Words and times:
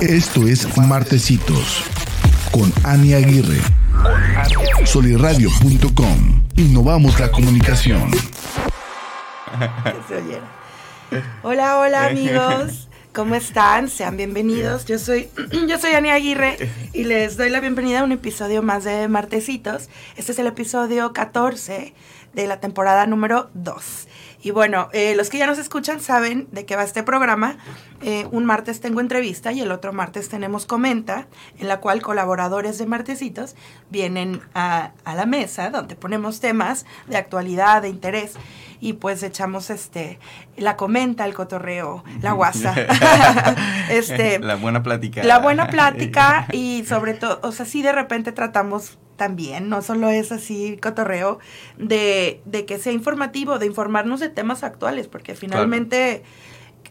Esto 0.00 0.48
es 0.48 0.78
Martecitos 0.78 1.84
con 2.50 2.72
Ani 2.84 3.12
Aguirre. 3.12 3.60
Soliradio.com. 4.86 6.42
Innovamos 6.56 7.20
la 7.20 7.30
comunicación. 7.30 8.10
Hola, 11.42 11.78
hola 11.78 12.06
amigos. 12.06 12.88
¿Cómo 13.12 13.34
están? 13.34 13.90
Sean 13.90 14.16
bienvenidos. 14.16 14.86
Yo 14.86 14.98
soy, 14.98 15.28
yo 15.68 15.78
soy 15.78 15.92
Ani 15.92 16.08
Aguirre 16.08 16.56
y 16.94 17.04
les 17.04 17.36
doy 17.36 17.50
la 17.50 17.60
bienvenida 17.60 18.00
a 18.00 18.04
un 18.04 18.12
episodio 18.12 18.62
más 18.62 18.84
de 18.84 19.06
Martecitos. 19.08 19.90
Este 20.16 20.32
es 20.32 20.38
el 20.38 20.46
episodio 20.46 21.12
14 21.12 21.92
de 22.32 22.46
la 22.46 22.58
temporada 22.58 23.06
número 23.06 23.50
2. 23.52 24.08
Y 24.42 24.52
bueno, 24.52 24.88
eh, 24.92 25.14
los 25.16 25.28
que 25.28 25.38
ya 25.38 25.46
nos 25.46 25.58
escuchan 25.58 26.00
saben 26.00 26.48
de 26.50 26.64
qué 26.64 26.76
va 26.76 26.82
este 26.82 27.02
programa. 27.02 27.56
Eh, 28.02 28.26
un 28.30 28.44
martes 28.46 28.80
tengo 28.80 29.00
entrevista 29.00 29.52
y 29.52 29.60
el 29.60 29.70
otro 29.70 29.92
martes 29.92 30.28
tenemos 30.28 30.64
comenta, 30.66 31.26
en 31.58 31.68
la 31.68 31.80
cual 31.80 32.00
colaboradores 32.00 32.78
de 32.78 32.86
Martecitos 32.86 33.54
vienen 33.90 34.40
a, 34.54 34.92
a 35.04 35.14
la 35.14 35.26
mesa 35.26 35.70
donde 35.70 35.96
ponemos 35.96 36.40
temas 36.40 36.86
de 37.06 37.18
actualidad, 37.18 37.82
de 37.82 37.90
interés 37.90 38.36
y 38.80 38.94
pues 38.94 39.22
echamos 39.22 39.70
este 39.70 40.18
la 40.56 40.76
comenta, 40.76 41.24
el 41.24 41.34
cotorreo, 41.34 42.02
la 42.22 42.32
guasa. 42.32 42.74
este, 43.90 44.38
la 44.38 44.56
buena 44.56 44.82
plática. 44.82 45.22
La 45.22 45.38
buena 45.38 45.68
plática 45.68 46.46
y 46.52 46.84
sobre 46.86 47.14
todo, 47.14 47.40
o 47.42 47.52
sea, 47.52 47.66
sí 47.66 47.82
de 47.82 47.92
repente 47.92 48.32
tratamos 48.32 48.98
también, 49.20 49.68
no 49.68 49.82
solo 49.82 50.08
es 50.08 50.32
así 50.32 50.78
cotorreo, 50.80 51.40
de, 51.76 52.40
de 52.46 52.64
que 52.64 52.78
sea 52.78 52.90
informativo, 52.90 53.58
de 53.58 53.66
informarnos 53.66 54.18
de 54.18 54.30
temas 54.30 54.64
actuales, 54.64 55.08
porque 55.08 55.34
finalmente 55.34 56.22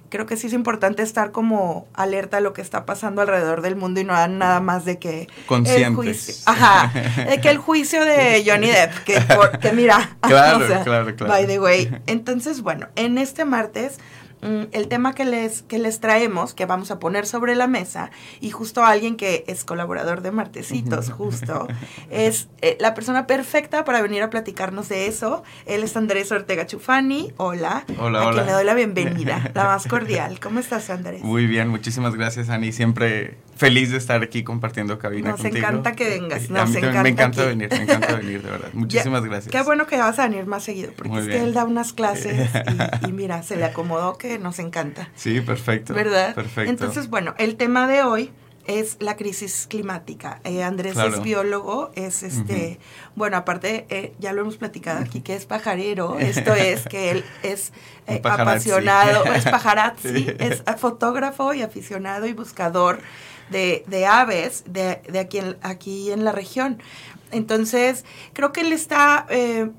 creo 0.09 0.27
que 0.27 0.37
sí 0.37 0.45
es 0.45 0.53
importante 0.53 1.01
estar 1.01 1.31
como 1.31 1.87
alerta 1.95 2.37
a 2.37 2.39
lo 2.39 2.53
que 2.53 2.61
está 2.61 2.85
pasando 2.85 3.23
alrededor 3.23 3.63
del 3.63 3.75
mundo 3.75 3.99
y 3.99 4.03
no 4.03 4.13
nada 4.27 4.59
más 4.59 4.85
de 4.85 4.99
que 4.99 5.27
el 5.49 5.95
juicio, 5.95 6.35
ajá, 6.45 6.91
de 7.27 7.41
que 7.41 7.49
el 7.49 7.57
juicio 7.57 8.05
de 8.05 8.43
Johnny 8.47 8.67
Depp, 8.67 8.93
que, 9.05 9.19
que 9.59 9.71
mira, 9.71 10.17
claro, 10.21 10.67
claro, 10.83 11.15
claro. 11.15 11.33
By 11.33 11.47
the 11.47 11.59
way, 11.59 11.89
entonces 12.05 12.61
bueno, 12.61 12.89
en 12.95 13.17
este 13.17 13.43
martes 13.43 13.97
el 14.41 14.87
tema 14.87 15.13
que 15.13 15.25
les, 15.25 15.63
que 15.63 15.79
les 15.79 15.99
traemos, 15.99 16.53
que 16.53 16.65
vamos 16.65 16.91
a 16.91 16.99
poner 16.99 17.25
sobre 17.25 17.55
la 17.55 17.67
mesa, 17.67 18.11
y 18.39 18.51
justo 18.51 18.83
alguien 18.83 19.17
que 19.17 19.43
es 19.47 19.63
colaborador 19.63 20.21
de 20.21 20.31
Martecitos, 20.31 21.11
justo, 21.11 21.67
es 22.09 22.47
eh, 22.61 22.77
la 22.79 22.93
persona 22.93 23.27
perfecta 23.27 23.83
para 23.85 24.01
venir 24.01 24.23
a 24.23 24.29
platicarnos 24.29 24.89
de 24.89 25.07
eso. 25.07 25.43
Él 25.65 25.83
es 25.83 25.95
Andrés 25.95 26.31
Ortega 26.31 26.65
Chufani. 26.65 27.33
Hola. 27.37 27.85
Hola, 27.97 28.29
a 28.29 28.31
quien 28.31 28.45
le 28.45 28.51
doy 28.51 28.65
la 28.65 28.73
bienvenida, 28.73 29.51
la 29.53 29.65
más 29.65 29.87
cordial. 29.87 30.39
¿Cómo 30.39 30.59
estás, 30.59 30.89
Andrés? 30.89 31.21
Muy 31.21 31.47
bien, 31.47 31.67
muchísimas 31.67 32.15
gracias, 32.15 32.49
Ani. 32.49 32.71
Siempre 32.71 33.37
feliz 33.59 33.91
de 33.91 33.97
estar 33.97 34.23
aquí 34.23 34.43
compartiendo 34.43 34.97
cabina 34.99 35.31
nos 35.31 35.41
contigo. 35.41 35.61
Nos 35.61 35.69
encanta 35.69 35.91
que 35.93 36.09
vengas. 36.09 36.49
Nos 36.49 36.73
encanta 36.73 37.03
me 37.03 37.09
encanta 37.09 37.45
venir, 37.45 37.69
me 37.69 37.83
encanta 37.83 38.15
venir, 38.15 38.41
de 38.41 38.49
verdad. 38.49 38.69
Muchísimas 38.73 39.23
gracias. 39.25 39.51
Qué 39.51 39.61
bueno 39.63 39.85
que 39.85 39.97
vas 39.97 40.17
a 40.17 40.27
venir 40.27 40.45
más 40.45 40.63
seguido, 40.63 40.93
porque 40.95 41.19
es 41.19 41.27
que 41.27 41.43
él 41.43 41.53
da 41.53 41.65
unas 41.65 41.91
clases 41.91 42.49
y, 43.03 43.09
y, 43.09 43.11
mira, 43.11 43.43
se 43.43 43.57
le 43.57 43.65
acomodó 43.65 44.17
que 44.17 44.28
nos 44.37 44.59
encanta. 44.59 45.09
Sí, 45.15 45.41
perfecto. 45.41 45.93
¿Verdad? 45.93 46.35
Perfecto. 46.35 46.69
Entonces, 46.69 47.09
bueno, 47.09 47.33
el 47.37 47.55
tema 47.55 47.87
de 47.87 48.03
hoy 48.03 48.31
es 48.69 48.97
la 48.99 49.15
crisis 49.15 49.65
climática. 49.67 50.41
Eh, 50.43 50.61
Andrés 50.61 50.95
es 50.95 51.23
biólogo, 51.23 51.91
es 51.95 52.21
este, 52.21 52.79
bueno, 53.15 53.37
aparte, 53.37 53.87
eh, 53.89 54.13
ya 54.19 54.31
lo 54.31 54.41
hemos 54.41 54.57
platicado 54.57 54.99
aquí, 54.99 55.21
que 55.21 55.35
es 55.35 55.47
pajarero, 55.47 56.19
esto 56.19 56.53
es 56.53 56.87
que 56.87 57.09
él 57.09 57.25
es 57.41 57.73
eh, 58.05 58.21
apasionado, 58.23 59.25
es 59.25 59.45
pajarazzi, 59.45 60.27
es 60.39 60.61
fotógrafo 60.77 61.55
y 61.55 61.63
aficionado 61.63 62.27
y 62.27 62.33
buscador 62.33 62.99
de, 63.49 63.83
de 63.87 64.05
aves 64.05 64.63
de, 64.67 65.01
de, 65.09 65.19
aquí, 65.19 65.39
en, 65.39 65.57
aquí 65.61 66.11
en 66.11 66.23
la 66.25 66.31
región. 66.31 66.81
Entonces, 67.31 68.05
creo 68.33 68.51
que 68.51 68.61
él 68.61 68.73
está 68.73 69.27
eh, 69.29 69.69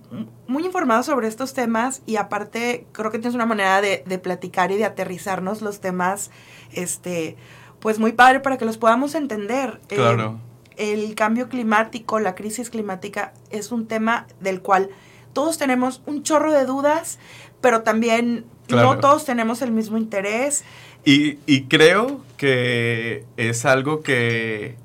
muy 0.47 0.65
informado 0.65 1.03
sobre 1.03 1.27
estos 1.27 1.53
temas 1.53 2.03
y 2.07 2.17
aparte 2.17 2.87
creo 2.93 3.11
que 3.11 3.19
tienes 3.19 3.35
una 3.35 3.47
manera 3.47 3.81
de, 3.81 4.05
de, 4.07 4.19
platicar 4.19 4.71
y 4.71 4.77
de 4.77 4.85
aterrizarnos 4.85 5.61
los 5.61 5.81
temas, 5.81 6.31
este, 6.73 7.37
pues 7.81 7.99
muy 7.99 8.13
padre 8.13 8.41
para 8.41 8.57
que 8.57 8.65
los 8.65 8.79
podamos 8.79 9.15
entender. 9.15 9.81
Claro. 9.89 10.39
Eh, 10.77 10.93
el 10.93 11.15
cambio 11.15 11.49
climático, 11.49 12.21
la 12.21 12.35
crisis 12.35 12.71
climática 12.71 13.33
es 13.51 13.73
un 13.73 13.87
tema 13.87 14.27
del 14.41 14.63
cual 14.63 14.91
todos 15.33 15.59
tenemos 15.59 16.03
un 16.07 16.23
chorro 16.23 16.53
de 16.53 16.65
dudas, 16.65 17.19
pero 17.61 17.83
también 17.83 18.47
claro. 18.67 18.95
no 18.95 19.01
todos 19.01 19.25
tenemos 19.25 19.63
el 19.63 19.73
mismo 19.73 19.99
interés. 19.99 20.65
Y, 21.05 21.39
y, 21.47 21.65
creo 21.65 22.21
que 22.37 23.25
es 23.37 23.65
algo 23.65 24.03
que 24.03 24.77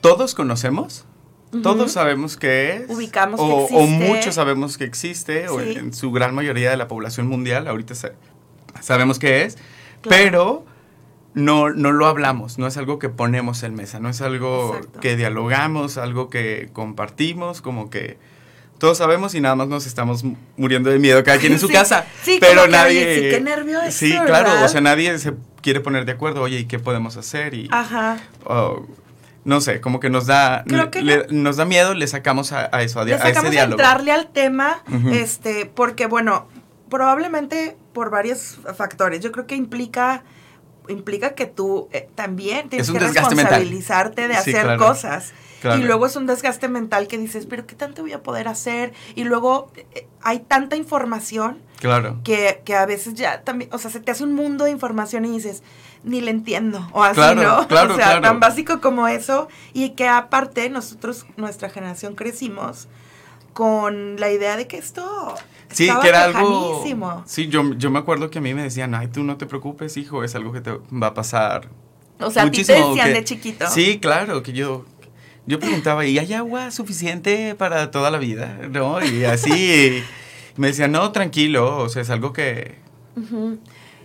todos 0.00 0.34
conocemos, 0.34 1.04
uh 1.52 1.56
-huh. 1.56 1.62
todos 1.62 1.92
sabemos 1.92 2.36
que 2.36 2.74
es. 2.74 2.90
Ubicamos 2.90 3.40
o, 3.40 3.46
que 3.46 3.62
existe. 3.64 3.76
O 3.76 3.86
muchos 3.86 4.34
sabemos 4.34 4.78
que 4.78 4.84
existe, 4.84 5.42
sí. 5.42 5.48
o 5.48 5.60
en 5.60 5.92
su 5.92 6.12
gran 6.12 6.34
mayoría 6.34 6.70
de 6.70 6.76
la 6.76 6.86
población 6.86 7.26
mundial, 7.26 7.66
ahorita 7.66 7.94
sabemos 8.80 9.18
que 9.18 9.44
es, 9.44 9.56
claro. 9.56 10.08
pero 10.08 10.64
no, 11.34 11.68
no 11.68 11.92
lo 11.92 12.06
hablamos, 12.06 12.58
no 12.58 12.66
es 12.66 12.78
algo 12.78 12.98
que 12.98 13.10
ponemos 13.10 13.62
en 13.62 13.74
mesa, 13.74 14.00
no 14.00 14.08
es 14.08 14.22
algo 14.22 14.76
Exacto. 14.76 15.00
que 15.00 15.16
dialogamos, 15.16 15.98
algo 15.98 16.30
que 16.30 16.70
compartimos, 16.72 17.60
como 17.60 17.90
que 17.90 18.18
todos 18.78 18.98
sabemos 18.98 19.34
y 19.34 19.40
nada 19.40 19.54
más 19.56 19.68
nos 19.68 19.86
estamos 19.86 20.24
muriendo 20.56 20.90
de 20.90 20.98
miedo 20.98 21.22
cada 21.24 21.38
quien 21.38 21.52
en 21.52 21.58
su 21.58 21.66
sí, 21.68 21.72
casa. 21.72 22.06
Sí, 22.22 22.38
pero 22.40 22.64
que, 22.64 22.68
nadie. 22.70 23.00
oye, 23.06 23.14
sí, 23.14 23.30
qué 23.30 23.40
nervio 23.40 23.78
Sí, 23.90 24.10
¿verdad? 24.12 24.26
claro, 24.26 24.64
o 24.64 24.68
sea, 24.68 24.80
nadie 24.80 25.18
se 25.18 25.32
quiere 25.62 25.80
poner 25.80 26.04
de 26.04 26.12
acuerdo, 26.12 26.42
oye, 26.42 26.58
¿y 26.60 26.64
qué 26.66 26.78
podemos 26.78 27.16
hacer? 27.16 27.54
Y, 27.54 27.68
Ajá. 27.72 28.18
oh, 28.44 28.86
no 29.44 29.60
sé, 29.60 29.80
como 29.80 30.00
que 30.00 30.10
nos 30.10 30.26
da, 30.26 30.64
que 30.90 31.02
le, 31.02 31.26
nos 31.30 31.56
da 31.56 31.64
miedo, 31.64 31.94
le 31.94 32.06
sacamos 32.06 32.52
a, 32.52 32.68
a 32.72 32.82
eso, 32.82 33.00
a, 33.00 33.04
Le 33.04 33.14
a 33.14 33.16
ese 33.16 33.26
sacamos 33.28 33.50
diálogo. 33.52 33.80
entrarle 33.80 34.12
al 34.12 34.26
tema, 34.28 34.82
Uh 34.88 34.92
-huh. 34.94 35.12
este, 35.14 35.66
porque 35.66 36.06
bueno, 36.06 36.48
probablemente 36.90 37.76
por 37.92 38.10
varios 38.10 38.58
factores. 38.76 39.20
Yo 39.20 39.32
creo 39.32 39.46
que 39.46 39.54
implica 39.56 40.22
implica 40.88 41.34
que 41.34 41.46
tú 41.46 41.88
eh, 41.92 42.08
también 42.14 42.68
tienes 42.68 42.88
que 42.90 42.98
responsabilizarte 42.98 44.22
mental. 44.22 44.36
de 44.38 44.44
Sí, 44.44 44.50
hacer 44.50 44.62
claro. 44.64 44.78
cosas. 44.86 45.32
Claro. 45.60 45.80
Y 45.80 45.84
luego 45.84 46.06
es 46.06 46.16
un 46.16 46.26
desgaste 46.26 46.68
mental 46.68 47.08
que 47.08 47.18
dices, 47.18 47.46
pero 47.46 47.66
¿qué 47.66 47.74
tanto 47.74 48.02
voy 48.02 48.12
a 48.12 48.22
poder 48.22 48.46
hacer? 48.48 48.92
Y 49.14 49.24
luego 49.24 49.70
eh, 49.94 50.06
hay 50.22 50.40
tanta 50.40 50.76
información 50.76 51.58
Claro. 51.80 52.20
que, 52.24 52.62
que 52.64 52.74
a 52.74 52.86
veces 52.86 53.14
ya 53.14 53.42
también, 53.42 53.70
o 53.72 53.78
sea, 53.78 53.90
se 53.90 54.00
te 54.00 54.10
hace 54.10 54.24
un 54.24 54.34
mundo 54.34 54.64
de 54.64 54.70
información 54.70 55.24
y 55.24 55.30
dices, 55.30 55.62
ni 56.04 56.20
le 56.20 56.30
entiendo. 56.30 56.86
O 56.92 57.02
así, 57.02 57.14
Claro, 57.14 57.42
¿no? 57.42 57.68
claro, 57.68 57.94
o 57.94 57.96
sea, 57.96 58.20
tan 58.20 58.38
básico 58.40 58.80
como 58.80 59.08
eso. 59.08 59.48
Y 59.72 59.90
que 59.90 60.06
aparte 60.08 60.68
nosotros, 60.70 61.26
nuestra 61.36 61.68
generación, 61.70 62.14
crecimos 62.14 62.88
con 63.52 64.20
la 64.20 64.30
idea 64.30 64.56
de 64.56 64.66
que 64.66 64.76
esto 64.78 65.34
Sí, 65.70 65.84
estaba 65.84 66.02
que 66.02 66.08
era 66.08 66.24
algo. 66.24 66.84
Sí, 67.26 67.48
yo, 67.48 67.72
yo 67.74 67.90
me 67.90 67.98
acuerdo 67.98 68.30
que 68.30 68.38
a 68.38 68.42
mí 68.42 68.54
me 68.54 68.62
decían, 68.62 68.94
ay, 68.94 69.08
tú 69.08 69.24
no 69.24 69.36
te 69.36 69.46
preocupes, 69.46 69.96
hijo, 69.96 70.22
es 70.22 70.34
algo 70.34 70.52
que 70.52 70.60
te 70.60 70.70
va 70.72 71.08
a 71.08 71.14
pasar. 71.14 71.68
O 72.20 72.30
sea, 72.30 72.44
a 72.44 72.50
ti 72.50 72.62
te 72.64 72.72
muchísimo, 72.72 72.88
decían 72.90 73.08
que- 73.08 73.14
de 73.14 73.24
chiquito. 73.24 73.66
Sí, 73.68 73.98
claro, 73.98 74.42
que 74.42 74.52
yo. 74.52 74.84
Yo 75.46 75.60
preguntaba, 75.60 76.04
¿y 76.04 76.18
hay 76.18 76.32
agua 76.32 76.70
suficiente 76.70 77.54
para 77.54 77.90
toda 77.90 78.10
la 78.10 78.18
vida? 78.18 78.58
¿No? 78.70 79.04
Y 79.04 79.24
así. 79.24 80.02
me 80.56 80.68
decían, 80.68 80.92
no, 80.92 81.12
tranquilo, 81.12 81.78
o 81.78 81.88
sea, 81.88 82.02
es 82.02 82.10
algo 82.10 82.32
que 82.32 82.76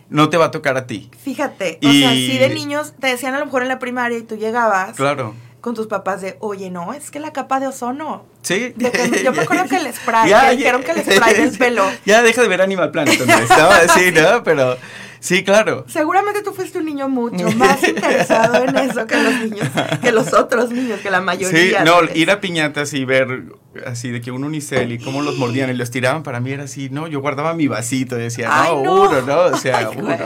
no 0.09 0.29
te 0.29 0.38
va 0.38 0.46
a 0.46 0.52
tocar 0.52 0.78
a 0.78 0.85
ti. 0.88 1.09
Fíjate, 1.24 1.79
o 1.84 1.91
sea, 1.91 2.12
si 2.12 2.38
de 2.38 2.50
niños 2.50 2.94
te 3.00 3.07
decían 3.07 3.34
a 3.34 3.40
lo 3.40 3.46
mejor 3.46 3.63
en 3.63 3.69
la 3.69 3.79
primaria 3.79 4.18
y 4.18 4.24
tú 4.24 4.35
llegabas 4.35 4.96
Claro. 4.96 5.34
Con 5.61 5.75
tus 5.75 5.88
papás 5.88 6.22
de, 6.22 6.38
oye, 6.39 6.69
no, 6.72 6.91
es 6.94 7.11
que 7.11 7.19
la 7.19 7.31
capa 7.33 7.59
de 7.59 7.67
ozono. 7.67 8.25
Sí. 8.41 8.73
De 8.75 8.91
que- 8.91 9.23
yo 9.23 9.31
me 9.31 9.41
acuerdo 9.44 9.66
que 9.69 9.77
el 9.77 9.94
spray, 9.94 10.29
Ya, 10.29 10.41
que 10.41 10.45
ya. 10.47 10.51
dijeron 10.57 10.83
que 10.83 10.91
el 10.91 11.01
spray 11.03 11.33
del 11.35 11.57
pelo. 11.57 11.85
Ya 12.05 12.22
deja 12.23 12.41
de 12.41 12.47
ver 12.47 12.61
Animal 12.61 12.91
Planet, 12.91 13.22
Andrés, 13.22 13.49
¿no? 13.49 13.94
Sí, 13.94 14.11
¿no? 14.11 14.44
Pero 14.44 14.77
sí, 15.19 15.44
claro. 15.44 15.85
Seguramente 15.88 16.41
tú 16.41 16.51
fuiste 16.51 16.79
un 16.79 16.85
niño 16.85 17.07
mucho 17.09 17.51
más 17.51 17.88
interesado 17.88 18.63
en 18.66 18.75
eso 18.75 19.05
que 19.05 19.17
los 19.22 19.34
niños, 19.40 19.69
que 20.02 20.11
los 20.11 20.34
otros 20.34 20.72
niños, 20.72 20.99
que 21.02 21.11
la 21.11 21.19
Sí, 21.19 21.23
mayoría. 21.25 21.84
no, 21.84 21.99
¿sabes? 21.99 22.16
ir 22.16 22.31
a 22.31 22.41
piñatas 22.41 22.93
y 22.96 23.05
ver 23.05 23.43
así 23.85 24.09
de 24.09 24.19
que 24.19 24.31
un 24.31 24.43
unicel 24.43 24.91
y 24.91 24.97
cómo 24.97 25.22
los 25.22 25.37
mordían 25.37 25.69
y 25.69 25.73
los 25.75 25.91
tiraban, 25.91 26.23
para 26.23 26.40
mí 26.40 26.52
era 26.52 26.63
así, 26.63 26.90
no, 26.90 27.08
yo 27.08 27.22
guardaba 27.22 27.53
mi 27.53 27.67
vasito 27.67 28.17
y 28.17 28.23
decía, 28.23 28.49
Ay, 28.52 28.72
no, 28.73 28.84
no. 28.84 29.02
uno, 29.09 29.22
¿no? 29.22 29.40
O 29.41 29.58
sea, 29.58 29.78
Ay, 29.78 29.85
uno. 29.96 30.17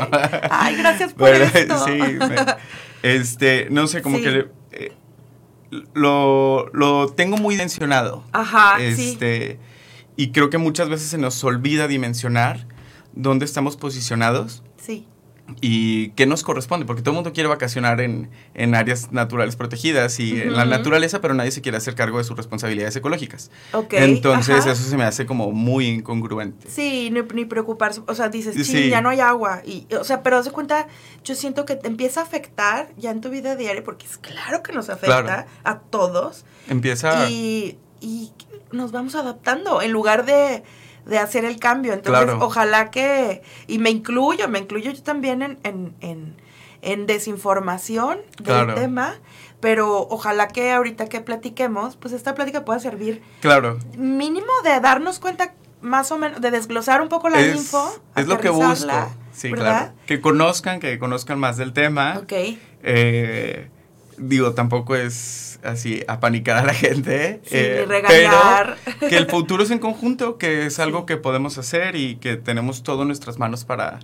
Ay, 0.50 0.76
gracias 0.78 1.14
por 1.14 1.30
Pero, 1.30 1.44
esto. 1.44 1.86
sí, 1.86 1.92
me- 1.92 2.56
este, 3.04 3.68
no 3.70 3.88
sé, 3.88 4.02
como 4.02 4.18
Sí. 4.18 4.24
que 4.24 4.48
eh, 4.72 4.92
lo, 5.94 6.68
lo 6.74 7.08
tengo 7.10 7.38
muy 7.38 7.56
dimensionado. 7.56 8.24
Ajá, 8.32 8.76
sí. 8.80 9.12
este, 9.12 9.60
Y 10.16 10.32
creo 10.32 10.50
que 10.50 10.58
muchas 10.58 10.90
veces 10.90 11.10
se 11.10 11.18
nos 11.18 11.44
olvida 11.44 11.88
dimensionar 11.88 12.68
dónde 13.14 13.46
estamos 13.46 13.78
posicionados 13.78 14.62
Sí. 14.78 15.08
Y 15.62 16.10
qué 16.10 16.26
nos 16.26 16.44
corresponde, 16.44 16.86
porque 16.86 17.02
todo 17.02 17.12
el 17.12 17.16
mundo 17.16 17.32
quiere 17.32 17.48
vacacionar 17.48 18.02
en, 18.02 18.30
áreas 18.76 19.12
naturales 19.12 19.56
protegidas 19.56 20.20
y 20.20 20.42
en 20.42 20.54
la 20.54 20.66
naturaleza, 20.66 21.22
pero 21.22 21.34
nadie 21.34 21.52
se 21.52 21.62
quiere 21.62 21.78
hacer 21.78 21.96
cargo 21.96 22.18
de 22.18 22.24
sus 22.24 22.36
responsabilidades 22.36 22.96
ecológicas. 22.96 23.52
Entonces 23.92 24.66
eso 24.66 24.84
se 24.84 24.98
me 24.98 25.04
hace 25.04 25.26
como 25.26 25.52
muy 25.52 25.88
incongruente. 25.88 26.68
Sí, 26.70 27.12
ni, 27.12 27.46
preocuparse, 27.46 28.02
o 28.08 28.16
sea, 28.16 28.30
dices, 28.30 28.56
sí, 28.66 28.90
ya 28.90 29.02
no 29.02 29.10
hay 29.10 29.20
agua, 29.20 29.62
y, 29.66 29.88
o 29.96 30.04
sea, 30.04 30.24
pero 30.24 30.42
de 30.42 30.52
cuenta, 30.52 30.88
yo 31.24 31.36
siento 31.36 31.66
que 31.66 31.76
te 31.76 31.88
empieza 31.88 32.22
a 32.22 32.24
afectar 32.24 32.90
ya 32.98 33.12
en 33.12 33.22
tu 33.22 33.30
vida 33.30 33.56
diaria, 33.56 33.84
porque 33.84 34.06
es 34.06 34.18
claro 34.18 34.64
que 34.64 34.74
nos 34.74 34.90
afecta 34.90 35.48
a 35.64 35.80
todos. 35.80 36.46
Empieza... 36.68 37.30
Y, 37.30 37.78
y 38.02 38.32
nos 38.72 38.92
vamos 38.92 39.16
adaptando, 39.16 39.82
en 39.82 39.92
lugar 39.92 40.26
de 40.26 40.64
de 41.06 41.20
hacer 41.20 41.46
el 41.46 41.60
cambio. 41.60 41.94
Entonces, 41.94 42.36
ojalá 42.40 42.92
que, 42.92 43.42
y 43.68 43.80
me 43.80 43.90
incluyo, 43.90 44.48
me 44.48 44.60
incluyo 44.60 44.92
yo 44.92 45.04
también 45.04 45.42
en, 45.42 45.60
en, 45.64 46.36
en, 46.82 47.06
desinformación 47.06 48.20
del 48.42 48.74
tema, 48.74 49.16
pero 49.60 50.08
ojalá 50.10 50.48
que 50.48 50.72
ahorita 50.72 51.08
que 51.08 51.22
platiquemos, 51.22 51.96
pues 51.96 52.14
esta 52.14 52.36
plática 52.36 52.66
pueda 52.66 52.80
servir. 52.80 53.22
Claro. 53.42 53.80
Mínimo 53.98 54.52
de 54.64 54.80
darnos 54.80 55.20
cuenta 55.20 55.54
más 55.82 56.12
o 56.12 56.18
menos, 56.18 56.42
de 56.42 56.52
desglosar 56.52 57.02
un 57.02 57.10
poco 57.10 57.30
la 57.30 57.42
info. 57.42 57.96
Es 58.16 58.28
lo 58.28 58.40
que 58.40 58.50
busco. 58.50 58.92
Sí, 59.32 59.52
claro. 59.52 59.94
Que 60.06 60.22
conozcan, 60.22 60.80
que 60.80 60.98
conozcan 60.98 61.40
más 61.40 61.58
del 61.58 61.74
tema. 61.74 62.18
Ok. 62.18 62.34
Eh, 62.84 63.70
digo, 64.18 64.54
tampoco 64.54 64.96
es 64.96 65.60
así 65.64 66.04
apanicar 66.08 66.58
a 66.58 66.66
la 66.66 66.74
gente. 66.74 67.42
Sí, 67.44 67.56
eh, 67.58 67.86
regañar. 67.88 68.78
Pero 68.86 69.00
que 69.10 69.18
el 69.18 69.28
futuro 69.28 69.64
es 69.64 69.72
en 69.72 69.80
conjunto, 69.80 70.38
que 70.38 70.66
es 70.66 70.80
algo 70.80 71.06
que 71.06 71.18
podemos 71.18 71.58
hacer 71.58 71.96
y 71.96 72.18
que 72.18 72.38
tenemos 72.38 72.84
todo 72.84 73.02
en 73.02 73.10
nuestras 73.10 73.40
manos 73.40 73.66
para 73.66 74.00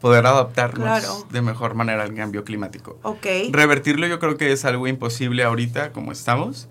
poder 0.00 0.26
adaptarnos 0.26 1.30
de 1.30 1.42
mejor 1.42 1.74
manera 1.74 2.02
al 2.04 2.14
cambio 2.14 2.44
climático. 2.44 2.98
Ok. 3.02 3.26
Revertirlo 3.50 4.06
yo 4.06 4.18
creo 4.18 4.36
que 4.36 4.52
es 4.52 4.64
algo 4.64 4.86
imposible 4.86 5.42
ahorita 5.42 5.92
como 5.92 6.12
estamos, 6.12 6.68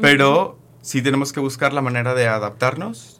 pero 0.00 0.58
sí 0.80 1.02
tenemos 1.02 1.32
que 1.32 1.40
buscar 1.40 1.72
la 1.72 1.82
manera 1.82 2.14
de 2.14 2.26
adaptarnos 2.26 3.19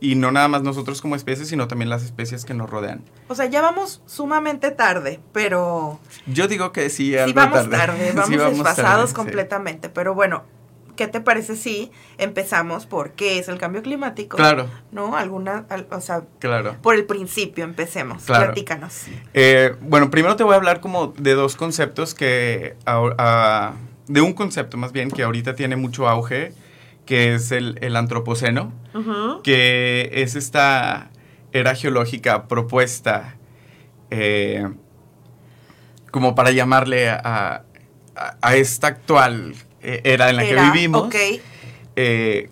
y 0.00 0.14
no 0.14 0.32
nada 0.32 0.48
más 0.48 0.62
nosotros 0.62 1.00
como 1.00 1.16
especies, 1.16 1.48
sino 1.48 1.68
también 1.68 1.88
las 1.88 2.02
especies 2.02 2.44
que 2.44 2.54
nos 2.54 2.68
rodean. 2.70 3.02
O 3.28 3.34
sea, 3.34 3.46
ya 3.46 3.62
vamos 3.62 4.02
sumamente 4.06 4.70
tarde, 4.70 5.20
pero... 5.32 5.98
Yo 6.26 6.48
digo 6.48 6.72
que 6.72 6.90
sí, 6.90 7.16
algo 7.16 7.28
sí 7.40 7.48
vamos 7.48 7.70
tarde. 7.70 8.12
vamos, 8.14 8.30
desfasados 8.30 9.12
completamente, 9.12 9.88
pero 9.88 10.14
bueno, 10.14 10.44
¿qué 10.96 11.06
te 11.06 11.20
parece 11.20 11.56
si 11.56 11.90
empezamos 12.18 12.86
por 12.86 13.12
qué 13.12 13.38
es 13.38 13.48
el 13.48 13.58
cambio 13.58 13.82
climático? 13.82 14.36
Claro. 14.36 14.68
¿No? 14.92 15.16
Alguna, 15.16 15.66
o 15.90 16.00
sea, 16.00 16.24
claro. 16.38 16.76
por 16.82 16.94
el 16.94 17.04
principio 17.04 17.64
empecemos. 17.64 18.24
Claro. 18.24 18.46
Platícanos. 18.46 19.04
Eh, 19.34 19.74
bueno, 19.80 20.10
primero 20.10 20.36
te 20.36 20.44
voy 20.44 20.54
a 20.54 20.56
hablar 20.56 20.80
como 20.80 21.08
de 21.08 21.34
dos 21.34 21.56
conceptos 21.56 22.14
que, 22.14 22.76
de 24.08 24.20
un 24.20 24.32
concepto 24.32 24.76
más 24.76 24.92
bien 24.92 25.10
que 25.10 25.22
ahorita 25.22 25.54
tiene 25.54 25.76
mucho 25.76 26.08
auge, 26.08 26.52
que 27.06 27.34
es 27.34 27.52
el, 27.52 27.96
antropoceno, 27.96 28.72
que 29.42 30.10
es 30.12 30.34
esta 30.34 31.10
era 31.52 31.74
geológica 31.74 32.48
propuesta 32.48 33.36
eh, 34.10 34.68
como 36.10 36.34
para 36.34 36.50
llamarle 36.50 37.08
a, 37.08 37.62
esta 38.54 38.86
actual 38.86 39.54
eh, 39.82 40.00
era 40.04 40.30
en 40.30 40.36
la 40.36 40.42
que 40.44 40.56
vivimos. 40.56 41.14
Eh, 41.96 42.48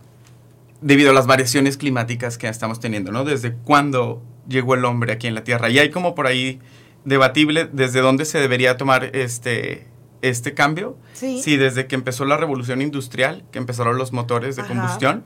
debido 0.83 1.11
a 1.11 1.15
las 1.15 1.27
variaciones 1.27 1.79
climáticas 1.79 2.37
que 2.37 2.47
estamos 2.47 2.79
teniendo, 2.79 3.11
¿no? 3.11 3.25
Desde 3.25 3.55
cuándo 3.55 4.23
llegó 4.47 4.75
el 4.75 4.85
hombre 4.85 5.13
aquí 5.15 5.27
en 5.27 5.35
la 5.35 5.43
Tierra. 5.45 5.71
Y 5.71 5.79
hay 5.79 5.91
como 5.91 6.15
por 6.15 6.27
ahí 6.27 6.61
debatible 7.05 7.69
desde 7.73 8.01
dónde 8.01 8.27
se 8.27 8.39
debería 8.39 8.77
tomar 8.77 9.17
este, 9.17 9.87
este 10.29 10.55
cambio. 10.55 10.97
Sí. 11.13 11.57
desde 11.57 11.87
que 11.87 11.95
empezó 11.95 12.25
la 12.25 12.37
revolución 12.37 12.83
industrial, 12.83 13.45
que 13.53 13.59
empezaron 13.59 13.99
los 13.99 14.13
motores 14.13 14.57
de 14.57 14.65
combustión, 14.65 15.25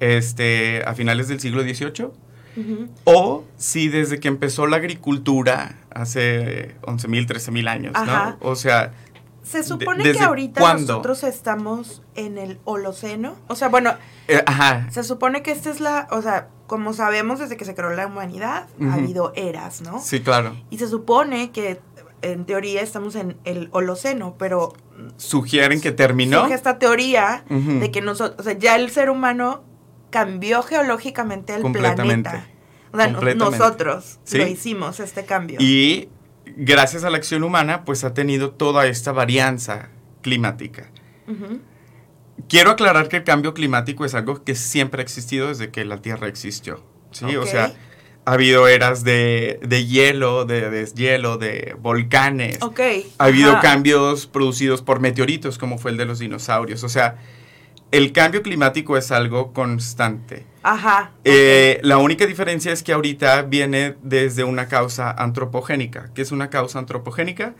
este, 0.00 0.82
a 0.86 0.94
finales 0.94 1.28
del 1.28 1.40
siglo 1.40 1.62
XVIII. 1.62 2.08
O 3.04 3.44
si 3.56 3.88
desde 3.88 4.20
que 4.20 4.28
empezó 4.28 4.66
la 4.66 4.76
agricultura 4.76 5.76
hace 5.90 6.76
11.000, 6.82 7.26
13.000 7.26 7.68
años, 7.68 7.94
¿no? 8.06 8.36
O 8.40 8.54
sea... 8.56 8.92
Se 9.42 9.62
supone 9.62 10.10
que 10.10 10.20
ahorita 10.20 10.74
nosotros 10.74 11.22
estamos 11.22 12.02
en 12.14 12.38
el 12.38 12.58
Holoceno. 12.64 13.36
O 13.46 13.54
sea, 13.56 13.68
bueno, 13.68 13.92
eh, 14.26 14.42
ajá. 14.46 14.88
se 14.90 15.04
supone 15.04 15.42
que 15.42 15.50
esta 15.50 15.68
es 15.70 15.80
la, 15.80 16.08
o 16.10 16.22
sea, 16.22 16.48
como 16.66 16.94
sabemos 16.94 17.40
desde 17.40 17.58
que 17.58 17.66
se 17.66 17.74
creó 17.74 17.90
la 17.90 18.06
humanidad, 18.06 18.68
ha 18.88 18.94
habido 18.94 19.34
eras, 19.36 19.82
¿no? 19.82 20.00
Sí, 20.00 20.20
claro. 20.20 20.56
Y 20.70 20.78
se 20.78 20.88
supone 20.88 21.50
que 21.50 21.78
en 22.32 22.44
teoría 22.44 22.82
estamos 22.82 23.14
en 23.14 23.36
el 23.44 23.68
Holoceno, 23.72 24.36
pero... 24.38 24.74
Sugieren 25.16 25.80
que 25.80 25.92
terminó. 25.92 26.40
Surge 26.40 26.54
esta 26.54 26.78
teoría 26.78 27.44
de 27.48 27.90
que 27.90 28.00
nosotros, 28.00 28.40
o 28.40 28.42
sea, 28.42 28.58
ya 28.58 28.76
el 28.76 28.90
ser 28.90 29.10
humano 29.10 29.64
cambió 30.10 30.62
geológicamente 30.62 31.54
el 31.54 31.72
planeta. 31.72 32.46
O 32.92 32.96
sea, 32.96 33.08
nosotros 33.08 34.20
lo 34.32 34.46
hicimos, 34.46 35.00
este 35.00 35.24
cambio. 35.24 35.58
Y 35.60 36.08
gracias 36.56 37.04
a 37.04 37.10
la 37.10 37.16
acción 37.16 37.42
humana, 37.42 37.84
pues 37.84 38.04
ha 38.04 38.14
tenido 38.14 38.52
toda 38.52 38.86
esta 38.86 39.12
varianza 39.12 39.88
climática. 40.22 40.90
Quiero 42.48 42.70
aclarar 42.70 43.08
que 43.08 43.16
el 43.16 43.24
cambio 43.24 43.54
climático 43.54 44.04
es 44.04 44.14
algo 44.14 44.44
que 44.44 44.54
siempre 44.54 45.00
ha 45.00 45.04
existido 45.04 45.48
desde 45.48 45.70
que 45.70 45.84
la 45.84 46.00
Tierra 46.02 46.28
existió. 46.28 46.84
¿sí? 47.10 47.36
O 47.36 47.46
sea, 47.46 47.72
ha 48.24 48.32
habido 48.32 48.68
eras 48.68 49.04
de, 49.04 49.58
hielo, 49.88 50.44
de 50.44 50.70
deshielo, 50.70 51.36
de 51.36 51.76
volcanes. 51.78 52.62
Ok. 52.62 52.80
Ha 53.18 53.24
habido 53.24 53.60
cambios 53.60 54.26
producidos 54.26 54.82
por 54.82 55.00
meteoritos, 55.00 55.58
como 55.58 55.78
fue 55.78 55.90
el 55.90 55.96
de 55.96 56.06
los 56.06 56.18
dinosaurios. 56.18 56.84
O 56.84 56.88
sea, 56.88 57.16
el 57.90 58.12
cambio 58.12 58.42
climático 58.42 58.96
es 58.96 59.10
algo 59.10 59.52
constante. 59.52 60.46
Ajá. 60.62 61.12
Eh, 61.24 61.80
la 61.82 61.98
única 61.98 62.26
diferencia 62.26 62.72
es 62.72 62.82
que 62.82 62.92
ahorita 62.92 63.42
viene 63.42 63.96
desde 64.02 64.42
una 64.44 64.68
causa 64.68 65.10
antropogénica. 65.10 66.10
¿Qué 66.14 66.22
es 66.22 66.32
una 66.32 66.48
causa 66.48 66.78
antropogénica? 66.78 67.54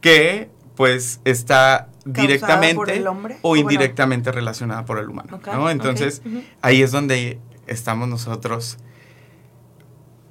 Que 0.00 0.50
pues 0.76 1.20
está 1.24 1.88
directamente 2.04 3.04
o 3.42 3.56
indirectamente 3.56 4.30
relacionada 4.32 4.84
por 4.84 4.98
el 4.98 5.08
humano. 5.08 5.40
¿no? 5.46 5.70
Entonces, 5.70 6.22
ahí 6.60 6.82
es 6.82 6.90
donde 6.90 7.38
estamos 7.66 8.08
nosotros 8.08 8.78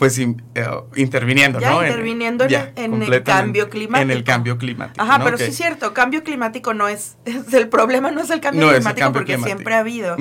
pues 0.01 0.18
eh, 0.18 0.33
interviniendo, 0.95 1.59
¿no? 1.59 1.86
Interviniendo 1.86 2.45
en, 2.75 3.03
el 3.03 3.21
cambio 3.21 3.69
climático. 3.69 4.01
En 4.01 4.09
el 4.09 4.24
cambio 4.24 4.57
climático. 4.57 5.00
Ajá, 5.00 5.24
pero 5.24 5.38
sí 5.38 5.44
es 5.44 5.56
cierto, 5.56 5.94
cambio 5.94 6.24
climático 6.24 6.74
no 6.74 6.88
es, 6.88 7.18
el 7.53 7.69
problema 7.69 8.09
no 8.09 8.21
es 8.21 8.31
el 8.31 8.42
cambio 8.42 8.68
climático 8.69 9.13
porque 9.13 9.38
siempre 9.38 9.75
ha 9.75 9.80
habido, 9.81 10.18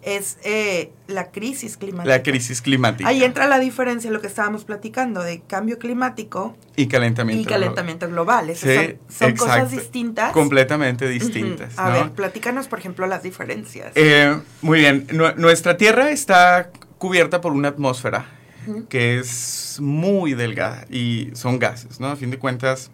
es 0.00 0.38
eh, 0.44 0.92
la 1.08 1.30
crisis 1.30 1.76
climática. 1.76 2.08
La 2.08 2.22
crisis 2.22 2.62
climática. 2.62 3.06
Ahí 3.06 3.22
entra 3.22 3.46
la 3.46 3.58
diferencia, 3.58 4.10
lo 4.10 4.22
que 4.22 4.28
estábamos 4.28 4.64
platicando, 4.64 5.22
de 5.22 5.42
cambio 5.42 5.78
climático 5.78 6.56
y 6.74 6.88
calentamiento, 6.88 7.42
y 7.42 7.44
calentamiento 7.44 8.08
global. 8.08 8.50
son, 8.56 9.36
cosas 9.36 9.70
distintas. 9.70 10.32
Completamente 10.32 11.06
distintas. 11.06 11.78
A 11.78 11.90
ver, 11.90 12.10
platícanos, 12.12 12.66
por 12.66 12.78
ejemplo, 12.78 13.06
las 13.06 13.22
diferencias. 13.22 13.92
Eh, 13.94 14.40
muy 14.62 14.78
bien, 14.78 15.06
nuestra 15.36 15.76
Tierra 15.76 16.12
está 16.12 16.70
cubierta 16.96 17.42
por 17.42 17.52
una 17.52 17.68
atmósfera 17.68 18.38
que 18.88 19.18
es 19.18 19.78
muy 19.80 20.34
delgada 20.34 20.84
y 20.90 21.30
son 21.34 21.58
gases, 21.58 22.00
¿no? 22.00 22.08
A 22.08 22.16
fin 22.16 22.30
de 22.30 22.38
cuentas, 22.38 22.90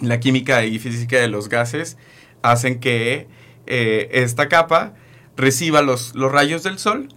la 0.00 0.20
química 0.20 0.64
y 0.64 0.78
física 0.78 1.18
de 1.18 1.28
los 1.28 1.48
gases 1.48 1.96
hacen 2.42 2.80
que 2.80 3.26
eh, 3.66 4.08
esta 4.12 4.48
capa 4.48 4.94
reciba 5.36 5.82
los, 5.82 6.14
los 6.14 6.30
rayos 6.30 6.62
del 6.62 6.78
sol, 6.78 7.08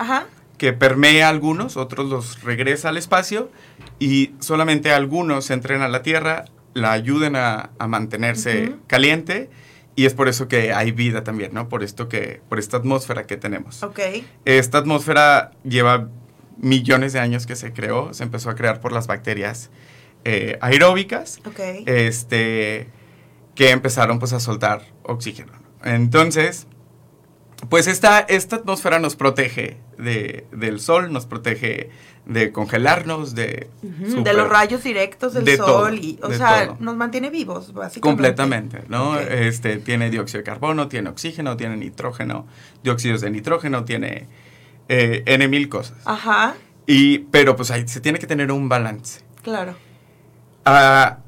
que 0.57 0.73
permea 0.73 1.29
algunos, 1.29 1.77
otros 1.77 2.09
los 2.09 2.41
regresa 2.41 2.89
al 2.89 2.97
espacio 2.97 3.51
y 3.99 4.31
solamente 4.39 4.91
algunos 4.91 5.49
entren 5.51 5.81
a 5.81 5.87
la 5.87 6.01
Tierra, 6.01 6.45
la 6.73 6.91
ayuden 6.91 7.35
a, 7.35 7.71
mantenerse 7.87 8.75
caliente 8.87 9.49
y 9.95 10.05
es 10.05 10.13
por 10.13 10.27
eso 10.27 10.47
que 10.47 10.73
hay 10.73 10.91
vida 10.91 11.23
también, 11.23 11.53
¿no? 11.53 11.69
Por 11.69 11.83
esto 11.83 12.07
que, 12.07 12.41
por 12.49 12.59
esta 12.59 12.77
atmósfera 12.77 13.25
que 13.25 13.37
tenemos. 13.37 13.81
Ok. 13.83 13.99
Esta 14.45 14.79
atmósfera 14.79 15.51
lleva 15.63 16.09
millones 16.57 17.13
de 17.13 17.19
años 17.19 17.45
que 17.45 17.55
se 17.55 17.73
creó, 17.73 18.13
se 18.13 18.23
empezó 18.23 18.49
a 18.49 18.55
crear 18.55 18.79
por 18.81 18.91
las 18.91 19.07
bacterias 19.07 19.69
eh, 20.23 20.57
aeróbicas, 20.61 21.39
este, 21.85 22.89
que 23.55 23.71
empezaron 23.71 24.19
pues 24.19 24.33
a 24.33 24.39
soltar 24.39 24.81
oxígeno. 25.03 25.53
Entonces, 25.83 26.67
pues 27.69 27.87
esta, 27.87 28.19
esta 28.19 28.57
atmósfera 28.57 28.99
nos 28.99 29.15
protege 29.15 29.77
de, 29.97 30.45
del 30.51 30.79
sol, 30.79 31.11
nos 31.11 31.25
protege 31.25 31.89
de 32.25 32.51
congelarnos, 32.51 33.35
de... 33.35 33.69
de 33.81 34.33
los 34.33 34.49
rayos 34.49 34.83
directos 34.83 35.33
del 35.33 35.57
sol, 35.57 35.97
y, 35.97 36.19
o 36.21 36.31
sea, 36.33 36.75
nos 36.79 36.95
mantiene 36.97 37.29
vivos, 37.29 37.73
básicamente. 37.73 38.01
Completamente, 38.01 38.83
¿no? 38.89 39.17
Este, 39.17 39.77
tiene 39.77 40.09
dióxido 40.09 40.39
de 40.39 40.43
carbono, 40.43 40.89
tiene 40.89 41.09
oxígeno, 41.09 41.55
tiene 41.55 41.77
nitrógeno, 41.77 42.45
dióxidos 42.83 43.21
de 43.21 43.29
nitrógeno, 43.29 43.85
tiene 43.85 44.27
eh, 44.89 45.23
N 45.25 45.47
mil 45.47 45.69
cosas. 45.69 45.97
Ajá. 46.05 46.55
Y, 46.85 47.19
pero 47.19 47.55
pues 47.55 47.71
ahí 47.71 47.87
se 47.87 47.99
tiene 47.99 48.19
que 48.19 48.27
tener 48.27 48.51
un 48.51 48.69
balance. 48.69 49.21
Claro. 49.43 49.75
Ah, 50.65 51.19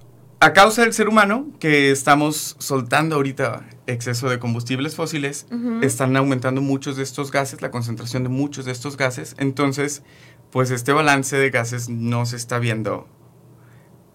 a 0.42 0.54
causa 0.54 0.84
del 0.84 0.94
ser 0.94 1.10
humano, 1.10 1.48
que 1.60 1.92
estamos 1.92 2.56
soltando 2.60 3.16
ahorita 3.16 3.68
exceso 3.88 4.30
de 4.30 4.40
combustibles 4.40 4.96
fósiles, 4.96 5.48
están 5.82 6.16
aumentando 6.16 6.62
muchos 6.62 6.96
de 6.96 7.04
estos 7.04 7.32
gases, 7.32 7.62
la 7.62 7.72
concentración 7.72 8.24
de 8.24 8.30
muchos 8.30 8.64
de 8.66 8.72
estos 8.72 8.96
gases. 8.96 9.36
Entonces, 9.38 10.04
pues 10.52 10.72
este 10.72 10.94
balance 10.94 11.36
de 11.36 11.50
gases 11.50 11.90
no 11.90 12.26
se 12.26 12.38
está 12.38 12.60
viendo 12.60 13.08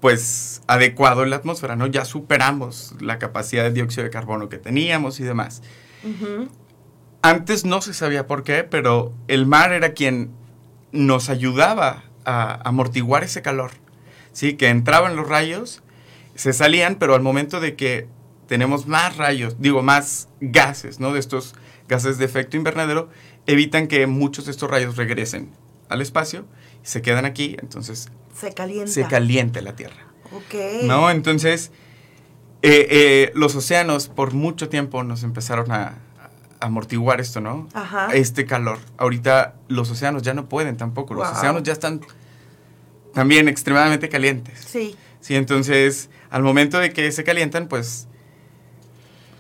pues 0.00 0.62
adecuado 0.66 1.22
en 1.24 1.30
la 1.30 1.36
atmósfera, 1.36 1.76
¿no? 1.76 1.86
Ya 1.86 2.04
superamos 2.04 2.94
la 3.00 3.18
capacidad 3.18 3.62
de 3.62 3.72
dióxido 3.72 4.04
de 4.04 4.10
carbono 4.10 4.48
que 4.48 4.58
teníamos 4.58 5.20
y 5.20 5.24
demás. 5.24 5.62
Antes 7.24 7.64
no 7.64 7.80
se 7.80 7.94
sabía 7.94 8.26
por 8.26 8.42
qué, 8.42 8.64
pero 8.64 9.14
el 9.28 9.46
mar 9.46 9.72
era 9.72 9.94
quien 9.94 10.30
nos 10.92 11.30
ayudaba 11.30 12.04
a 12.26 12.68
amortiguar 12.68 13.24
ese 13.24 13.40
calor, 13.40 13.70
¿sí? 14.34 14.58
Que 14.58 14.68
entraban 14.68 15.16
los 15.16 15.26
rayos, 15.26 15.82
se 16.34 16.52
salían, 16.52 16.96
pero 16.96 17.14
al 17.14 17.22
momento 17.22 17.60
de 17.60 17.76
que 17.76 18.08
tenemos 18.46 18.86
más 18.86 19.16
rayos, 19.16 19.56
digo, 19.58 19.80
más 19.82 20.28
gases, 20.42 21.00
¿no? 21.00 21.14
De 21.14 21.20
estos 21.20 21.54
gases 21.88 22.18
de 22.18 22.26
efecto 22.26 22.58
invernadero, 22.58 23.08
evitan 23.46 23.88
que 23.88 24.06
muchos 24.06 24.44
de 24.44 24.50
estos 24.50 24.70
rayos 24.70 24.98
regresen 24.98 25.50
al 25.88 26.02
espacio 26.02 26.44
y 26.82 26.88
se 26.88 27.00
quedan 27.00 27.24
aquí, 27.24 27.56
entonces 27.62 28.10
se 28.38 28.52
calienta. 28.52 28.92
Se 28.92 29.06
calienta 29.06 29.62
la 29.62 29.74
Tierra. 29.74 30.12
Ok. 30.30 30.82
¿No? 30.82 31.10
Entonces, 31.10 31.72
eh, 32.60 32.86
eh, 32.90 33.32
los 33.34 33.56
océanos 33.56 34.08
por 34.08 34.34
mucho 34.34 34.68
tiempo 34.68 35.02
nos 35.04 35.22
empezaron 35.22 35.72
a, 35.72 36.03
amortiguar 36.60 37.20
esto, 37.20 37.40
¿no? 37.40 37.68
Ajá. 37.74 38.08
Este 38.12 38.46
calor. 38.46 38.78
Ahorita 38.96 39.54
los 39.68 39.90
océanos 39.90 40.22
ya 40.22 40.34
no 40.34 40.48
pueden 40.48 40.76
tampoco. 40.76 41.14
Los 41.14 41.28
océanos 41.28 41.62
ya 41.62 41.72
están 41.72 42.00
también 43.12 43.48
extremadamente 43.48 44.08
calientes. 44.08 44.60
Sí. 44.66 44.96
Sí, 45.20 45.36
entonces, 45.36 46.10
al 46.28 46.42
momento 46.42 46.78
de 46.78 46.92
que 46.92 47.10
se 47.10 47.24
calientan, 47.24 47.68
pues 47.68 48.08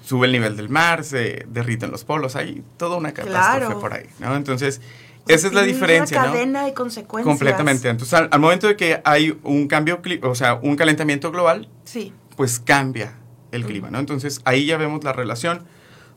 sube 0.04 0.26
el 0.26 0.32
nivel 0.32 0.56
del 0.56 0.68
mar, 0.68 1.04
se 1.04 1.46
derriten 1.48 1.90
los 1.90 2.04
polos, 2.04 2.36
hay 2.36 2.62
toda 2.76 2.96
una 2.96 3.12
catástrofe 3.12 3.76
por 3.76 3.94
ahí, 3.94 4.06
¿no? 4.18 4.34
Entonces, 4.36 4.80
esa 5.26 5.46
es 5.46 5.54
la 5.54 5.62
diferencia, 5.62 6.20
una 6.22 6.32
cadena 6.32 6.64
de 6.64 6.74
consecuencias. 6.74 7.30
Completamente. 7.30 7.88
Entonces, 7.88 8.14
al, 8.30 8.40
momento 8.40 8.66
de 8.66 8.76
que 8.76 9.00
hay 9.04 9.38
un 9.42 9.68
cambio, 9.68 10.00
o 10.22 10.34
sea, 10.34 10.54
un 10.54 10.76
calentamiento 10.76 11.30
global, 11.30 11.68
sí. 11.84 12.12
pues 12.36 12.60
cambia 12.60 13.16
el 13.50 13.64
clima, 13.64 13.90
¿no? 13.90 13.98
Entonces, 13.98 14.40
ahí 14.44 14.66
ya 14.66 14.76
vemos 14.76 15.02
la 15.04 15.12
relación. 15.12 15.66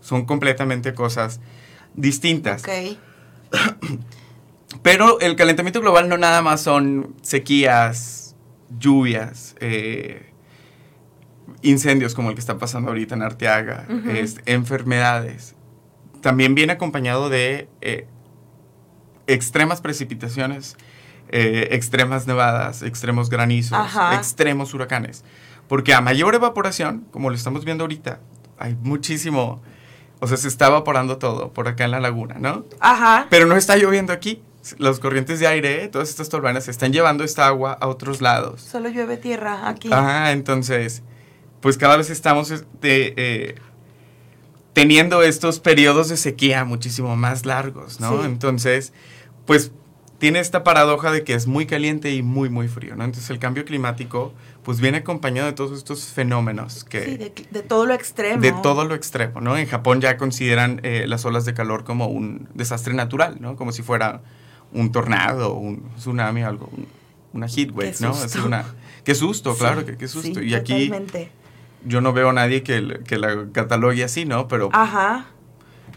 Son 0.01 0.25
completamente 0.25 0.93
cosas 0.93 1.39
distintas. 1.95 2.63
Pero 4.83 5.19
el 5.19 5.35
calentamiento 5.35 5.81
global 5.81 6.09
no 6.09 6.17
nada 6.17 6.41
más 6.41 6.61
son 6.61 7.15
sequías, 7.21 8.35
lluvias, 8.77 9.55
eh, 9.59 10.31
incendios 11.61 12.13
como 12.13 12.29
el 12.29 12.35
que 12.35 12.41
está 12.41 12.57
pasando 12.57 12.89
ahorita 12.89 13.15
en 13.15 13.21
Arteaga, 13.21 13.85
enfermedades. 14.45 15.55
También 16.21 16.55
viene 16.55 16.73
acompañado 16.73 17.29
de 17.29 17.69
eh, 17.81 18.07
extremas 19.27 19.81
precipitaciones, 19.81 20.75
eh, 21.29 21.69
extremas 21.71 22.27
nevadas, 22.27 22.81
extremos 22.81 23.29
granizos, 23.29 23.77
extremos 24.13 24.73
huracanes. 24.73 25.23
Porque 25.67 25.93
a 25.93 26.01
mayor 26.01 26.33
evaporación, 26.35 27.05
como 27.11 27.29
lo 27.29 27.35
estamos 27.35 27.65
viendo 27.65 27.83
ahorita, 27.83 28.21
hay 28.57 28.75
muchísimo, 28.81 29.61
o 30.19 30.27
sea, 30.27 30.37
se 30.37 30.47
está 30.47 30.67
evaporando 30.67 31.17
todo 31.17 31.51
por 31.53 31.67
acá 31.67 31.85
en 31.85 31.91
la 31.91 31.99
laguna, 31.99 32.35
¿no? 32.39 32.65
Ajá. 32.79 33.27
Pero 33.29 33.45
no 33.45 33.55
está 33.55 33.77
lloviendo 33.77 34.13
aquí. 34.13 34.41
Las 34.77 34.99
corrientes 34.99 35.39
de 35.39 35.47
aire, 35.47 35.87
todas 35.87 36.09
estas 36.09 36.27
turbanas, 36.27 36.67
están 36.67 36.91
llevando 36.91 37.23
esta 37.23 37.47
agua 37.47 37.77
a 37.79 37.87
otros 37.87 38.19
lados. 38.21 38.61
Solo 38.61 38.89
llueve 38.89 39.15
tierra 39.15 39.69
aquí. 39.69 39.89
Ajá, 39.91 40.31
entonces, 40.31 41.03
pues 41.61 41.77
cada 41.77 41.95
vez 41.95 42.09
estamos 42.09 42.51
este, 42.51 43.13
eh, 43.15 43.55
teniendo 44.73 45.23
estos 45.23 45.59
periodos 45.59 46.09
de 46.09 46.17
sequía 46.17 46.65
muchísimo 46.65 47.15
más 47.15 47.45
largos, 47.45 48.01
¿no? 48.01 48.25
Entonces, 48.25 48.91
pues 49.45 49.71
tiene 50.17 50.39
esta 50.39 50.63
paradoja 50.63 51.11
de 51.11 51.23
que 51.23 51.33
es 51.33 51.45
muy 51.45 51.67
caliente 51.67 52.13
y 52.13 52.23
muy, 52.23 52.49
muy 52.49 52.67
frío, 52.67 52.95
¿no? 52.95 53.03
Entonces 53.03 53.29
el 53.29 53.39
cambio 53.39 53.65
climático 53.65 54.33
pues 54.63 54.81
viene 54.81 54.97
acompañado 54.97 55.47
de 55.47 55.53
todos 55.53 55.77
estos 55.77 56.05
fenómenos 56.05 56.83
que... 56.83 57.05
Sí, 57.05 57.17
de, 57.17 57.61
todo 57.61 57.85
lo 57.85 57.93
extremo. 57.93 58.41
De 58.41 58.51
todo 58.51 58.85
lo 58.85 58.95
extremo, 58.95 59.41
¿no? 59.41 59.57
En 59.57 59.67
Japón 59.67 60.01
ya 60.01 60.17
consideran 60.17 60.81
eh, 60.83 61.05
las 61.07 61.23
olas 61.25 61.45
de 61.45 61.53
calor 61.53 61.83
como 61.83 62.07
un 62.07 62.49
desastre 62.53 62.93
natural, 62.93 63.37
¿no? 63.39 63.55
Como 63.55 63.71
si 63.71 63.83
fuera 63.83 64.21
un 64.73 64.91
tornado, 64.91 65.53
un 65.53 65.87
tsunami, 65.97 66.41
algo, 66.41 66.69
una 67.33 67.47
heat 67.47 67.71
wave, 67.71 67.95
¿no? 67.99 68.11
Es 68.11 68.35
una, 68.35 68.65
qué 69.03 69.13
susto, 69.13 69.55
claro, 69.55 69.85
que 69.85 69.97
qué 69.97 70.07
susto. 70.07 70.41
y 70.41 70.55
aquí 70.55 70.91
yo 71.85 72.01
no 72.01 72.11
veo 72.11 72.29
a 72.29 72.33
nadie 72.33 72.63
que, 72.63 73.01
que 73.05 73.17
la 73.17 73.47
catalogue 73.51 74.03
así, 74.03 74.25
¿no? 74.25 74.47
Pero... 74.47 74.69
Ajá 74.73 75.27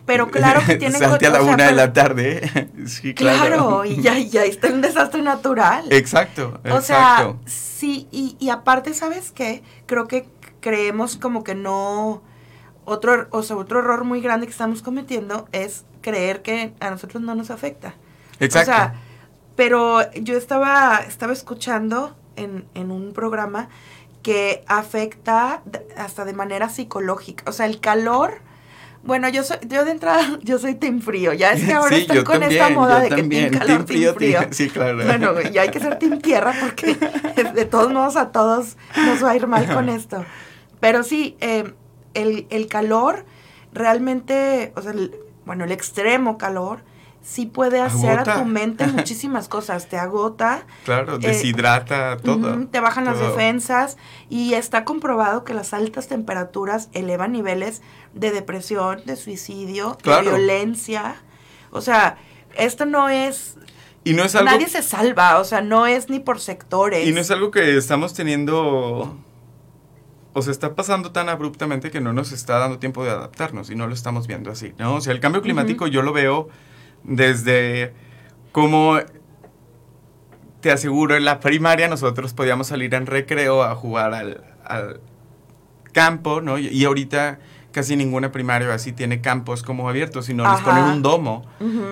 pero 0.07 0.30
claro 0.30 0.61
que 0.66 0.76
tiene 0.78 0.99
Salte 0.99 1.26
a 1.26 1.30
la 1.30 1.42
una 1.42 1.66
de 1.66 1.73
la 1.73 1.92
tarde. 1.92 2.69
sí, 2.87 3.14
claro. 3.14 3.47
claro. 3.47 3.85
y 3.85 4.00
ya, 4.00 4.19
ya 4.19 4.45
está 4.45 4.69
un 4.69 4.80
desastre 4.80 5.23
natural. 5.23 5.85
Exacto, 5.90 6.61
O 6.71 6.80
sea, 6.80 7.35
sí, 7.47 8.09
y, 8.11 8.37
y 8.38 8.50
aparte, 8.50 8.95
¿sabes 8.95 9.33
qué? 9.33 9.62
Creo 9.87 10.07
que 10.09 10.28
creemos 10.61 11.16
como 11.16 11.45
que 11.45 11.54
no. 11.54 12.23
Otro, 12.85 13.28
o 13.30 13.42
sea, 13.42 13.57
otro 13.57 13.80
error 13.80 14.04
muy 14.04 14.21
grande 14.21 14.47
que 14.47 14.52
estamos 14.52 14.83
cometiendo 14.83 15.49
es 15.52 15.85
creer 16.00 16.42
que 16.42 16.73
a 16.80 16.90
nosotros 16.90 17.23
no 17.23 17.35
nos 17.35 17.50
afecta. 17.50 17.95
Exacto. 18.40 18.71
O 18.71 18.75
sea, 18.75 18.95
pero 19.54 20.11
yo 20.14 20.37
estaba, 20.37 21.00
estaba 21.07 21.33
escuchando 21.33 22.16
en, 22.37 22.64
en 22.75 22.90
un 22.90 23.12
programa 23.12 23.69
que 24.23 24.64
afecta 24.66 25.62
hasta 25.97 26.25
de 26.25 26.33
manera 26.33 26.69
psicológica. 26.69 27.45
O 27.47 27.52
sea, 27.52 27.66
el 27.66 27.80
calor 27.80 28.40
bueno, 29.02 29.28
yo 29.30 29.42
soy, 29.42 29.57
yo 29.66 29.85
de 29.85 29.92
entrada, 29.92 30.38
yo 30.42 30.59
soy 30.59 30.75
team 30.75 31.00
frío. 31.00 31.33
Ya 31.33 31.52
es 31.52 31.64
que 31.64 31.73
ahora 31.73 31.97
están 31.97 32.25
con 32.25 32.42
esta 32.42 32.69
moda 32.71 33.00
de 33.00 33.09
que 33.09 33.23
team 33.23 33.50
calor, 33.50 33.85
team 33.85 34.14
frío. 34.14 34.40
sí, 34.50 34.69
claro. 34.69 35.04
Bueno, 35.04 35.40
ya 35.40 35.62
hay 35.62 35.71
que 35.71 35.80
ser 35.80 35.99
team 35.99 36.21
tierra 36.21 36.54
porque 36.61 36.97
de 37.54 37.64
todos 37.64 37.92
modos 37.92 38.16
a 38.16 38.30
todos 38.30 38.76
nos 38.97 39.25
va 39.25 39.30
a 39.30 39.37
ir 39.37 39.47
mal 39.47 39.66
con 39.73 39.88
esto. 39.88 40.25
Pero 40.80 41.02
sí, 41.02 41.37
eh, 41.40 41.73
el, 42.14 42.47
el, 42.50 42.66
calor 42.66 43.25
realmente, 43.73 44.73
o 44.76 44.83
sea, 44.83 44.92
bueno, 45.45 45.64
el 45.64 45.73
extremo 45.73 46.38
calor 46.38 46.80
sí 47.22 47.46
puede 47.46 47.80
hacer 47.80 48.18
a 48.18 48.40
tu 48.40 48.44
mente 48.44 48.86
muchísimas 48.88 49.48
cosas. 49.48 49.88
Te 49.88 49.96
agota. 49.96 50.66
Claro, 50.84 51.16
eh, 51.16 51.18
deshidrata 51.18 52.16
todo. 52.16 52.66
te 52.66 52.80
bajan 52.80 53.04
las 53.04 53.18
defensas 53.18 53.96
y 54.28 54.54
está 54.54 54.84
comprobado 54.84 55.44
que 55.44 55.54
las 55.54 55.74
altas 55.74 56.08
temperaturas 56.08 56.88
elevan 56.92 57.32
niveles 57.32 57.82
de 58.14 58.30
depresión, 58.30 59.02
de 59.04 59.16
suicidio, 59.16 59.96
de 60.02 60.20
violencia. 60.22 61.16
O 61.70 61.80
sea, 61.80 62.18
esto 62.56 62.84
no 62.84 63.08
es... 63.08 63.56
Y 64.02 64.14
no 64.14 64.24
es 64.24 64.34
algo... 64.34 64.50
Nadie 64.50 64.68
se 64.68 64.82
salva, 64.82 65.38
o 65.38 65.44
sea, 65.44 65.60
no 65.60 65.86
es 65.86 66.08
ni 66.08 66.20
por 66.20 66.40
sectores. 66.40 67.06
Y 67.06 67.12
no 67.12 67.20
es 67.20 67.30
algo 67.30 67.50
que 67.50 67.76
estamos 67.76 68.14
teniendo... 68.14 69.16
O 70.32 70.42
sea, 70.42 70.52
está 70.52 70.74
pasando 70.74 71.10
tan 71.10 71.28
abruptamente 71.28 71.90
que 71.90 72.00
no 72.00 72.12
nos 72.12 72.32
está 72.32 72.58
dando 72.58 72.78
tiempo 72.78 73.04
de 73.04 73.10
adaptarnos 73.10 73.68
y 73.68 73.74
no 73.74 73.88
lo 73.88 73.94
estamos 73.94 74.28
viendo 74.28 74.52
así, 74.52 74.72
¿no? 74.78 74.94
O 74.94 75.00
sea, 75.00 75.12
el 75.12 75.18
cambio 75.18 75.42
climático 75.42 75.88
yo 75.88 76.02
lo 76.02 76.12
veo 76.12 76.48
desde 77.04 77.92
cómo 78.52 78.99
te 80.61 80.71
aseguro, 80.71 81.16
en 81.16 81.25
la 81.25 81.40
primaria 81.40 81.88
nosotros 81.88 82.35
podíamos 82.35 82.69
salir 82.69 82.95
en 82.95 83.07
recreo 83.07 83.62
a 83.62 83.75
jugar 83.75 84.14
al, 84.14 85.00
campo, 85.92 86.40
¿no? 86.40 86.59
Y, 86.59 86.85
ahorita 86.85 87.40
casi 87.73 87.97
ninguna 87.97 88.30
primaria 88.30 88.73
así 88.73 88.92
tiene 88.92 89.21
campos 89.21 89.62
como 89.62 89.88
abiertos, 89.88 90.26
sino 90.26 90.49
les 90.50 90.61
ponen 90.62 90.85
un 90.85 91.02
domo, 91.02 91.45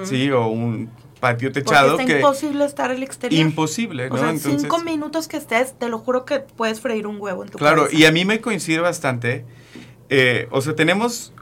¿sí? 0.05 0.31
O 0.31 0.47
un 0.47 0.91
patio 1.19 1.51
techado 1.51 1.97
Porque 1.97 2.13
es 2.13 2.19
imposible 2.19 2.65
estar 2.65 2.91
el 2.93 3.03
exterior. 3.03 3.41
Imposible, 3.41 4.09
¿no? 4.09 4.15
O 4.15 4.19
sea, 4.19 4.37
cinco 4.37 4.79
minutos 4.79 5.27
que 5.27 5.37
estés, 5.37 5.77
te 5.77 5.89
lo 5.89 5.99
juro 5.99 6.25
que 6.25 6.41
puedes 6.41 6.81
freír 6.81 7.07
un 7.07 7.21
huevo 7.21 7.43
en 7.43 7.51
tu 7.51 7.59
Claro, 7.59 7.89
y 7.91 8.05
a 8.05 8.13
mí 8.13 8.25
me 8.25 8.41
coincide 8.41 8.79
bastante, 8.79 9.45
eh, 10.09 10.47
o 10.51 10.61
sea, 10.61 10.77
tenemos 10.77 11.33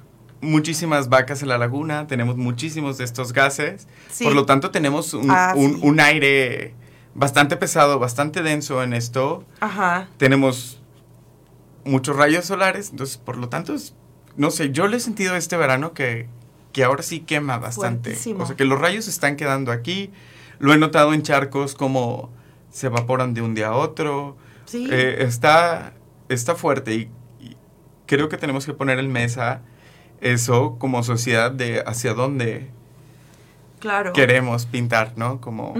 muchísimas 0.46 1.08
vacas 1.08 1.42
en 1.42 1.48
la 1.48 1.58
laguna, 1.58 2.06
tenemos 2.06 2.36
muchísimos 2.36 2.98
de 2.98 3.04
estos 3.04 3.32
gases, 3.32 3.86
por 4.22 4.34
lo 4.34 4.46
tanto 4.46 4.70
tenemos 4.70 5.16
ah, 5.28 5.54
un, 5.56 6.00
aire 6.00 6.74
bastante 7.14 7.56
pesado, 7.56 7.98
bastante 7.98 8.42
denso 8.42 8.82
en 8.82 8.92
esto. 8.92 9.44
Ajá. 9.60 10.08
Tenemos 10.16 10.80
muchos 11.84 12.16
rayos 12.16 12.46
solares, 12.46 12.90
entonces 12.90 13.18
por 13.18 13.36
lo 13.36 13.48
tanto, 13.48 13.74
no 14.36 14.50
sé, 14.50 14.70
yo 14.70 14.86
le 14.86 14.98
he 14.98 15.00
sentido 15.00 15.36
este 15.36 15.56
verano 15.56 15.92
que, 15.92 16.28
que 16.72 16.84
ahora 16.84 17.02
sí 17.02 17.20
quema 17.20 17.58
bastante. 17.58 18.16
O 18.38 18.46
sea, 18.46 18.56
que 18.56 18.64
los 18.64 18.78
rayos 18.78 19.08
están 19.08 19.36
quedando 19.36 19.72
aquí. 19.72 20.10
Lo 20.58 20.72
he 20.72 20.78
notado 20.78 21.12
en 21.12 21.22
charcos 21.22 21.74
como 21.74 22.30
se 22.70 22.86
evaporan 22.86 23.34
de 23.34 23.42
un 23.42 23.54
día 23.54 23.68
a 23.68 23.76
otro. 23.76 24.36
Sí. 24.64 24.88
Eh, 24.90 25.22
está, 25.22 25.94
está 26.28 26.54
fuerte 26.54 26.94
y, 26.94 27.10
y, 27.40 27.56
creo 28.06 28.28
que 28.28 28.36
tenemos 28.36 28.66
que 28.66 28.72
poner 28.72 28.98
en 28.98 29.12
mesa 29.12 29.62
eso 30.20 30.76
como 30.78 31.02
sociedad 31.02 31.50
de 31.50 31.82
hacia 31.86 32.14
dónde 32.14 32.70
claro. 33.78 34.12
queremos 34.12 34.66
pintar, 34.66 35.12
¿no? 35.16 35.40
Como... 35.40 35.74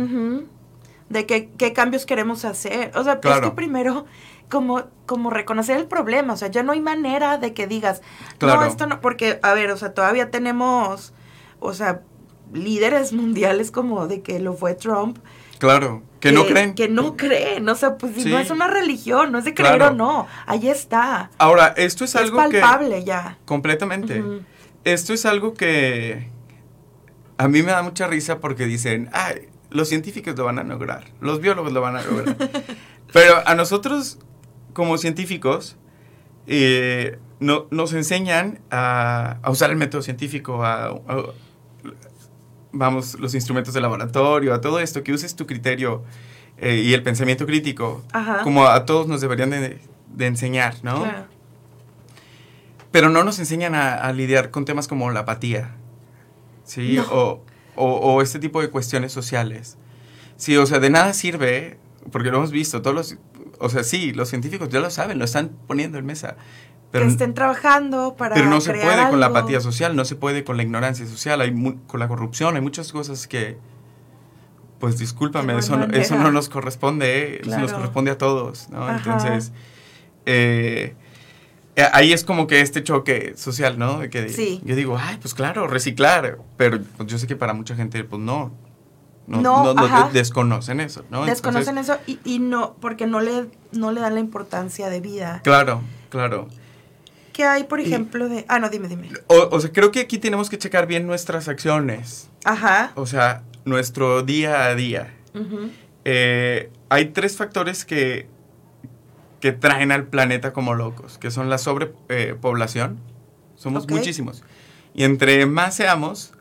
De 1.08 1.24
qué, 1.24 1.50
qué, 1.56 1.72
cambios 1.72 2.04
queremos 2.04 2.44
hacer. 2.44 2.90
O 2.96 3.04
sea, 3.04 3.20
es 3.22 3.40
que 3.40 3.50
primero 3.52 4.06
como, 4.48 4.84
como 5.06 5.30
reconocer 5.30 5.76
el 5.76 5.86
problema, 5.86 6.34
o 6.34 6.36
sea, 6.36 6.48
ya 6.48 6.62
no 6.62 6.72
hay 6.72 6.80
manera 6.80 7.38
de 7.38 7.52
que 7.52 7.66
digas, 7.66 8.02
no, 8.40 8.64
esto 8.64 8.86
no, 8.86 9.00
porque, 9.00 9.38
a 9.42 9.54
ver, 9.54 9.70
o 9.70 9.76
sea, 9.76 9.92
todavía 9.92 10.30
tenemos, 10.30 11.12
o 11.60 11.72
sea, 11.72 12.02
líderes 12.52 13.12
mundiales 13.12 13.70
como 13.70 14.06
de 14.06 14.22
que 14.22 14.38
lo 14.38 14.54
fue 14.54 14.74
Trump. 14.74 15.18
Claro, 15.58 16.02
que, 16.20 16.32
no 16.32 16.46
creen. 16.46 16.74
Que 16.74 16.88
no 16.88 17.16
creen, 17.16 17.68
o 17.68 17.74
sea, 17.74 17.96
pues 17.96 18.24
no 18.26 18.38
es 18.38 18.50
una 18.50 18.66
religión, 18.66 19.32
no 19.32 19.38
es 19.38 19.44
de 19.44 19.54
creer 19.54 19.82
o 19.82 19.92
no, 19.92 20.26
ahí 20.46 20.68
está. 20.68 21.30
Ahora, 21.38 21.74
esto 21.76 22.04
es, 22.04 22.16
algo 22.16 22.36
que... 22.48 22.60
palpable 22.60 23.04
ya. 23.04 23.38
Completamente. 23.44 24.22
Esto 24.84 25.14
es 25.14 25.26
algo 25.26 25.54
que 25.54 26.28
a 27.38 27.48
mí 27.48 27.62
me 27.62 27.72
da 27.72 27.82
mucha 27.82 28.06
risa 28.06 28.38
porque 28.38 28.66
dicen, 28.66 29.10
ay, 29.12 29.48
los 29.70 29.88
científicos 29.88 30.36
lo 30.36 30.44
van 30.44 30.58
a 30.58 30.64
lograr, 30.64 31.04
los 31.20 31.40
biólogos 31.40 31.72
lo 31.72 31.80
van 31.80 31.96
a 31.96 32.02
lograr. 32.02 32.36
Pero 33.12 33.46
a 33.46 33.54
nosotros, 33.54 34.18
como 34.72 34.98
científicos, 34.98 35.76
eh, 36.46 37.18
no, 37.40 37.66
nos 37.70 37.92
enseñan 37.92 38.60
a, 38.70 39.38
usar 39.48 39.70
el 39.70 39.76
método 39.76 40.02
científico, 40.02 40.64
a, 40.64 40.94
vamos, 42.78 43.18
los 43.18 43.34
instrumentos 43.34 43.74
de 43.74 43.80
laboratorio, 43.80 44.54
a 44.54 44.60
todo 44.60 44.80
esto, 44.80 45.02
que 45.02 45.12
uses 45.12 45.36
tu 45.36 45.46
criterio 45.46 46.04
eh, 46.58 46.76
y 46.76 46.94
el 46.94 47.02
pensamiento 47.02 47.46
crítico, 47.46 48.02
como 48.42 48.66
a 48.66 48.84
todos 48.86 49.06
nos 49.06 49.20
deberían 49.20 49.50
de, 49.50 49.80
enseñar, 50.18 50.76
¿no? 50.82 51.04
Pero 52.90 53.10
no 53.10 53.24
nos 53.24 53.38
enseñan 53.38 53.74
a, 53.74 54.10
lidiar 54.12 54.50
con 54.50 54.64
temas 54.64 54.88
como 54.88 55.10
la 55.10 55.20
apatía, 55.20 55.74
¿sí? 56.64 56.98
O, 57.10 57.42
o, 57.74 58.22
este 58.22 58.38
tipo 58.38 58.62
de 58.62 58.70
cuestiones 58.70 59.12
sociales. 59.12 59.76
Sí, 60.36 60.56
o 60.56 60.66
sea, 60.66 60.78
de 60.78 60.90
nada 60.90 61.12
sirve, 61.12 61.78
porque 62.10 62.30
lo 62.30 62.38
hemos 62.38 62.50
visto, 62.50 62.80
todos 62.82 62.96
los, 62.96 63.16
o 63.58 63.68
sea, 63.68 63.84
sí, 63.84 64.12
los 64.12 64.28
científicos 64.28 64.68
ya 64.68 64.80
lo 64.80 64.90
saben, 64.90 65.18
lo 65.18 65.24
están 65.24 65.50
poniendo 65.66 65.98
en 65.98 66.06
mesa. 66.06 66.36
Pero, 66.96 67.06
que 67.06 67.12
estén 67.12 67.34
trabajando 67.34 68.16
para 68.16 68.34
Pero 68.34 68.48
no 68.48 68.60
se 68.60 68.72
puede 68.72 69.08
con 69.08 69.20
la 69.20 69.26
apatía 69.26 69.60
social, 69.60 69.96
no 69.96 70.04
se 70.04 70.16
puede 70.16 70.44
con 70.44 70.56
la 70.56 70.62
ignorancia 70.62 71.06
social, 71.06 71.40
hay 71.40 71.54
con 71.86 72.00
la 72.00 72.08
corrupción, 72.08 72.56
hay 72.56 72.62
muchas 72.62 72.92
cosas 72.92 73.26
que, 73.26 73.58
pues 74.78 74.98
discúlpame, 74.98 75.58
eso, 75.58 75.76
no, 75.76 75.86
eso 75.94 76.16
no 76.16 76.30
nos 76.30 76.48
corresponde, 76.48 77.40
eso 77.40 77.58
nos 77.58 77.72
corresponde 77.72 78.10
a 78.10 78.18
todos, 78.18 78.68
¿no? 78.70 78.90
Entonces, 78.90 79.52
eh, 80.26 80.94
eh, 81.76 81.88
ahí 81.92 82.12
es 82.12 82.24
como 82.24 82.46
que 82.46 82.62
este 82.62 82.82
choque 82.82 83.34
social, 83.36 83.78
¿no? 83.78 84.00
que 84.08 84.28
sí. 84.30 84.60
Yo 84.64 84.74
digo, 84.74 84.98
ay, 84.98 85.18
pues 85.20 85.34
claro, 85.34 85.66
reciclar, 85.66 86.38
pero 86.56 86.80
pues, 86.96 87.08
yo 87.08 87.18
sé 87.18 87.26
que 87.26 87.36
para 87.36 87.52
mucha 87.52 87.76
gente, 87.76 88.02
pues 88.04 88.20
no. 88.20 88.52
No, 89.26 89.40
no, 89.42 90.10
desconocen 90.12 90.78
eso, 90.78 91.04
¿no? 91.10 91.26
Desconocen 91.26 91.78
eso 91.78 91.98
y, 92.06 92.20
y, 92.24 92.38
no, 92.38 92.76
porque 92.80 93.08
no 93.08 93.18
le, 93.20 93.50
no 93.72 93.90
le 93.90 94.00
dan 94.00 94.14
la 94.14 94.20
importancia 94.20 94.88
de 94.88 95.00
vida. 95.00 95.40
Claro, 95.42 95.82
claro. 96.10 96.46
¿Qué 97.36 97.44
hay, 97.44 97.64
por 97.64 97.80
ejemplo, 97.80 98.30
de...? 98.30 98.46
Ah, 98.48 98.58
no, 98.58 98.70
dime, 98.70 98.88
dime. 98.88 99.10
O, 99.26 99.60
sea, 99.60 99.70
creo 99.70 99.92
que 99.92 100.00
aquí 100.00 100.16
tenemos 100.16 100.48
que 100.48 100.56
checar 100.56 100.86
bien 100.86 101.06
nuestras 101.06 101.48
acciones. 101.48 102.30
Ajá. 102.44 102.92
O 102.94 103.04
sea, 103.04 103.42
nuestro 103.66 104.22
día 104.22 104.64
a 104.64 104.74
día. 104.74 105.14
Eh, 106.06 106.70
hay 106.88 107.06
tres 107.06 107.36
factores 107.36 107.84
que 107.84 108.26
que 109.40 109.52
traen 109.52 109.92
al 109.92 110.06
planeta 110.06 110.52
como 110.52 110.74
locos, 110.74 111.18
que 111.18 111.30
son 111.30 111.50
la 111.50 111.58
sobrepoblación. 111.58 112.98
Somos 113.54 113.88
muchísimos. 113.88 114.42
Y 114.94 115.04
entre 115.04 115.46
más 115.46 115.76
seamos, 115.76 116.32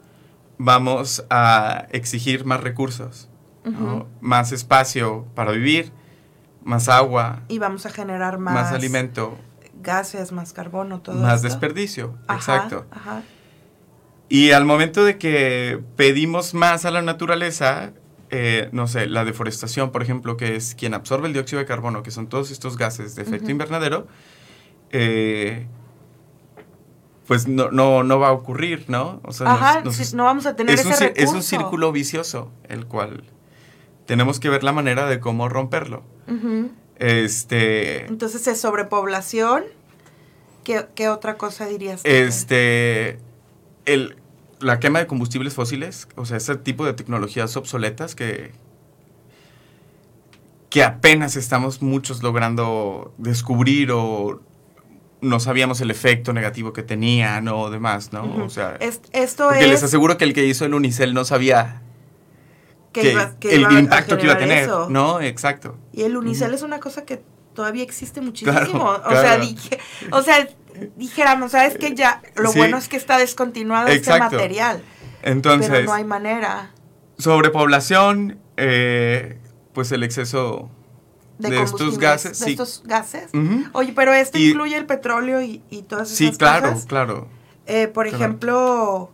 vamos 0.58 1.26
a 1.30 1.88
exigir 1.92 2.46
más 2.46 2.62
recursos, 2.62 3.30
más 4.22 4.52
espacio 4.52 5.26
para 5.36 5.52
vivir, 5.52 5.92
más 6.64 6.90
agua. 6.90 7.42
Y 7.48 7.60
vamos 7.60 7.86
a 7.86 7.90
generar 7.90 8.38
más, 8.40 8.54
más 8.54 8.72
alimento. 8.72 9.38
Gases, 9.86 10.32
más 10.32 10.52
carbono, 10.52 11.00
todo 11.02 11.16
Más 11.16 11.42
desperdicio, 11.42 12.18
exacto. 12.30 12.86
Y 14.28 14.52
al 14.52 14.66
momento 14.66 15.06
de 15.06 15.18
que 15.18 15.80
pedimos 15.96 16.54
más 16.54 16.86
a 16.86 16.92
la 16.92 17.02
naturaleza, 17.02 17.94
eh, 18.32 18.70
no 18.72 18.88
sé, 18.88 19.06
la 19.06 19.24
deforestación, 19.24 19.92
por 19.92 20.02
ejemplo, 20.02 20.36
que 20.36 20.56
es 20.56 20.74
quien 20.76 20.94
absorbe 20.94 21.28
el 21.28 21.34
dióxido 21.34 21.60
de 21.60 21.66
carbono, 21.66 22.02
que 22.02 22.12
son 22.12 22.28
todos 22.28 22.50
estos 22.50 22.76
gases 22.78 23.16
de 23.16 23.22
efecto 23.22 23.52
invernadero, 23.52 24.08
eh, 24.92 25.68
pues 27.28 27.48
no, 27.48 27.70
no, 27.72 28.20
va 28.20 28.30
a 28.30 28.32
ocurrir, 28.32 28.86
¿no? 28.88 29.20
O 29.24 29.32
sea, 29.32 29.82
no 30.14 30.24
vamos 30.24 30.46
a 30.46 30.56
tener 30.56 30.74
es 30.74 30.86
ese 30.86 31.08
un, 31.08 31.14
Es 31.16 31.30
un 31.32 31.44
círculo 31.44 31.92
vicioso, 31.92 32.52
el 32.68 32.86
cual 32.88 33.24
tenemos 34.06 34.40
que 34.40 34.50
ver 34.50 34.64
la 34.64 34.72
manera 34.72 35.08
de 35.08 35.20
cómo 35.20 35.50
romperlo. 35.50 36.04
Este... 36.98 38.06
Entonces, 38.06 38.48
¿es 38.48 38.62
sobrepoblación? 38.62 39.64
¿Qué, 40.66 40.86
¿Qué 40.96 41.08
otra 41.08 41.38
cosa 41.38 41.66
dirías? 41.68 42.02
Este... 42.04 43.20
El, 43.86 44.18
la 44.60 44.80
quema 44.80 45.00
de 45.00 45.08
combustibles 45.08 45.54
fósiles, 45.54 46.08
o 46.16 46.26
sea, 46.26 46.38
ese 46.38 46.56
tipo 46.56 46.86
de 46.86 46.94
tecnologías 46.94 47.56
obsoletas 47.56 48.16
que, 48.16 48.52
que 50.70 50.84
apenas 50.84 51.36
estamos 51.36 51.82
muchos 51.82 52.24
logrando 52.24 53.14
descubrir 53.18 53.92
o 53.92 54.42
no 55.22 55.40
sabíamos 55.40 55.82
el 55.82 55.92
efecto 55.92 56.34
negativo 56.34 56.74
que 56.74 56.84
tenían 56.84 57.48
o 57.48 57.70
demás, 57.70 58.12
¿no? 58.12 58.44
O 58.44 58.50
sea, 58.50 58.78
esto 58.80 59.48
porque 59.50 59.68
les 59.68 59.84
aseguro 59.84 60.18
que 60.18 60.26
el 60.26 60.34
que 60.34 60.46
hizo 60.46 60.66
el 60.66 60.74
Unicel 60.74 61.14
no 61.14 61.26
sabía 61.26 61.82
que, 62.92 63.12
el 63.12 63.72
impacto 63.72 64.18
que 64.18 64.24
iba 64.26 64.34
a 64.34 64.38
tener, 64.38 64.70
¿no? 64.90 65.22
Exacto. 65.22 65.78
Y 65.94 66.04
el 66.04 66.18
Unicel 66.18 66.54
es 66.54 66.62
una 66.62 66.80
cosa 66.80 67.06
que 67.06 67.22
todavía 67.56 67.84
existe 67.84 68.22
muchísimo. 68.22 68.84
O 69.06 69.12
sea, 69.12 69.38
dije, 69.40 69.80
o 70.12 70.22
sea, 70.22 70.48
dijéramos, 70.96 71.52
sabes 71.52 71.78
que 71.78 71.96
ya 71.96 72.22
lo 72.36 72.54
bueno 72.54 72.78
es 72.78 72.88
que 72.88 72.98
está 72.98 73.18
descontinuado 73.18 73.88
este 73.88 74.18
material. 74.20 74.84
Entonces, 75.24 75.72
pero 75.72 75.86
no 75.86 75.94
hay 75.94 76.04
manera. 76.04 76.72
Sobrepoblación, 77.18 78.38
eh, 78.58 79.40
pues 79.74 79.92
el 79.92 80.04
exceso 80.04 80.70
de, 81.40 81.64
estos 81.64 81.98
gases. 81.98 82.40
De 82.40 82.52
estos 82.52 82.84
gases. 82.86 83.32
Oye, 83.74 83.94
pero 83.96 84.14
esto 84.14 84.38
incluye 84.38 84.78
el 84.78 84.86
petróleo 84.86 85.42
y, 85.42 85.64
y 85.72 85.82
todas 85.82 86.12
esas 86.12 86.20
cosas. 86.20 86.34
Sí, 86.34 86.38
claro, 86.38 86.82
claro. 86.88 87.28
Eh, 87.66 87.88
por 87.88 88.06
ejemplo, 88.06 89.12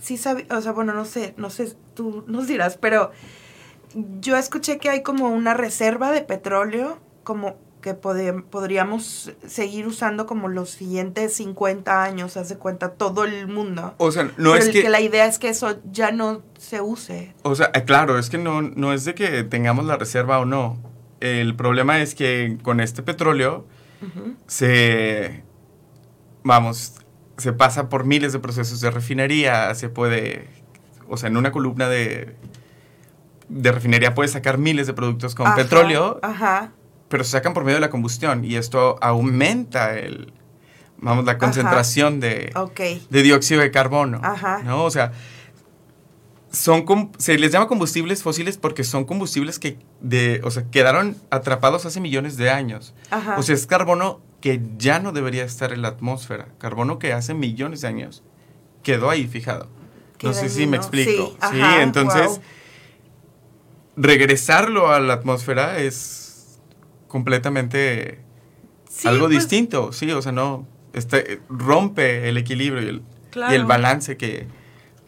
sí 0.00 0.16
sabe, 0.16 0.46
o 0.50 0.60
sea, 0.60 0.72
bueno, 0.72 0.94
no 0.94 1.04
sé, 1.04 1.34
no 1.36 1.50
sé, 1.50 1.76
tú 1.94 2.24
nos 2.26 2.46
dirás, 2.46 2.78
pero 2.78 3.12
yo 4.20 4.36
escuché 4.36 4.78
que 4.78 4.88
hay 4.88 5.02
como 5.02 5.28
una 5.28 5.54
reserva 5.54 6.10
de 6.10 6.22
petróleo 6.22 6.98
como 7.28 7.58
que 7.82 7.92
podríamos 7.92 9.32
seguir 9.46 9.86
usando 9.86 10.24
como 10.24 10.48
los 10.48 10.70
siguientes 10.70 11.34
50 11.34 12.02
años, 12.02 12.38
hace 12.38 12.56
cuenta, 12.56 12.92
todo 12.92 13.24
el 13.24 13.48
mundo. 13.48 13.94
O 13.98 14.10
sea, 14.10 14.30
no 14.38 14.56
es 14.56 14.70
que, 14.70 14.88
La 14.88 15.02
idea 15.02 15.26
es 15.26 15.38
que 15.38 15.50
eso 15.50 15.78
ya 15.92 16.10
no 16.10 16.40
se 16.58 16.80
use. 16.80 17.34
O 17.42 17.54
sea, 17.54 17.70
eh, 17.74 17.84
claro, 17.84 18.18
es 18.18 18.30
que 18.30 18.38
no, 18.38 18.62
no 18.62 18.94
es 18.94 19.04
de 19.04 19.14
que 19.14 19.44
tengamos 19.44 19.84
la 19.84 19.98
reserva 19.98 20.38
o 20.38 20.46
no. 20.46 20.78
El 21.20 21.54
problema 21.54 22.00
es 22.00 22.14
que 22.14 22.56
con 22.62 22.80
este 22.80 23.02
petróleo 23.02 23.66
se... 24.46 25.44
Vamos, 26.44 26.94
se 27.36 27.52
pasa 27.52 27.90
por 27.90 28.06
miles 28.06 28.32
de 28.32 28.38
procesos 28.38 28.80
de 28.80 28.90
refinería, 28.90 29.74
se 29.74 29.90
puede... 29.90 30.48
O 31.10 31.18
sea, 31.18 31.28
en 31.28 31.36
una 31.36 31.52
columna 31.52 31.90
de, 31.90 32.36
de 33.50 33.70
refinería 33.70 34.14
puedes 34.14 34.32
sacar 34.32 34.56
miles 34.56 34.86
de 34.86 34.94
productos 34.94 35.34
con 35.34 35.54
petróleo. 35.54 36.20
Ajá 36.22 36.72
pero 37.08 37.24
se 37.24 37.32
sacan 37.32 37.54
por 37.54 37.64
medio 37.64 37.76
de 37.76 37.80
la 37.80 37.90
combustión 37.90 38.44
y 38.44 38.56
esto 38.56 38.96
aumenta 39.00 39.98
el, 39.98 40.32
vamos, 40.98 41.24
la 41.24 41.38
concentración 41.38 42.20
de, 42.20 42.52
de 43.10 43.22
dióxido 43.22 43.60
de 43.60 43.70
carbono. 43.70 44.20
Ajá. 44.22 44.62
¿no? 44.64 44.84
O 44.84 44.90
sea, 44.90 45.12
son 46.50 47.10
se 47.18 47.38
les 47.38 47.52
llama 47.52 47.68
combustibles 47.68 48.22
fósiles 48.22 48.56
porque 48.56 48.84
son 48.84 49.04
combustibles 49.04 49.58
que 49.58 49.78
de, 50.00 50.40
o 50.44 50.50
sea, 50.50 50.64
quedaron 50.70 51.16
atrapados 51.30 51.86
hace 51.86 52.00
millones 52.00 52.36
de 52.36 52.50
años. 52.50 52.94
Ajá. 53.10 53.36
O 53.38 53.42
sea, 53.42 53.54
es 53.54 53.66
carbono 53.66 54.20
que 54.40 54.60
ya 54.76 55.00
no 55.00 55.12
debería 55.12 55.44
estar 55.44 55.72
en 55.72 55.82
la 55.82 55.88
atmósfera. 55.88 56.48
Carbono 56.58 56.98
que 56.98 57.12
hace 57.12 57.34
millones 57.34 57.80
de 57.80 57.88
años 57.88 58.22
quedó 58.82 59.10
ahí 59.10 59.26
fijado. 59.26 59.68
no 60.22 60.32
sé 60.32 60.48
si 60.48 60.66
me 60.66 60.76
explico. 60.76 61.36
Sí, 61.50 61.60
entonces 61.80 62.40
regresarlo 63.96 64.92
a 64.92 65.00
la 65.00 65.14
atmósfera 65.14 65.78
es 65.80 66.27
completamente 67.08 68.20
algo 69.04 69.26
pues 69.26 69.38
distinto, 69.38 69.92
sí, 69.92 70.10
o 70.12 70.22
sea, 70.22 70.32
no, 70.32 70.66
este, 70.92 71.40
rompe 71.48 72.28
el 72.28 72.36
equilibrio 72.36 72.82
y 72.82 72.88
el, 72.88 73.02
y 73.50 73.54
el 73.54 73.64
balance 73.64 74.16
que... 74.16 74.46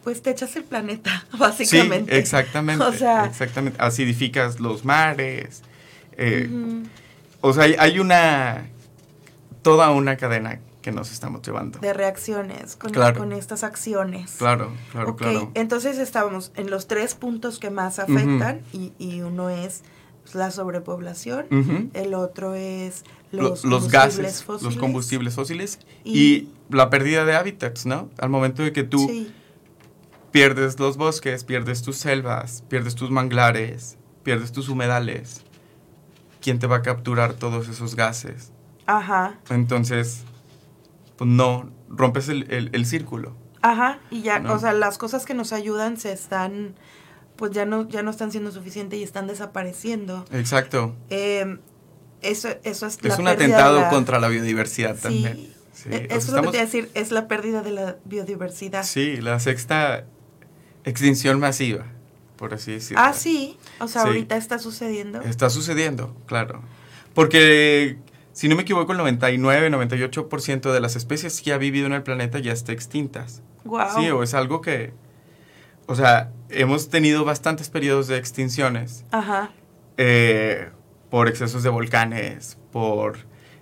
Pues 0.04 0.22
te 0.22 0.30
echas 0.30 0.56
el 0.56 0.64
planeta, 0.64 1.26
básicamente. 1.38 2.12
Sí, 2.12 2.18
exactamente. 2.18 2.84
o 2.84 2.92
sea, 2.92 3.26
exactamente. 3.26 3.80
Acidificas 3.80 4.60
los 4.60 4.84
mares. 4.84 5.62
Eh, 6.12 6.48
o 7.40 7.52
sea, 7.52 7.64
hay, 7.64 7.98
una, 7.98 8.66
toda 9.62 9.90
una 9.90 10.16
cadena 10.16 10.60
que 10.82 10.92
nos 10.92 11.12
estamos 11.12 11.42
llevando. 11.42 11.78
De 11.80 11.92
reacciones 11.92 12.76
con, 12.76 12.92
con 12.92 13.32
estas 13.32 13.62
acciones. 13.62 14.36
Claro, 14.38 14.72
claro, 14.92 15.16
claro. 15.16 15.50
Entonces 15.54 15.98
estábamos 15.98 16.52
en 16.56 16.70
los 16.70 16.86
tres 16.86 17.14
puntos 17.14 17.58
que 17.58 17.70
más 17.70 17.98
afectan 17.98 18.62
y, 18.72 18.92
y 18.98 19.20
uno 19.20 19.50
es 19.50 19.82
la 20.34 20.50
sobrepoblación, 20.50 21.90
el 21.94 22.14
otro 22.14 22.54
es 22.54 23.04
los, 23.32 23.64
los, 23.64 23.90
gases, 23.90 24.44
los 24.46 24.76
combustibles 24.76 25.34
fósiles 25.34 25.78
y, 26.04 26.48
la 26.68 26.88
pérdida 26.88 27.24
de 27.24 27.34
hábitats, 27.34 27.84
¿no? 27.84 28.10
Al 28.18 28.30
momento 28.30 28.62
de 28.62 28.72
que 28.72 28.84
tú 28.84 29.26
pierdes 30.30 30.78
los 30.78 30.96
bosques, 30.96 31.42
pierdes 31.42 31.82
tus 31.82 31.96
selvas, 31.96 32.62
pierdes 32.68 32.94
tus 32.94 33.10
manglares, 33.10 33.98
pierdes 34.22 34.52
tus 34.52 34.68
humedales, 34.68 35.42
¿quién 36.40 36.58
te 36.58 36.66
va 36.66 36.76
a 36.76 36.82
capturar 36.82 37.34
todos 37.34 37.68
esos 37.68 37.96
gases? 37.96 38.52
Ajá. 38.86 39.38
Entonces, 39.50 40.24
pues 41.16 41.28
no, 41.28 41.70
rompes 41.88 42.28
el, 42.28 42.70
el, 42.72 42.86
círculo. 42.86 43.34
Ajá, 43.62 43.98
y 44.10 44.22
ya, 44.22 44.42
o 44.48 44.58
sea, 44.58 44.72
las 44.72 44.96
cosas 44.96 45.26
que 45.26 45.34
nos 45.34 45.52
ayudan 45.52 45.96
se 45.96 46.12
están, 46.12 46.74
pues 47.40 47.52
ya 47.52 47.64
no, 47.64 47.88
ya 47.88 48.02
no 48.02 48.10
están 48.10 48.30
siendo 48.30 48.52
suficientes 48.52 48.98
y 48.98 49.02
están 49.02 49.26
desapareciendo. 49.26 50.26
Exacto. 50.30 50.94
Eh, 51.08 51.56
eso, 52.20 52.50
eso 52.64 52.86
es, 52.86 52.98
es 53.02 53.18
un 53.18 53.28
atentado 53.28 53.88
contra 53.88 54.20
la 54.20 54.28
biodiversidad 54.28 54.94
también. 54.96 55.50
Sí. 55.72 55.88
E, 55.90 56.08
eso 56.10 56.18
es 56.18 56.32
lo 56.32 56.42
que 56.42 56.48
te 56.48 56.56
iba 56.58 56.62
a 56.62 56.66
decir, 56.66 56.90
es 56.92 57.10
la 57.10 57.28
pérdida 57.28 57.62
de 57.62 57.70
la 57.70 57.96
biodiversidad. 58.04 58.84
Sí, 58.84 59.22
la 59.22 59.40
sexta 59.40 60.04
extinción 60.84 61.40
masiva, 61.40 61.86
por 62.36 62.52
así 62.52 62.72
decirlo. 62.72 63.02
Ah, 63.02 63.14
sí, 63.14 63.56
o 63.78 63.88
sea, 63.88 64.02
ahorita 64.02 64.36
está 64.36 64.58
sucediendo. 64.58 65.22
Está 65.22 65.48
sucediendo, 65.48 66.14
claro. 66.26 66.60
Porque, 67.14 67.96
si 68.34 68.48
no 68.48 68.56
me 68.56 68.62
equivoco, 68.62 68.92
el 68.92 68.98
99, 68.98 69.70
98% 69.70 70.72
de 70.74 70.80
las 70.80 70.94
especies 70.94 71.40
que 71.40 71.54
ha 71.54 71.58
vivido 71.58 71.86
en 71.86 71.94
el 71.94 72.02
planeta 72.02 72.38
ya 72.38 72.52
está 72.52 72.72
extintas. 72.72 73.40
Wow. 73.64 73.98
Sí, 73.98 74.10
o 74.10 74.22
es 74.22 74.34
algo 74.34 74.60
que, 74.60 74.92
o 75.86 75.94
sea, 75.94 76.32
hemos 76.50 76.88
tenido 76.88 77.24
bastantes 77.24 77.70
periodos 77.70 78.08
de 78.08 78.16
extinciones. 78.16 79.04
Ajá. 79.10 79.50
Eh, 79.96 80.70
por 81.10 81.28
excesos 81.28 81.62
de 81.62 81.68
volcanes, 81.68 82.56
por 82.72 83.18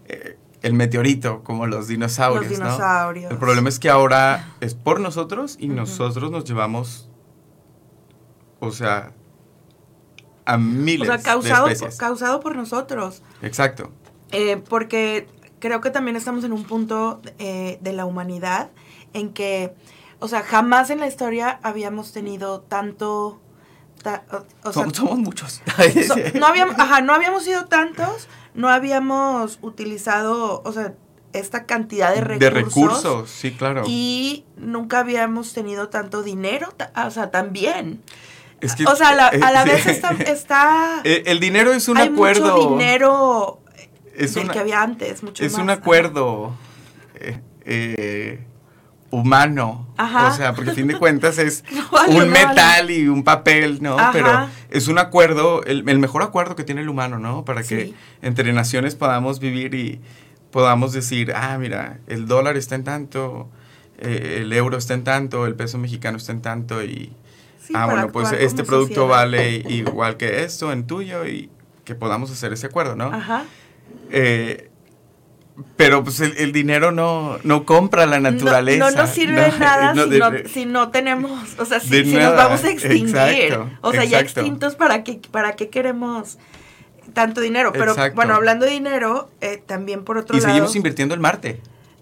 eh, 0.06 0.38
el 0.62 0.74
meteorito, 0.74 1.42
como 1.42 1.66
los 1.66 1.88
dinosaurios. 1.88 2.50
Los 2.50 2.58
dinosaurios. 2.58 3.30
El 3.30 3.38
problema 3.38 3.68
es 3.68 3.78
que 3.78 3.88
ahora 3.88 4.54
es 4.60 4.74
por 4.74 5.00
nosotros 5.00 5.56
y 5.58 5.68
nosotros 5.68 6.30
nos 6.30 6.44
llevamos, 6.44 7.08
o 8.60 8.70
sea, 8.70 9.12
a 10.44 10.58
miles 10.58 11.08
o 11.08 11.12
sea, 11.12 11.22
causado, 11.22 11.66
de 11.66 11.72
especies. 11.72 11.98
causado 11.98 12.40
por 12.40 12.56
nosotros. 12.56 13.22
Exacto. 13.42 13.90
Eh, 14.32 14.56
porque 14.68 15.26
creo 15.58 15.80
que 15.80 15.90
también 15.90 16.16
estamos 16.16 16.44
en 16.44 16.52
un 16.52 16.64
punto 16.64 17.20
eh, 17.38 17.78
de 17.80 17.92
la 17.92 18.04
humanidad 18.04 18.70
en 19.12 19.32
que, 19.32 19.74
o 20.20 20.28
sea, 20.28 20.42
jamás 20.42 20.90
en 20.90 21.00
la 21.00 21.06
historia 21.06 21.60
habíamos 21.62 22.12
tenido 22.12 22.60
tanto 22.60 23.40
somos, 24.72 25.18
muchos. 25.18 25.62
no, 26.34 26.46
habíamos, 26.46 26.76
no 27.04 27.12
habíamos 27.12 27.44
sido 27.44 27.66
tantos, 27.66 28.28
no 28.54 28.68
habíamos 28.68 29.58
utilizado, 29.62 30.62
o 30.64 30.72
sea, 30.72 30.94
esta 31.32 31.66
cantidad 31.66 32.14
de 32.14 32.20
recursos. 32.20 32.40
De 32.40 32.50
recursos, 32.50 33.30
sí, 33.30 33.52
claro. 33.52 33.82
Y 33.86 34.44
nunca 34.56 35.00
habíamos 35.00 35.52
tenido 35.52 35.88
tanto 35.88 36.22
dinero, 36.22 36.72
o 36.94 37.10
sea, 37.10 37.30
también. 37.30 38.02
o 38.86 38.96
sea, 38.96 39.08
a 39.08 39.50
la, 39.50 39.64
vez 39.64 39.86
está, 39.86 41.00
eh, 41.04 41.24
El 41.26 41.40
dinero 41.40 41.72
es 41.72 41.88
un 41.88 41.98
acuerdo. 41.98 42.56
Mucho 42.56 42.70
dinero 42.70 43.60
es 44.14 44.34
del 44.34 44.50
que 44.50 44.58
había 44.58 44.82
antes, 44.82 45.22
mucho 45.22 45.44
Es 45.44 45.54
un 45.54 45.70
acuerdo. 45.70 46.54
Eh, 47.14 47.40
eh, 47.64 48.44
humano. 49.10 49.86
O 49.98 50.30
sea, 50.32 50.54
porque 50.54 50.70
a 50.70 50.74
fin 50.74 50.86
de 50.86 50.98
cuentas 50.98 51.38
es 51.38 51.64
un 52.08 52.28
metal 52.30 52.90
y 52.90 53.08
un 53.08 53.24
papel, 53.24 53.78
¿no? 53.82 53.96
Pero 54.12 54.48
es 54.70 54.88
un 54.88 54.98
acuerdo, 54.98 55.64
el, 55.64 55.82
mejor 55.98 56.22
acuerdo 56.22 56.56
que 56.56 56.64
tiene 56.64 56.82
el 56.82 56.88
humano, 56.88 57.18
¿no? 57.18 57.44
Para 57.44 57.62
que 57.62 57.94
entre 58.22 58.52
naciones 58.52 58.94
podamos 58.94 59.40
vivir 59.40 59.74
y 59.74 60.00
podamos 60.50 60.92
decir, 60.92 61.32
ah, 61.34 61.58
mira, 61.58 61.98
el 62.06 62.26
dólar 62.26 62.56
está 62.56 62.74
en 62.74 62.84
tanto, 62.84 63.48
eh, 63.98 64.38
el 64.42 64.52
euro 64.52 64.78
está 64.78 64.94
en 64.94 65.04
tanto, 65.04 65.46
el 65.46 65.54
peso 65.54 65.78
mexicano 65.78 66.16
está 66.16 66.32
en 66.32 66.42
tanto 66.42 66.82
y... 66.84 67.12
ah, 67.74 67.86
bueno, 67.86 68.12
pues 68.12 68.32
este 68.32 68.64
producto 68.64 69.08
vale 69.08 69.64
igual 69.68 70.16
que 70.16 70.44
esto 70.44 70.72
en 70.72 70.86
tuyo 70.86 71.26
y 71.26 71.50
que 71.84 71.94
podamos 71.94 72.30
hacer 72.30 72.52
ese 72.52 72.66
acuerdo, 72.66 72.94
¿no? 72.96 73.06
Ajá. 73.06 73.44
Eh, 74.10 74.70
pero 75.76 76.04
pues 76.04 76.20
el, 76.20 76.52
dinero 76.52 76.92
no, 76.92 77.38
no 77.42 77.64
compra 77.64 78.06
la 78.06 78.20
naturaleza. 78.20 78.78
No, 78.78 78.90
no 78.90 79.02
nos 79.02 79.10
sirve 79.10 79.40
de 79.40 79.58
nada 79.58 79.94
si, 80.52 80.66
no, 80.66 80.90
tenemos, 80.90 81.58
o 81.58 81.64
sea, 81.64 81.80
si, 81.80 82.02
nos 82.04 82.36
vamos 82.36 82.64
a 82.64 82.70
extinguir. 82.70 83.58
o 83.80 83.92
sea, 83.92 84.04
ya 84.04 84.20
extintos, 84.20 84.76
¿para 84.76 85.04
qué, 85.04 85.20
¿para 85.30 85.56
qué 85.56 85.68
queremos 85.68 86.38
tanto 87.12 87.40
dinero? 87.40 87.72
Pero 87.72 87.96
bueno, 88.14 88.34
hablando 88.34 88.66
de 88.66 88.72
dinero, 88.72 89.30
eh, 89.40 89.62
también 89.64 90.04
por 90.04 90.18
otro 90.18 90.36
lado... 90.36 90.46
Y 90.46 90.50
seguimos 90.50 90.76
invirtiendo 90.76 91.14
en 91.14 91.20
Marte. 91.20 91.60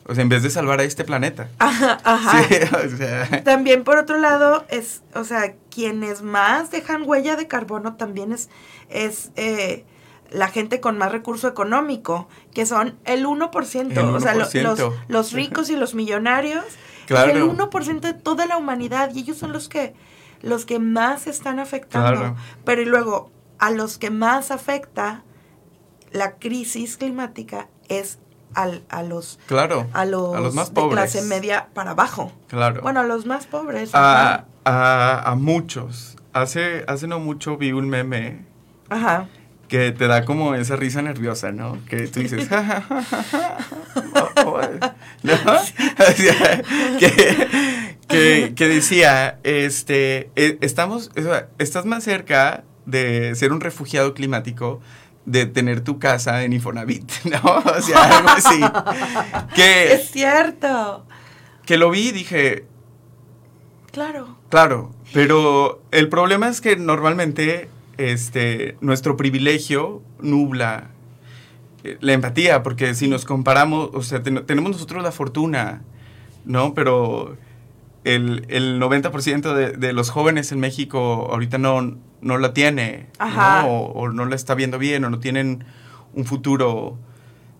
O 0.09 0.14
sea, 0.14 0.23
en 0.23 0.29
vez 0.29 0.42
de 0.42 0.51
salvar 0.51 0.79
a 0.81 0.85
este 0.85 1.05
planeta. 1.05 1.49
Ajá, 1.59 1.99
ajá. 2.05 3.42
También 3.45 3.83
por 3.83 3.99
otro 3.99 4.19
lado, 4.19 4.64
es, 4.69 5.03
o 5.14 5.25
sea, 5.25 5.55
quienes 5.69 6.23
más 6.23 6.71
dejan 6.71 7.03
huella 7.05 7.35
de 7.35 7.49
carbono 7.49 7.97
también 7.97 8.33
es, 8.33 8.49
es 8.88 9.33
eh, 9.35 9.85
la 10.31 10.49
gente 10.49 10.81
con 10.81 10.99
más 10.99 11.12
recurso 11.12 11.49
económico, 11.49 12.29
que 12.53 12.67
son 12.67 12.99
el 13.05 13.27
1%, 13.27 14.15
o 14.15 14.21
sea, 14.21 14.35
los, 15.09 15.33
ricos 15.33 15.71
y 15.71 15.77
los 15.77 15.95
millonarios, 15.95 16.65
claro. 17.07 17.33
el 17.33 17.43
1% 17.43 18.01
de 18.01 18.15
toda 18.15 18.47
la 18.47 18.57
humanidad, 18.57 19.15
y 19.15 19.21
ellos 19.21 19.37
son 19.37 19.53
los 19.53 19.69
que, 19.69 19.95
los 20.43 20.65
que 20.65 20.79
más 20.79 21.27
están 21.27 21.59
afectando. 21.59 22.37
Pero 22.65 22.83
y 22.83 22.85
luego, 22.85 23.31
a 23.59 23.71
los 23.71 23.99
que 23.99 24.11
más 24.11 24.51
afecta 24.51 25.23
la 26.12 26.37
crisis 26.37 26.97
climática 26.97 27.69
es 27.89 28.19
al, 28.55 28.85
a 28.89 29.03
los 29.03 29.39
claro 29.47 29.87
a 29.93 30.07
los, 30.07 30.55
más 30.55 30.71
pobres. 30.71 30.91
de 30.91 30.95
clase 30.95 31.23
media 31.23 31.69
para 31.75 31.91
abajo. 31.91 32.33
Claro. 32.49 32.81
Bueno 32.81 33.01
a 33.01 33.03
los 33.03 33.27
más 33.27 33.47
pobres 33.47 33.91
a, 33.93 34.47
a, 34.65 35.31
a, 35.31 35.35
muchos. 35.35 36.17
Hace 36.33 36.85
hace 36.87 37.07
no 37.07 37.19
mucho 37.19 37.59
vi 37.59 37.73
un 37.73 37.89
meme 37.89 38.47
Ajá 38.89 39.29
que 39.68 39.92
te 39.92 40.07
da 40.07 40.24
como 40.24 40.55
esa 40.55 40.76
risa 40.76 41.02
nerviosa, 41.02 41.52
¿no? 41.52 41.79
Que 41.88 42.07
tú 42.07 42.20
dices, 42.20 42.48
que, 48.09 48.52
que, 48.55 48.68
decía, 48.68 49.38
este, 49.42 50.31
e, 50.37 50.59
estamos, 50.61 51.11
estás 51.59 51.85
más 51.85 52.05
cerca 52.05 52.64
de 52.85 53.35
ser 53.35 53.52
un 53.52 53.61
refugiado 53.61 54.14
climático 54.14 54.81
de 55.24 55.46
tener 55.46 55.81
tu 55.81 55.98
casa 55.98 56.44
en 56.44 56.52
Infonavit, 56.52 57.11
¿no? 57.24 57.40
O 57.57 57.83
sea, 57.83 58.18
algo 58.18 58.31
así. 58.31 58.61
Que, 59.55 59.92
es 59.92 60.11
cierto. 60.11 61.05
Que 61.64 61.76
lo 61.76 61.90
vi 61.90 62.09
y 62.09 62.12
dije... 62.12 62.64
Claro. 63.90 64.37
Claro, 64.50 64.94
pero 65.12 65.83
el 65.90 66.09
problema 66.09 66.48
es 66.48 66.61
que 66.61 66.76
normalmente 66.76 67.70
este, 67.99 68.77
nuestro 68.81 69.17
privilegio 69.17 70.03
nubla 70.21 70.91
eh, 71.85 71.99
la 72.01 72.13
empatía, 72.13 72.63
porque 72.63 72.95
si 72.95 73.09
nos 73.09 73.25
comparamos, 73.25 73.91
o 73.93 74.03
sea, 74.03 74.23
tenemos 74.23 74.73
nosotros 74.73 75.03
la 75.03 75.13
fortuna, 75.13 75.83
¿no? 76.45 76.75
Pero 76.75 77.37
el, 78.05 78.47
el 78.49 78.81
90% 78.81 79.55
de, 79.55 79.73
de, 79.73 79.93
los 79.93 80.11
jóvenes 80.11 80.53
en 80.53 80.61
México 80.61 81.29
ahorita 81.31 81.59
no, 81.59 81.97
no 82.21 82.39
la 82.39 82.53
tiene, 82.53 83.09
¿no? 83.19 83.67
O, 83.67 84.09
no 84.09 84.25
la 84.27 84.37
está 84.37 84.55
viendo 84.55 84.79
bien, 84.79 85.05
o 85.05 85.11
no 85.11 85.19
tienen 85.19 85.65
un 86.15 86.25
futuro 86.25 86.99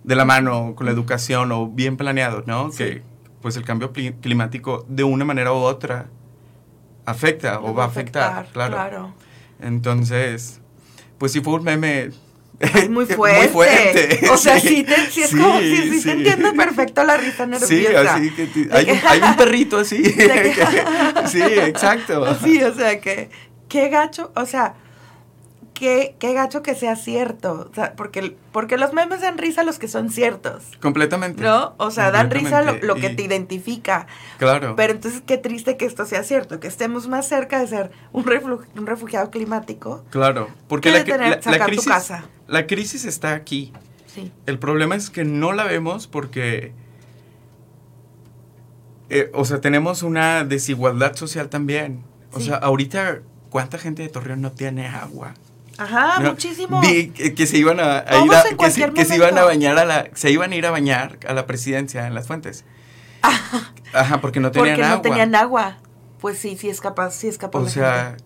de 0.05 0.15
la 0.15 0.25
mano 0.25 0.75
con 0.77 0.87
la 0.87 0.93
educación 0.93 1.53
o 1.53 1.69
bien 1.69 1.97
planeado, 1.97 2.45
¿no? 2.47 2.71
Que 2.71 3.03
pues 3.43 3.57
el 3.57 3.65
cambio 3.65 3.93
climático 3.93 4.85
de 4.89 5.05
una 5.05 5.25
manera 5.25 5.53
u 5.53 5.57
otra 5.57 6.07
afecta 7.05 7.61
o 7.61 7.75
va 7.75 7.85
a 7.85 7.87
afectar, 7.87 8.49
claro. 8.53 8.75
claro. 8.75 9.15
Entonces, 9.61 10.61
pues 11.19 11.33
sí 11.33 11.41
fue 11.41 11.55
un 11.55 11.65
meme 11.65 12.11
muy 12.91 13.07
fuerte. 13.07 13.39
muy 13.39 13.49
fuerte. 13.49 14.31
O 14.31 14.37
sea, 14.37 14.59
sí, 14.59 14.83
te, 14.83 14.97
sí 15.11 15.23
es 15.23 15.31
como, 15.31 15.59
sí, 15.61 15.91
sí, 15.91 16.03
te 16.03 16.13
entiendo 16.13 16.55
perfecto 16.55 17.05
la 17.05 17.17
risa 17.17 17.47
nerviosa. 17.47 17.67
Sí, 17.67 17.87
así 17.87 18.31
que 18.31 18.69
hay, 18.71 18.91
un, 18.91 18.99
hay, 19.05 19.21
un, 19.21 19.37
perrito 19.37 19.79
así. 19.79 20.03
sí, 21.27 21.43
exacto. 21.43 22.37
Sí, 22.43 22.63
o 22.63 22.75
sea, 22.75 23.01
que 23.01 23.31
qué 23.69 23.89
gacho, 23.89 24.33
o 24.35 24.47
sea, 24.47 24.75
qué, 25.77 26.17
qué 26.19 26.33
gacho 26.33 26.63
que 26.63 26.75
sea 26.75 26.97
cierto. 26.97 27.69
O 27.71 27.75
sea, 27.75 27.95
porque, 27.95 28.37
porque 28.51 28.79
los 28.79 28.95
memes 28.95 29.21
dan 29.21 29.37
risa 29.37 29.61
a 29.61 29.65
los 29.65 29.79
que 29.79 29.89
son 29.89 30.11
ciertos. 30.11 30.65
Completamente. 30.81 31.43
¿No? 31.43 31.75
O 31.77 31.91
sea, 31.91 32.11
dan 32.11 32.31
risa 32.31 32.63
lo, 32.63 32.79
lo 32.79 32.95
que 32.95 33.11
te 33.11 33.23
identifica. 33.23 34.07
Claro. 34.39 34.75
Pero 34.75 34.95
entonces 34.95 35.23
qué 35.25 35.37
triste 35.37 35.77
que 35.77 35.85
esto 35.85 36.07
sea 36.07 36.23
cierto, 36.25 36.59
que 36.61 36.67
estemos 36.67 37.09
más 37.09 37.29
cerca 37.29 37.61
de 37.61 37.69
ser 37.69 37.91
un, 38.13 38.25
un 38.75 38.87
refugiado 38.87 39.31
climático. 39.31 40.03
Claro, 40.11 40.49
porque 40.67 40.91
la, 40.91 41.05
tener, 41.05 41.41
la, 41.45 41.67
crisis, 41.67 41.85
tu 41.85 41.91
casa. 41.91 42.25
la 42.49 42.67
crisis 42.67 43.05
está 43.05 43.35
aquí. 43.35 43.73
Sí. 44.07 44.33
El 44.47 44.59
problema 44.59 44.97
es 44.97 45.11
que 45.11 45.25
no 45.25 45.53
la 45.53 45.65
vemos 45.65 46.07
porque... 46.07 46.73
Eh, 49.09 49.31
o 49.35 49.45
sea, 49.45 49.61
tenemos 49.61 50.03
una 50.03 50.43
desigualdad 50.45 51.15
social 51.15 51.49
también. 51.49 52.03
O 52.33 52.41
sea, 52.41 52.57
ahorita, 52.57 53.21
¿cuánta 53.51 53.79
gente 53.79 54.03
de 54.03 54.09
Torreón 54.09 54.41
no 54.41 54.53
tiene 54.53 54.89
agua? 54.89 55.35
Ajá, 55.79 56.21
muchísimo. 56.21 56.81
que, 56.81 57.47
se 57.47 57.59
iban 57.59 57.81
a, 57.81 58.05
ir 58.25 58.35
a, 58.35 58.45
que, 58.57 58.71
se, 59.05 59.17
iban 59.17 59.39
a 59.39 59.45
bañar 59.45 59.79
a 59.79 59.85
la, 59.85 60.09
se 60.15 60.31
iban 60.31 60.53
a 60.53 60.57
ir 60.57 60.67
a 60.67 60.71
bañar 60.71 61.19
a 61.27 61.35
la 61.35 61.47
presidencia 61.47 62.07
en 62.07 62.15
las 62.15 62.27
fuentes. 62.27 62.65
Ajá, 63.93 64.21
porque 64.21 64.41
no 64.41 64.51
tenían 64.51 64.75
agua. 64.83 64.97
Porque 64.97 65.09
no 65.09 65.15
tenían 65.15 65.35
agua. 65.35 65.77
Pues 66.21 66.39
sí, 66.39 66.57
sí 66.57 66.69
es 66.69 66.81
capaz, 66.81 67.13
sí 67.13 67.29
es 67.29 67.39
capaz. 67.39 67.59
O 67.61 67.69
sea, 67.69 68.17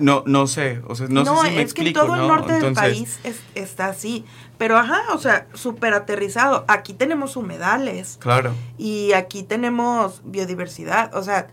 no, 0.00 0.22
no 0.26 0.46
sé, 0.46 0.80
o 0.86 0.94
sea, 0.94 1.06
no, 1.08 1.24
sé 1.24 1.48
si 1.48 1.54
me 1.56 1.62
es 1.62 1.74
que 1.74 1.92
todo 1.92 2.14
el 2.14 2.26
norte 2.26 2.54
del 2.54 2.74
país 2.74 3.18
está 3.54 3.86
así, 3.86 4.24
pero 4.58 4.76
ajá, 4.76 5.02
o 5.12 5.18
sea, 5.18 5.46
súper 5.54 5.94
aterrizado. 5.94 6.64
Aquí 6.68 6.94
tenemos 6.94 7.36
humedales. 7.36 8.16
Claro. 8.20 8.54
Y 8.78 9.12
aquí 9.12 9.42
tenemos 9.42 10.22
biodiversidad, 10.24 11.14
o 11.14 11.22
sea, 11.22 11.48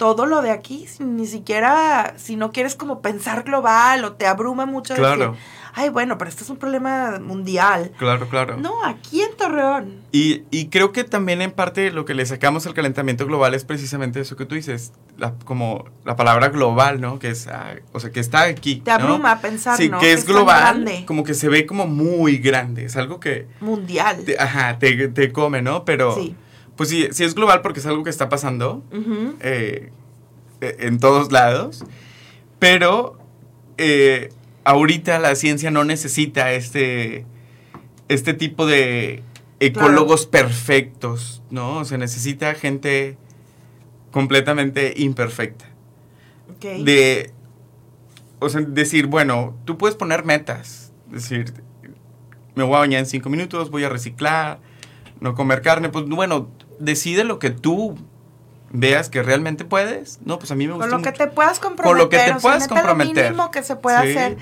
todo 0.00 0.24
lo 0.24 0.40
de 0.40 0.50
aquí, 0.50 0.86
ni 0.98 1.26
siquiera, 1.26 2.14
si 2.16 2.36
no 2.36 2.52
quieres 2.52 2.74
como 2.74 3.02
pensar 3.02 3.42
global 3.42 4.02
o 4.02 4.14
te 4.14 4.26
abruma 4.26 4.64
mucho. 4.64 4.94
Claro 4.94 5.36
ay, 5.74 5.88
bueno, 5.88 6.18
pero 6.18 6.28
esto 6.28 6.44
es 6.44 6.50
un 6.50 6.56
problema 6.56 7.18
mundial. 7.20 7.92
Claro, 7.98 8.28
claro. 8.28 8.56
No, 8.56 8.84
aquí 8.84 9.22
en 9.22 9.36
Torreón. 9.36 10.00
Y, 10.12 10.42
y 10.50 10.68
creo 10.68 10.92
que 10.92 11.04
también 11.04 11.42
en 11.42 11.52
parte 11.52 11.90
lo 11.90 12.04
que 12.04 12.14
le 12.14 12.26
sacamos 12.26 12.66
al 12.66 12.74
calentamiento 12.74 13.26
global 13.26 13.54
es 13.54 13.64
precisamente 13.64 14.20
eso 14.20 14.36
que 14.36 14.46
tú 14.46 14.54
dices, 14.54 14.92
la, 15.18 15.34
como 15.44 15.84
la 16.04 16.16
palabra 16.16 16.48
global, 16.48 17.00
¿no? 17.00 17.18
Que 17.18 17.30
es, 17.30 17.46
ah, 17.46 17.74
o 17.92 18.00
sea, 18.00 18.10
que 18.10 18.20
está 18.20 18.42
aquí. 18.42 18.76
Te 18.76 18.90
abruma 18.90 19.40
pensar, 19.40 19.76
sí, 19.76 19.90
que 20.00 20.12
es 20.12 20.26
global, 20.26 21.04
como 21.06 21.24
que 21.24 21.34
se 21.34 21.48
ve 21.48 21.66
como 21.66 21.86
muy 21.86 22.38
grande, 22.38 22.84
es 22.84 22.96
algo 22.96 23.20
que... 23.20 23.46
Mundial. 23.60 24.24
ajá, 24.38 24.78
te, 24.78 25.08
te, 25.08 25.32
come, 25.32 25.62
¿no? 25.62 25.84
Pero... 25.84 26.14
Sí. 26.14 26.34
Pues 26.80 26.88
sí, 26.88 27.08
sí 27.10 27.24
es 27.24 27.34
global 27.34 27.60
porque 27.60 27.80
es 27.80 27.84
algo 27.84 28.04
que 28.04 28.08
está 28.08 28.30
pasando 28.30 28.82
eh, 29.40 29.90
e, 30.62 30.76
en 30.78 30.98
todos 30.98 31.30
lados, 31.30 31.84
pero 32.58 33.18
eh, 33.76 34.30
ahorita 34.64 35.18
la 35.18 35.34
ciencia 35.34 35.70
no 35.70 35.84
necesita 35.84 36.54
este, 36.54 37.26
este 38.08 38.32
tipo 38.32 38.64
de 38.64 39.22
ecólogos 39.58 40.24
perfectos, 40.24 41.42
¿no? 41.50 41.84
Se 41.84 41.98
necesita 41.98 42.54
gente 42.54 43.18
completamente 44.10 44.94
imperfecta. 44.96 45.66
De, 46.62 47.30
o 48.38 48.48
sea, 48.48 48.62
decir, 48.62 49.06
bueno, 49.06 49.54
tú 49.66 49.76
puedes 49.76 49.96
poner 49.96 50.24
metas, 50.24 50.94
decir, 51.10 51.52
me 52.54 52.64
voy 52.64 52.76
a 52.76 52.78
bañar 52.78 53.00
en 53.00 53.06
cinco 53.06 53.28
minutos, 53.28 53.70
voy 53.70 53.84
a 53.84 53.90
reciclar, 53.90 54.60
no 55.20 55.34
comer 55.34 55.60
carne, 55.60 55.90
pues 55.90 56.06
bueno, 56.06 56.48
decide 56.80 57.24
lo 57.24 57.38
que 57.38 57.50
tú 57.50 57.96
veas 58.72 59.08
que 59.08 59.22
realmente 59.22 59.64
puedes, 59.64 60.18
no, 60.24 60.38
pues 60.38 60.50
a 60.50 60.54
mí 60.54 60.66
me 60.66 60.74
gusta. 60.74 60.88
Con 60.88 60.98
lo 60.98 61.04
que 61.04 61.12
te 61.12 61.26
puedas 61.28 61.58
comprometer. 61.58 61.88
Con 61.88 61.98
lo 61.98 62.08
que 62.08 62.18
te 62.18 62.40
puedas 62.40 62.68
comprometer. 62.68 63.16
Lo 63.16 63.30
mínimo 63.30 63.50
que 63.50 63.62
se 63.62 63.76
puede 63.76 63.96
hacer. 63.96 64.38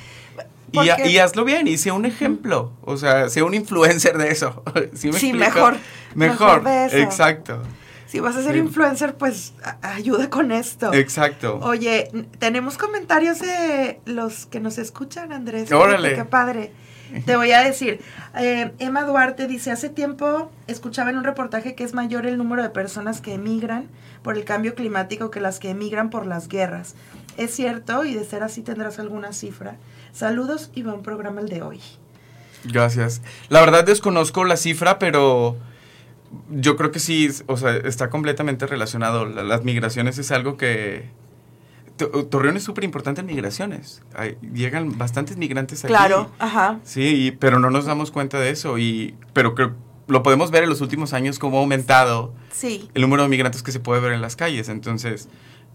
Y, 0.70 1.18
hazlo 1.18 1.44
bien 1.44 1.66
y 1.66 1.78
sea 1.78 1.94
un 1.94 2.04
ejemplo, 2.04 2.72
o 2.82 2.98
sea, 2.98 3.30
sea 3.30 3.44
un 3.44 3.54
influencer 3.54 4.18
de 4.18 4.30
eso. 4.30 4.62
¿Sí, 4.94 5.32
mejor. 5.32 5.76
Mejor, 6.14 6.62
exacto. 6.66 7.62
Si 8.06 8.20
vas 8.20 8.36
a 8.36 8.42
ser 8.42 8.56
influencer, 8.56 9.16
pues 9.16 9.52
ayuda 9.82 10.30
con 10.30 10.50
esto. 10.50 10.94
Exacto. 10.94 11.58
Oye, 11.62 12.10
tenemos 12.38 12.78
comentarios 12.78 13.38
de 13.40 14.00
los 14.06 14.46
que 14.46 14.60
nos 14.60 14.78
escuchan, 14.78 15.30
Andrés. 15.32 15.70
Órale. 15.72 16.14
Qué 16.14 16.24
padre. 16.24 16.72
Te 17.24 17.36
voy 17.36 17.52
a 17.52 17.62
decir, 17.62 18.00
eh, 18.36 18.72
Emma 18.78 19.04
Duarte 19.04 19.46
dice, 19.46 19.70
hace 19.70 19.88
tiempo 19.88 20.50
escuchaba 20.66 21.10
en 21.10 21.18
un 21.18 21.24
reportaje 21.24 21.74
que 21.74 21.84
es 21.84 21.94
mayor 21.94 22.26
el 22.26 22.36
número 22.38 22.62
de 22.62 22.70
personas 22.70 23.20
que 23.20 23.34
emigran 23.34 23.86
por 24.22 24.36
el 24.36 24.44
cambio 24.44 24.74
climático 24.74 25.30
que 25.30 25.40
las 25.40 25.58
que 25.58 25.70
emigran 25.70 26.10
por 26.10 26.26
las 26.26 26.48
guerras. 26.48 26.94
¿Es 27.36 27.54
cierto? 27.54 28.04
Y 28.04 28.14
de 28.14 28.24
ser 28.24 28.42
así 28.42 28.62
tendrás 28.62 28.98
alguna 28.98 29.32
cifra. 29.32 29.76
Saludos 30.12 30.70
y 30.74 30.82
buen 30.82 31.02
programa 31.02 31.40
el 31.40 31.48
de 31.48 31.62
hoy. 31.62 31.80
Gracias. 32.64 33.22
La 33.48 33.60
verdad 33.60 33.84
desconozco 33.84 34.44
la 34.44 34.56
cifra, 34.56 34.98
pero 34.98 35.56
yo 36.50 36.76
creo 36.76 36.90
que 36.90 36.98
sí, 36.98 37.30
o 37.46 37.56
sea, 37.56 37.76
está 37.76 38.10
completamente 38.10 38.66
relacionado. 38.66 39.24
Las 39.26 39.64
migraciones 39.64 40.18
es 40.18 40.30
algo 40.30 40.56
que, 40.56 41.08
Torreón 41.98 42.56
es 42.56 42.62
súper 42.62 42.84
importante 42.84 43.20
en 43.20 43.26
migraciones. 43.26 44.02
llegan 44.52 44.96
bastantes 44.96 45.36
migrantes 45.36 45.84
aquí. 45.84 45.92
Claro, 45.92 46.30
ajá. 46.38 46.80
Sí, 46.84 47.36
pero 47.38 47.58
no 47.58 47.70
nos 47.70 47.86
damos 47.86 48.10
cuenta 48.10 48.38
de 48.38 48.50
eso. 48.50 48.78
Y, 48.78 49.14
pero 49.32 49.54
que 49.54 49.70
lo 50.06 50.22
podemos 50.22 50.50
ver 50.50 50.64
en 50.64 50.70
los 50.70 50.80
últimos 50.80 51.12
años 51.12 51.38
cómo 51.38 51.58
ha 51.58 51.60
aumentado 51.60 52.32
sí. 52.50 52.88
el 52.94 53.02
número 53.02 53.22
de 53.22 53.28
migrantes 53.28 53.62
que 53.62 53.72
se 53.72 53.80
puede 53.80 54.00
ver 54.00 54.12
en 54.12 54.22
las 54.22 54.36
calles. 54.36 54.68
Entonces, 54.68 55.28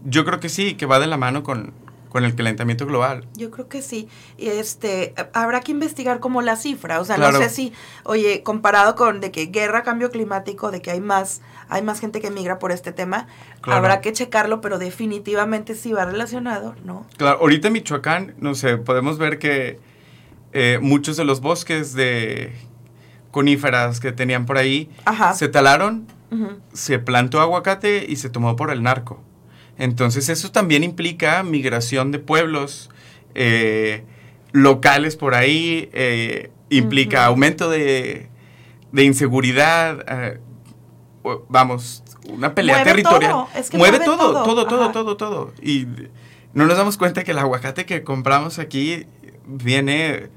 yo 0.04 0.24
creo 0.24 0.40
que 0.40 0.48
sí, 0.48 0.74
que 0.74 0.86
va 0.86 0.98
de 0.98 1.06
la 1.06 1.16
mano 1.16 1.42
con, 1.42 1.72
con 2.14 2.24
el 2.24 2.34
calentamiento 2.34 2.86
global. 2.86 3.26
Yo 3.34 3.50
creo 3.50 3.68
que 3.68 3.82
sí. 3.82 4.08
Y 4.36 4.46
este, 4.46 5.14
habrá 5.32 5.60
que 5.60 5.72
investigar 5.72 6.20
como 6.20 6.42
la 6.42 6.56
cifra. 6.56 7.00
O 7.00 7.04
sea, 7.04 7.16
no 7.16 7.32
sé 7.32 7.48
si, 7.48 7.72
oye, 8.04 8.42
comparado 8.42 8.94
con 8.94 9.20
de 9.20 9.30
que 9.30 9.46
guerra, 9.46 9.82
cambio 9.82 10.10
climático, 10.10 10.70
de 10.70 10.80
que 10.80 10.90
hay 10.90 11.00
más 11.00 11.40
hay 11.68 11.82
más 11.82 12.00
gente 12.00 12.20
que 12.20 12.30
migra 12.30 12.58
por 12.58 12.72
este 12.72 12.92
tema. 12.92 13.26
Habrá 13.62 14.00
que 14.00 14.12
checarlo, 14.12 14.60
pero 14.60 14.78
definitivamente 14.78 15.74
sí 15.74 15.92
va 15.92 16.04
relacionado, 16.04 16.74
¿no? 16.84 17.06
Claro, 17.16 17.38
ahorita 17.40 17.68
en 17.68 17.74
Michoacán, 17.74 18.34
no 18.38 18.54
sé, 18.54 18.76
podemos 18.76 19.18
ver 19.18 19.38
que 19.38 19.78
eh, 20.52 20.78
muchos 20.80 21.16
de 21.16 21.24
los 21.24 21.40
bosques 21.40 21.94
de 21.94 22.52
coníferas 23.30 23.98
que 23.98 24.12
tenían 24.12 24.46
por 24.46 24.58
ahí 24.58 24.88
se 25.34 25.48
talaron, 25.48 26.06
se 26.72 26.98
plantó 26.98 27.40
aguacate 27.40 28.06
y 28.08 28.16
se 28.16 28.30
tomó 28.30 28.54
por 28.54 28.70
el 28.70 28.82
narco. 28.82 29.20
Entonces 29.76 30.28
eso 30.28 30.52
también 30.52 30.84
implica 30.84 31.42
migración 31.42 32.12
de 32.12 32.20
pueblos 32.20 32.90
eh, 33.34 34.04
locales 34.52 35.16
por 35.16 35.34
ahí, 35.34 35.88
eh, 35.92 36.50
implica 36.70 37.24
aumento 37.26 37.68
de, 37.70 38.28
de 38.92 39.04
inseguridad 39.04 40.38
vamos, 41.48 42.02
una 42.28 42.54
pelea 42.54 42.84
territorial. 42.84 43.46
mueve, 43.72 44.00
todo, 44.00 44.42
todo, 44.44 44.66
todo, 44.66 44.92
todo, 44.92 45.16
todo, 45.16 45.52
Y 45.62 45.86
no 46.52 46.66
nos 46.66 46.76
damos 46.76 46.96
cuenta 46.96 47.24
que 47.24 47.32
el 47.32 47.38
aguacate 47.38 47.86
que 47.86 48.02
compramos 48.02 48.58
aquí 48.58 49.06
viene 49.46 50.30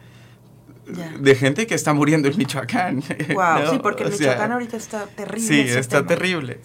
de 1.20 1.36
gente 1.36 1.68
que 1.68 1.76
está 1.76 1.94
muriendo 1.94 2.28
en 2.28 2.38
Michoacán. 2.38 3.04
Wow, 3.34 3.72
sí, 3.72 3.80
porque 3.82 4.04
en 4.04 4.12
Michoacán 4.12 4.52
ahorita 4.52 4.78
está 4.78 5.06
terrible. 5.08 5.48
Sí, 5.48 5.60
está 5.62 6.06
terrible. 6.06 6.62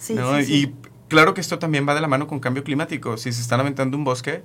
y 0.47 0.73
claro 1.09 1.33
que 1.33 1.41
esto 1.41 1.59
también 1.59 1.87
va 1.87 1.93
de 1.93 2.01
la 2.01 2.07
mano 2.07 2.27
con 2.27 2.39
cambio 2.39 2.63
climático. 2.63 3.17
Si 3.17 3.31
se 3.31 3.41
está 3.41 3.57
lamentando 3.57 3.97
un 3.97 4.03
bosque, 4.03 4.43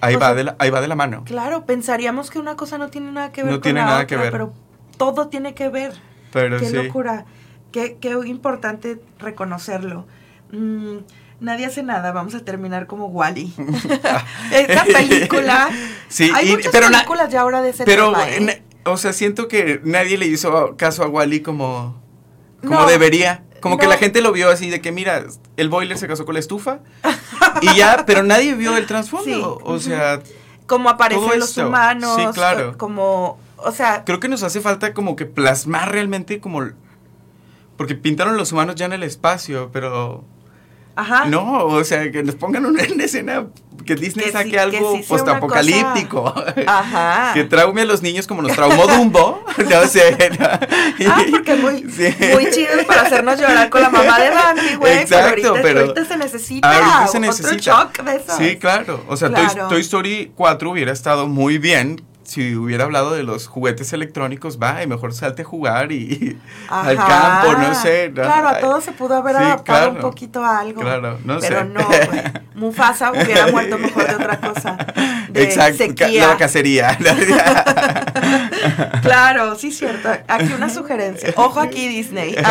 ahí, 0.00 0.14
pues 0.14 0.24
va, 0.24 0.34
de 0.34 0.44
la, 0.44 0.56
ahí 0.58 0.70
va 0.70 0.80
de 0.80 0.88
la 0.88 0.96
mano. 0.96 1.24
Claro, 1.24 1.66
pensaríamos 1.66 2.30
que 2.30 2.38
una 2.38 2.56
cosa 2.56 2.78
no 2.78 2.88
tiene 2.88 3.12
nada 3.12 3.32
que 3.32 3.42
ver 3.42 3.52
no 3.52 3.60
tiene 3.60 3.80
nada 3.80 4.06
que 4.06 4.16
ver. 4.16 4.32
pero 4.32 4.52
todo 4.96 5.28
tiene 5.28 5.54
que 5.54 5.68
ver. 5.68 5.92
Pero 6.32 6.58
Qué 6.58 6.70
locura. 6.70 7.26
Qué, 7.72 7.98
qué 8.00 8.10
importante 8.26 9.00
reconocerlo. 9.18 10.06
Mm, 10.52 10.98
nadie 11.40 11.66
hace 11.66 11.82
nada, 11.82 12.12
vamos 12.12 12.34
a 12.34 12.40
terminar 12.40 12.86
como 12.86 13.06
Wally. 13.06 13.52
Esta 14.52 14.84
película. 14.84 15.70
Sí, 16.08 16.30
hay 16.34 16.50
muchas 16.50 16.72
películas 16.72 17.30
ya 17.30 17.40
ahora 17.40 17.62
de 17.62 17.70
ese 17.70 17.84
pero, 17.84 18.12
tema. 18.12 18.28
¿eh? 18.28 18.62
O 18.84 18.96
sea, 18.96 19.12
siento 19.12 19.48
que 19.48 19.80
nadie 19.84 20.16
le 20.18 20.26
hizo 20.26 20.76
caso 20.76 21.02
a 21.02 21.08
Wally 21.08 21.40
como, 21.40 22.00
como 22.66 22.86
debería. 22.86 23.44
Como 23.60 23.76
que 23.76 23.86
la 23.86 23.98
gente 23.98 24.22
lo 24.22 24.32
vio 24.32 24.50
así 24.50 24.70
de 24.70 24.80
que, 24.80 24.90
mira, 24.90 25.22
el 25.58 25.68
boiler 25.68 25.98
se 25.98 26.08
casó 26.08 26.24
con 26.24 26.32
la 26.32 26.40
estufa 26.40 26.80
y 27.60 27.76
ya, 27.76 28.04
pero 28.06 28.22
nadie 28.22 28.54
vio 28.54 28.76
el 28.76 28.86
trasfondo. 28.86 29.60
O 29.62 29.78
sea. 29.78 30.20
Como 30.66 30.88
aparecen 30.88 31.38
los 31.38 31.56
humanos. 31.56 32.16
Sí, 32.16 32.26
claro. 32.32 32.78
Como, 32.78 33.38
o 33.56 33.72
sea. 33.72 34.04
Creo 34.04 34.20
que 34.20 34.28
nos 34.28 34.42
hace 34.42 34.60
falta 34.60 34.94
como 34.94 35.14
que 35.14 35.26
plasmar 35.26 35.92
realmente 35.92 36.40
como 36.40 36.62
porque 37.80 37.94
pintaron 37.94 38.36
los 38.36 38.52
humanos 38.52 38.74
ya 38.74 38.84
en 38.84 38.92
el 38.92 39.02
espacio, 39.02 39.70
pero... 39.72 40.22
Ajá. 40.96 41.24
No, 41.24 41.64
o 41.64 41.82
sea, 41.82 42.10
que 42.12 42.22
nos 42.22 42.34
pongan 42.34 42.66
una 42.66 42.82
escena 42.82 43.46
que 43.86 43.94
Disney 43.94 44.30
saque 44.30 44.58
algo 44.58 45.00
postapocalíptico. 45.08 46.34
Ajá. 46.66 47.32
que 47.34 47.44
traume 47.44 47.80
a 47.80 47.84
los 47.86 48.02
niños 48.02 48.26
como 48.26 48.42
nos 48.42 48.52
traumó 48.52 48.86
Dumbo. 48.86 49.42
no 49.70 49.86
sé. 49.86 50.18
Ah, 51.08 51.24
porque 51.30 51.54
muy, 51.54 51.82
muy 51.82 52.50
chido 52.50 52.68
para 52.86 53.00
hacernos 53.00 53.40
llorar 53.40 53.70
con 53.70 53.80
la 53.80 53.88
mamá 53.88 54.20
de 54.20 54.28
Bambi, 54.28 54.74
güey. 54.76 54.98
Exacto, 54.98 55.54
pero 55.62 55.80
ahorita, 55.80 56.04
se 56.04 56.16
necesita. 56.18 56.68
Ahorita 56.68 57.06
se 57.06 57.20
necesita. 57.20 57.80
Otro 57.80 57.92
shock 57.94 58.04
de. 58.04 58.22
Sí, 58.36 58.56
claro. 58.58 59.02
O 59.08 59.16
sea, 59.16 59.30
Toy 59.70 59.80
Story 59.80 60.32
4 60.34 60.70
hubiera 60.70 60.92
estado 60.92 61.26
muy 61.26 61.56
bien 61.56 62.02
si 62.30 62.54
hubiera 62.54 62.84
hablado 62.84 63.12
de 63.12 63.24
los 63.24 63.48
juguetes 63.48 63.92
electrónicos, 63.92 64.56
va, 64.62 64.84
y 64.84 64.86
mejor 64.86 65.12
salte 65.12 65.42
a 65.42 65.44
jugar 65.44 65.90
y 65.90 66.38
al 66.68 66.96
campo, 66.96 67.54
no 67.58 67.74
sé. 67.74 68.12
Claro, 68.14 68.48
a 68.50 68.60
todos 68.60 68.84
se 68.84 68.92
pudo 68.92 69.16
haber 69.16 69.34
adaptado 69.34 69.90
un 69.90 69.96
poquito 69.96 70.44
a 70.44 70.60
algo. 70.60 70.80
Claro, 70.80 71.18
no 71.24 71.40
pero 71.40 71.64
no, 71.64 71.84
pues, 71.88 72.22
Mufasa 72.54 73.10
hubiera 73.10 73.48
muerto 73.48 73.78
mejor 73.78 74.06
de 74.06 74.14
otra 74.14 74.38
cosa. 74.40 74.76
De 75.28 75.42
Exacto, 75.42 75.78
sequía. 75.78 76.28
la 76.28 76.36
cacería. 76.36 76.96
claro, 79.02 79.54
sí, 79.56 79.70
cierto. 79.70 80.08
Aquí 80.28 80.52
una 80.52 80.68
sugerencia. 80.68 81.32
Ojo 81.36 81.60
aquí, 81.60 81.88
Disney. 81.88 82.34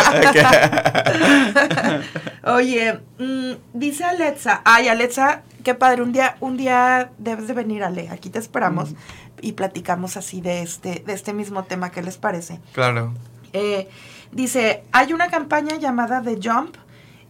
Oye, 2.43 2.99
mm, 3.17 3.51
dice 3.73 4.03
Alexa, 4.03 4.61
ay, 4.65 4.87
Alexa 4.87 5.43
qué 5.63 5.75
padre. 5.75 6.01
Un 6.01 6.11
día, 6.11 6.35
un 6.39 6.57
día 6.57 7.11
debes 7.17 7.47
de 7.47 7.53
venir, 7.53 7.83
Ale. 7.83 8.09
Aquí 8.09 8.29
te 8.29 8.39
esperamos 8.39 8.95
y 9.41 9.53
platicamos 9.53 10.17
así 10.17 10.41
de 10.41 10.61
este, 10.61 11.03
de 11.05 11.13
este 11.13 11.33
mismo 11.33 11.63
tema. 11.63 11.91
¿Qué 11.91 12.01
les 12.01 12.17
parece? 12.17 12.59
Claro. 12.73 13.13
Eh, 13.53 13.89
dice, 14.31 14.83
hay 14.91 15.13
una 15.13 15.29
campaña 15.29 15.75
llamada 15.77 16.21
The 16.21 16.39
Jump, 16.41 16.75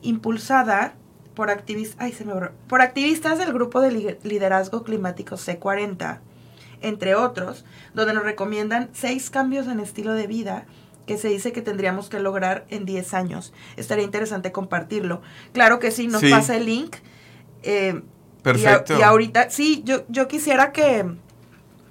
impulsada 0.02 0.94
por, 1.36 1.50
activistas 1.50 2.12
se 2.14 2.26
me 2.26 2.34
por 2.68 2.82
activistas 2.82 3.38
del 3.38 3.54
grupo 3.54 3.80
de 3.80 4.18
liderazgo 4.24 4.84
climático 4.84 5.36
C40, 5.36 6.20
entre 6.82 7.16
otros, 7.16 7.66
donde 7.94 8.14
nos 8.14 8.24
recomiendan 8.24 8.90
seis 8.94 9.30
cambios 9.30 9.68
en 9.68 9.80
estilo 9.80 10.14
de 10.14 10.28
vida 10.28 10.66
que 11.06 11.18
se 11.18 11.28
dice 11.28 11.52
que 11.52 11.64
tendríamos 11.64 12.08
que 12.08 12.20
lograr 12.20 12.66
en 12.70 12.86
10 12.86 13.16
años. 13.16 13.52
Estaría 13.78 14.04
interesante 14.04 14.52
compartirlo. 14.52 15.24
Claro 15.54 15.80
que 15.80 15.90
sí, 15.90 16.06
nos 16.06 16.24
pasa 16.24 16.56
el 16.56 16.68
link. 16.68 16.98
Eh, 17.64 18.04
Perfecto. 18.44 18.98
Y, 18.98 19.02
ahorita, 19.02 19.50
sí, 19.50 19.82
yo, 19.84 20.04
yo 20.08 20.28
quisiera 20.28 20.72
que 20.72 21.06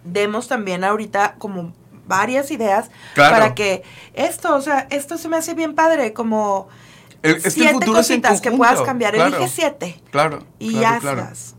demos 0.05 0.47
también 0.47 0.85
ahorita 0.85 1.35
como 1.39 1.73
varias 2.07 2.53
ideas 2.53 2.91
para 3.17 3.57
que 3.57 3.83
esto, 4.15 4.55
o 4.55 4.61
sea, 4.61 4.87
esto 4.91 5.19
se 5.19 5.29
me 5.29 5.37
hace 5.37 5.55
bien 5.55 5.75
padre, 5.75 6.13
como 6.13 6.69
siete 7.41 7.87
cositas 7.87 8.41
que 8.41 8.53
puedas 8.53 8.81
cambiar. 8.83 9.17
Elige 9.17 9.49
siete. 9.49 10.01
Claro. 10.13 10.45
Y 10.61 10.75
ya 10.75 10.97
estás. 10.97 11.57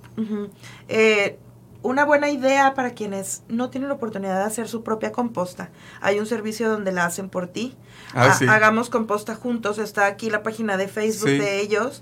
eh, 0.87 1.37
una 1.81 2.03
buena 2.03 2.29
idea 2.29 2.73
para 2.73 2.91
quienes 2.91 3.43
no 3.47 3.69
tienen 3.69 3.89
la 3.89 3.95
oportunidad 3.95 4.39
de 4.39 4.45
hacer 4.45 4.67
su 4.67 4.83
propia 4.83 5.11
composta. 5.11 5.69
Hay 6.01 6.19
un 6.19 6.25
servicio 6.25 6.69
donde 6.69 6.91
la 6.91 7.05
hacen 7.05 7.29
por 7.29 7.47
ti. 7.47 7.75
Ah, 8.13 8.37
hagamos 8.49 8.89
composta 8.89 9.35
juntos. 9.35 9.77
Está 9.77 10.05
aquí 10.05 10.29
la 10.29 10.43
página 10.43 10.77
de 10.77 10.87
Facebook 10.87 11.29
de 11.29 11.61
ellos. 11.61 12.01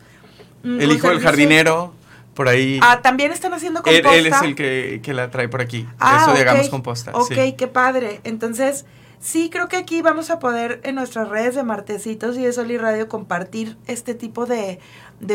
Mm, 0.63 0.82
el 0.82 0.92
hijo 0.92 1.10
del 1.10 1.20
jardinero, 1.20 1.94
por 2.34 2.48
ahí. 2.48 2.80
Ah, 2.82 3.02
también 3.02 3.32
están 3.32 3.54
haciendo 3.54 3.84
composta. 3.84 4.16
Él, 4.16 4.28
es 4.28 4.42
el 4.42 4.56
que, 4.56 5.13
la 5.13 5.30
trae 5.30 5.48
por 5.48 5.62
aquí. 5.62 5.88
Ah, 6.00 6.22
Eso 6.24 6.34
de 6.34 6.42
hagamos 6.42 6.70
composta. 6.70 7.12
Ok, 7.13 7.34
qué 7.56 7.68
padre. 7.68 8.22
Entonces, 8.24 8.86
sí, 9.20 9.50
creo 9.52 9.68
que 9.68 9.78
aquí 9.78 10.02
vamos 10.02 10.32
a 10.32 10.40
poder 10.40 10.82
en 10.84 10.96
nuestras 10.96 11.30
redes 11.30 11.54
de 11.54 11.63
Martecitos 11.63 12.36
y 12.38 12.44
de 12.44 12.52
Sol 12.52 12.72
y 12.72 12.78
Radio 12.78 13.08
compartir 13.08 13.78
este 13.86 14.16
tipo 14.16 14.48
de, 14.48 14.80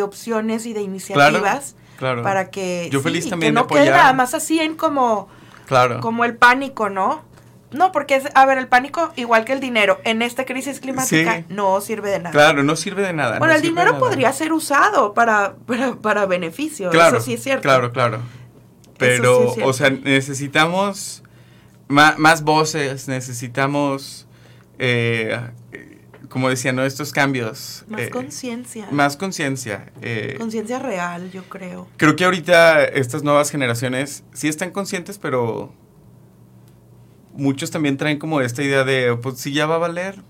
opciones 0.03 0.67
y 0.67 0.73
de 0.73 0.83
iniciativas. 0.83 1.31
Claro. 1.31 1.82
Para 1.99 2.51
que, 2.51 2.89
Yo 2.91 3.01
feliz 3.01 3.29
también 3.29 3.55
que 3.55 3.61
no 3.61 3.67
quede 3.67 3.91
nada 3.91 4.13
más 4.13 4.35
así 4.35 4.61
en 4.61 4.77
como, 4.77 5.29
claro. 5.67 6.01
como 6.01 6.25
el 6.25 6.37
pánico, 6.37 6.91
¿no? 6.91 7.23
No, 7.71 7.91
porque 7.91 8.17
es, 8.17 8.25
a 8.35 8.45
ver, 8.45 8.59
el 8.59 8.69
pánico, 8.69 9.13
igual 9.17 9.45
que 9.45 9.53
el 9.53 9.61
dinero, 9.61 9.99
en 10.05 10.21
esta 10.21 10.45
crisis 10.45 10.81
climática 10.81 11.45
no 11.49 11.81
sirve 11.81 12.11
de 12.11 12.19
nada. 12.19 12.31
Claro, 12.31 12.63
no 12.63 12.77
sirve 12.77 13.03
de 13.03 13.13
nada. 13.13 13.39
Bueno, 13.39 13.55
el 13.55 13.63
dinero 13.63 13.99
podría 13.99 14.33
ser 14.33 14.53
usado 14.53 15.15
para, 15.15 15.55
para, 15.67 15.95
para 15.95 16.27
beneficio, 16.27 16.91
claro, 16.91 17.17
eso 17.17 17.25
sí 17.25 17.35
es 17.35 17.43
cierto. 17.43 17.63
Claro, 17.63 17.93
claro. 17.93 18.21
Pero, 18.99 19.55
o 19.65 19.73
sea, 19.73 19.91
necesitamos 19.91 21.23
más, 21.89 22.19
más 22.19 22.43
voces, 22.43 23.09
necesitamos 23.09 24.27
eh, 24.79 25.41
como 26.33 26.49
decía, 26.49 26.73
¿no? 26.73 26.83
Estos 26.83 27.13
cambios. 27.13 27.85
Más 27.89 28.01
eh, 28.01 28.09
conciencia. 28.09 28.89
Más 28.91 29.19
conciencia. 29.19 29.93
Eh, 30.01 30.37
conciencia 30.39 30.79
real, 30.79 31.31
yo 31.31 31.43
creo. 31.45 31.87
Creo 31.99 32.17
que 32.17 32.25
ahorita 32.25 32.85
estas 32.85 33.23
nuevas 33.23 33.51
generaciones 33.51 34.25
sí 34.33 34.49
están 34.49 34.71
conscientes, 34.71 35.19
pero 35.19 35.75
muchos 37.35 37.71
también 37.71 37.99
traen 37.99 38.19
como 38.19 38.41
esta 38.41 38.63
idea 38.63 38.83
de, 38.83 39.15
pues 39.23 39.41
si 39.41 39.53
ya 39.53 39.67
va 39.67 39.75
a 39.75 39.79
valer. 39.79 40.23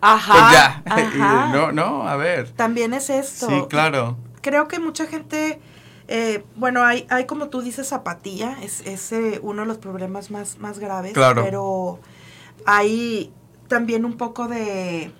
Ajá. 0.00 0.80
Pues 0.84 1.12
ya. 1.16 1.50
no, 1.52 1.72
no, 1.72 2.06
a 2.06 2.14
ver. 2.14 2.48
También 2.52 2.94
es 2.94 3.10
esto. 3.10 3.48
Sí, 3.48 3.64
claro. 3.68 4.16
Creo 4.42 4.68
que 4.68 4.78
mucha 4.78 5.06
gente... 5.06 5.58
Eh, 6.06 6.44
bueno, 6.54 6.84
hay, 6.84 7.08
hay 7.10 7.26
como 7.26 7.48
tú 7.48 7.62
dices 7.62 7.92
apatía, 7.92 8.56
es, 8.62 8.86
es 8.86 9.12
uno 9.42 9.62
de 9.62 9.68
los 9.68 9.78
problemas 9.78 10.30
más, 10.30 10.58
más 10.58 10.78
graves, 10.78 11.12
claro. 11.12 11.44
pero 11.44 12.00
hay 12.64 13.32
también 13.70 14.04
un 14.04 14.18
poco 14.18 14.48
de 14.48 15.12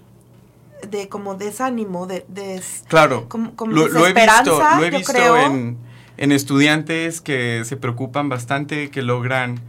de 0.89 1.09
como 1.09 1.35
desánimo, 1.35 2.07
de, 2.07 2.25
de 2.29 2.61
claro, 2.89 3.29
como, 3.29 3.53
lo, 3.67 3.87
he 4.07 4.13
visto, 4.13 4.63
lo 4.79 4.85
he 4.85 4.91
visto 4.91 5.37
en, 5.37 5.79
en, 6.17 6.33
estudiantes 6.33 7.21
que 7.21 7.63
se 7.65 7.77
preocupan 7.77 8.29
bastante, 8.29 8.91
que 8.91 9.03
logran 9.03 9.61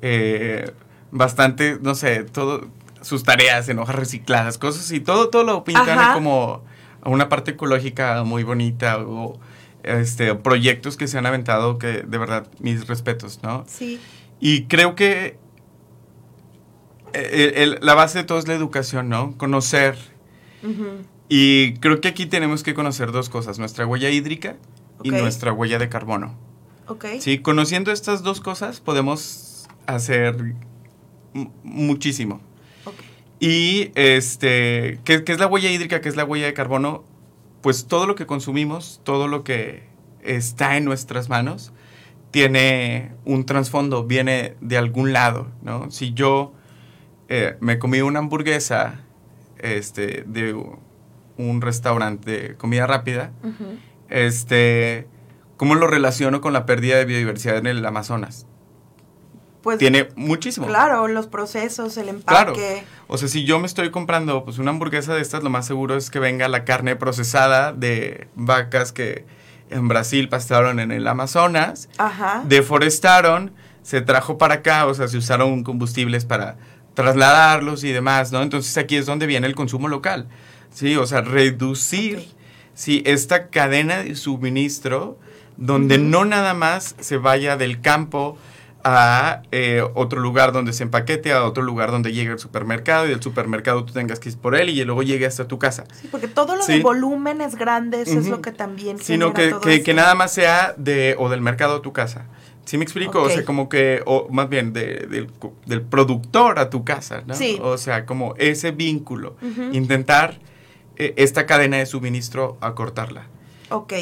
eh, 0.00 0.72
bastante, 1.10 1.78
no 1.80 1.94
sé, 1.94 2.24
todo 2.24 2.68
sus 3.02 3.24
tareas 3.24 3.68
en 3.68 3.78
hojas 3.78 3.96
recicladas, 3.96 4.58
cosas 4.58 4.90
y 4.92 5.00
todo, 5.00 5.28
todo 5.28 5.42
lo 5.42 5.64
pintan 5.64 6.14
como 6.14 6.62
una 7.04 7.28
parte 7.28 7.52
ecológica 7.52 8.22
muy 8.24 8.44
bonita 8.44 8.98
o 8.98 9.40
este 9.82 10.34
proyectos 10.34 10.96
que 10.96 11.08
se 11.08 11.18
han 11.18 11.26
aventado 11.26 11.78
que 11.78 12.02
de 12.02 12.18
verdad 12.18 12.46
mis 12.60 12.86
respetos, 12.86 13.40
¿no? 13.42 13.64
Sí. 13.66 13.98
Y 14.38 14.66
creo 14.66 14.94
que 14.94 15.39
eh, 17.14 17.78
la 17.80 17.94
base 17.94 18.18
de 18.18 18.24
todo 18.24 18.38
es 18.38 18.48
la 18.48 18.54
educación, 18.54 19.08
¿no? 19.08 19.36
Conocer. 19.36 19.96
Y 21.28 21.74
creo 21.74 22.00
que 22.00 22.08
aquí 22.08 22.26
tenemos 22.26 22.62
que 22.62 22.74
conocer 22.74 23.12
dos 23.12 23.28
cosas, 23.28 23.58
nuestra 23.58 23.86
huella 23.86 24.10
hídrica 24.10 24.56
y 25.02 25.10
nuestra 25.10 25.52
huella 25.52 25.78
de 25.78 25.88
carbono. 25.88 26.36
Ok. 26.88 27.06
Sí, 27.20 27.38
conociendo 27.38 27.92
estas 27.92 28.22
dos 28.22 28.40
cosas 28.40 28.80
podemos 28.80 29.68
hacer 29.86 30.54
muchísimo. 31.62 32.40
Y 33.38 33.90
este, 33.94 35.00
¿qué, 35.04 35.24
¿qué, 35.24 35.32
es 35.32 35.38
la 35.38 35.46
huella 35.46 35.70
hídrica? 35.70 36.00
¿Qué 36.02 36.10
es 36.10 36.16
la 36.16 36.24
huella 36.24 36.46
de 36.46 36.52
carbono? 36.52 37.04
Pues 37.62 37.86
todo 37.86 38.06
lo 38.06 38.14
que 38.14 38.26
consumimos, 38.26 39.00
todo 39.02 39.28
lo 39.28 39.44
que 39.44 39.84
está 40.22 40.76
en 40.76 40.84
nuestras 40.84 41.30
manos, 41.30 41.72
tiene 42.30 43.12
un 43.24 43.46
trasfondo, 43.46 44.04
viene 44.04 44.56
de 44.60 44.76
algún 44.76 45.12
lado, 45.12 45.48
¿no? 45.62 45.90
Si 45.90 46.12
yo 46.12 46.52
eh, 47.30 47.56
me 47.60 47.78
comí 47.78 48.00
una 48.00 48.18
hamburguesa 48.18 49.02
este, 49.58 50.24
de 50.26 50.52
un 51.36 51.60
restaurante 51.62 52.30
de 52.30 52.56
comida 52.56 52.88
rápida, 52.88 53.30
este, 54.08 55.06
¿cómo 55.56 55.76
lo 55.76 55.86
relaciono 55.86 56.40
con 56.40 56.52
la 56.52 56.66
pérdida 56.66 56.96
de 56.96 57.04
biodiversidad 57.04 57.56
en 57.58 57.68
el 57.68 57.86
Amazonas? 57.86 58.46
Pues, 59.62 59.78
Tiene 59.78 60.08
muchísimo. 60.16 60.66
Claro, 60.66 61.06
los 61.06 61.28
procesos, 61.28 61.96
el 61.98 62.08
empaque. 62.08 62.82
O 63.06 63.16
sea, 63.16 63.28
si 63.28 63.44
yo 63.44 63.60
me 63.60 63.66
estoy 63.66 63.92
comprando 63.92 64.44
pues, 64.44 64.58
una 64.58 64.70
hamburguesa 64.72 65.14
de 65.14 65.20
estas, 65.20 65.44
lo 65.44 65.50
más 65.50 65.66
seguro 65.66 65.96
es 65.96 66.10
que 66.10 66.18
venga 66.18 66.48
la 66.48 66.64
carne 66.64 66.96
procesada 66.96 67.72
de 67.72 68.26
vacas 68.34 68.90
que 68.90 69.24
en 69.68 69.86
Brasil 69.86 70.28
pastaron 70.28 70.80
en 70.80 70.90
el 70.90 71.06
Amazonas, 71.06 71.88
deforestaron, 72.44 73.52
se 73.82 74.00
trajo 74.00 74.36
para 74.36 74.54
acá, 74.54 74.86
o 74.86 74.94
sea, 74.94 75.06
se 75.06 75.16
usaron 75.16 75.62
combustibles 75.62 76.24
para 76.24 76.56
trasladarlos 77.02 77.84
y 77.84 77.92
demás, 77.92 78.32
¿no? 78.32 78.42
Entonces 78.42 78.76
aquí 78.76 78.96
es 78.96 79.06
donde 79.06 79.26
viene 79.26 79.46
el 79.46 79.54
consumo 79.54 79.88
local, 79.88 80.28
¿sí? 80.72 80.96
O 80.96 81.06
sea, 81.06 81.20
reducir, 81.20 82.24
¿sí? 82.74 83.02
Esta 83.06 83.48
cadena 83.48 84.02
de 84.02 84.14
suministro 84.14 85.18
donde 85.56 85.98
no 85.98 86.24
nada 86.24 86.54
más 86.54 86.96
se 87.00 87.18
vaya 87.18 87.56
del 87.56 87.80
campo 87.80 88.38
a 88.82 89.42
eh, 89.52 89.82
otro 89.94 90.20
lugar 90.20 90.52
donde 90.52 90.72
se 90.72 90.84
empaquete, 90.84 91.32
a 91.32 91.44
otro 91.44 91.62
lugar 91.62 91.90
donde 91.90 92.12
llegue 92.12 92.32
el 92.32 92.38
supermercado 92.38 93.06
y 93.06 93.10
del 93.10 93.22
supermercado 93.22 93.84
tú 93.84 93.92
tengas 93.92 94.18
que 94.20 94.30
ir 94.30 94.38
por 94.38 94.54
él 94.54 94.70
y 94.70 94.84
luego 94.84 95.02
llegue 95.02 95.26
hasta 95.26 95.46
tu 95.46 95.58
casa. 95.58 95.84
Sí, 96.00 96.08
porque 96.10 96.28
todo 96.28 96.56
lo 96.56 96.64
de 96.64 96.80
volúmenes 96.80 97.56
grandes 97.56 98.08
es 98.08 98.26
lo 98.26 98.40
que 98.40 98.52
también 98.52 98.98
Sino 98.98 99.34
que, 99.34 99.54
que, 99.62 99.82
que, 99.82 99.94
nada 99.94 100.14
más 100.14 100.32
sea 100.32 100.74
de 100.76 101.14
o 101.18 101.28
del 101.28 101.42
mercado 101.42 101.76
a 101.76 101.82
tu 101.82 101.92
casa. 101.92 102.24
¿Sí 102.70 102.78
me 102.78 102.84
explico? 102.84 103.20
O 103.20 103.28
sea, 103.28 103.44
como 103.44 103.68
que, 103.68 104.00
o 104.06 104.28
más 104.30 104.48
bien 104.48 104.72
del, 104.72 105.26
productor 105.90 106.60
a 106.60 106.70
tu 106.70 106.84
casa, 106.84 107.24
¿no? 107.26 107.34
Sí. 107.34 107.58
O 107.60 107.76
sea, 107.76 108.06
como 108.06 108.36
ese 108.38 108.70
vínculo. 108.70 109.34
Intentar 109.72 110.38
eh, 110.94 111.12
esta 111.16 111.46
cadena 111.46 111.78
de 111.78 111.86
suministro 111.86 112.58
acortarla. 112.60 113.26
Ok, 113.70 113.92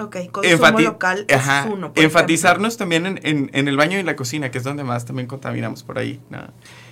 ok. 0.00 0.16
Consumo 0.32 0.80
local 0.80 1.24
es 1.28 1.40
uno. 1.72 1.92
Enfatizarnos 1.94 2.76
también 2.76 3.06
en, 3.06 3.50
en, 3.52 3.68
el 3.68 3.76
baño 3.76 3.96
y 3.96 4.02
la 4.02 4.16
cocina, 4.16 4.50
que 4.50 4.58
es 4.58 4.64
donde 4.64 4.82
más 4.82 5.04
también 5.04 5.28
contaminamos 5.28 5.84
por 5.84 5.96
ahí, 5.96 6.20
¿no? 6.30 6.40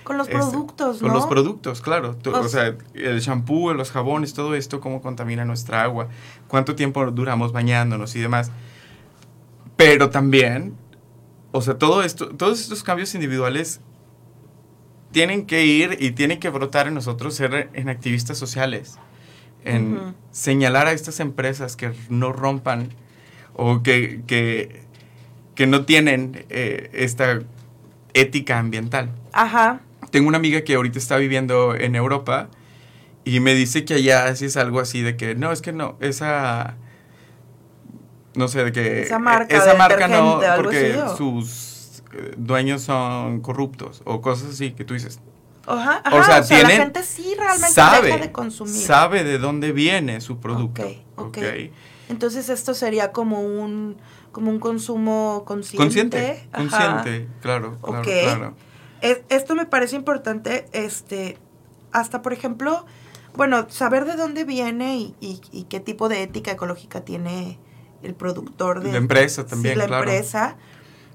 Con 0.05 0.17
los 0.17 0.25
este, 0.25 0.39
productos, 0.39 1.01
¿no? 1.01 1.09
Con 1.09 1.17
los 1.17 1.27
productos, 1.27 1.81
claro. 1.81 2.15
o 2.33 2.47
sea, 2.47 2.77
el 2.93 3.19
shampoo, 3.19 3.73
los 3.73 3.91
jabones, 3.91 4.33
todo 4.33 4.55
esto, 4.55 4.79
cómo 4.79 5.01
contamina 5.01 5.43
nuestra 5.43 5.83
agua, 5.83 6.07
cuánto 6.47 6.75
tiempo 6.75 7.05
duramos 7.11 7.51
bañándonos 7.51 8.15
y 8.15 8.21
demás. 8.21 8.51
Pero 9.75 10.11
también 10.11 10.75
o 11.51 11.61
sea, 11.61 11.77
todo 11.77 12.03
esto, 12.03 12.29
todos 12.29 12.61
estos 12.61 12.83
cambios 12.83 13.13
individuales 13.15 13.81
tienen 15.11 15.45
que 15.45 15.65
ir 15.65 15.97
y 15.99 16.11
tienen 16.11 16.39
que 16.39 16.49
brotar 16.49 16.87
en 16.87 16.93
nosotros 16.93 17.33
ser 17.33 17.69
en 17.73 17.89
activistas 17.89 18.37
sociales, 18.37 18.97
en 19.65 20.15
señalar 20.31 20.87
a 20.87 20.91
estas 20.91 21.19
empresas 21.19 21.75
que 21.75 21.91
no 22.09 22.31
rompan 22.31 22.89
o 23.53 23.81
que, 23.81 24.21
que, 24.27 24.83
que 25.55 25.67
no 25.67 25.85
tienen 25.85 26.45
eh, 26.49 26.89
esta 26.93 27.41
ética 28.13 28.59
ambiental. 28.59 29.11
Ajá. 29.33 29.81
Tengo 30.11 30.27
una 30.27 30.37
amiga 30.37 30.61
que 30.61 30.75
ahorita 30.75 30.97
está 30.97 31.17
viviendo 31.17 31.75
en 31.75 31.95
Europa 31.95 32.49
y 33.25 33.39
me 33.39 33.53
dice 33.53 33.85
que 33.85 33.95
allá 33.95 34.35
sí 34.35 34.45
es 34.45 34.57
algo 34.57 34.79
así 34.79 35.01
de 35.01 35.17
que 35.17 35.35
no, 35.35 35.51
es 35.51 35.61
que 35.61 35.73
no, 35.73 35.97
esa 35.99 36.77
no 38.39 38.47
sé, 38.47 38.63
de 38.63 38.71
que 38.71 39.01
esa 39.01 39.19
marca, 39.19 39.55
esa 39.55 39.75
marca 39.75 40.07
no, 40.07 40.39
porque 40.55 40.97
sus 41.17 42.01
eh, 42.13 42.33
dueños 42.37 42.81
son 42.81 43.41
corruptos 43.41 44.01
o 44.05 44.21
cosas 44.21 44.51
así 44.51 44.71
que 44.71 44.85
tú 44.85 44.93
dices. 44.93 45.19
Ajá, 45.67 46.01
o 46.09 46.23
sea, 46.23 46.39
la 46.39 46.69
gente 46.69 47.03
sí 47.03 47.35
realmente 47.37 47.73
sabe, 47.73 48.07
deja 48.07 48.17
de 48.19 48.31
consumir. 48.31 48.73
Sabe 48.73 49.23
de 49.25 49.37
dónde 49.37 49.73
viene 49.73 50.21
su 50.21 50.39
producto. 50.39 50.81
Ok, 51.15 51.37
ok. 51.37 51.37
Entonces 52.07 52.47
esto 52.47 52.73
sería 52.73 53.11
como 53.11 53.41
un 53.41 53.97
como 54.31 54.51
un 54.51 54.59
consumo 54.59 55.43
consciente. 55.45 55.83
Consciente, 55.83 56.47
consciente, 56.55 57.27
claro, 57.41 57.77
claro, 57.81 58.03
claro. 58.03 58.55
esto 59.01 59.55
me 59.55 59.65
parece 59.65 59.97
importante, 59.97 60.65
este, 60.71 61.37
hasta 61.91 62.21
por 62.21 62.31
ejemplo, 62.31 62.85
bueno, 63.35 63.65
saber 63.69 64.05
de 64.05 64.15
dónde 64.15 64.45
viene 64.45 64.97
y, 64.97 65.15
y, 65.19 65.63
qué 65.63 65.79
tipo 65.79 66.09
de 66.09 66.23
ética 66.23 66.51
ecológica 66.51 67.01
tiene 67.01 67.59
el 68.03 68.13
productor 68.13 68.81
de 68.81 68.91
la 68.91 68.97
empresa 68.97 69.45
también, 69.45 69.77
la 69.77 69.85
empresa, 69.85 70.57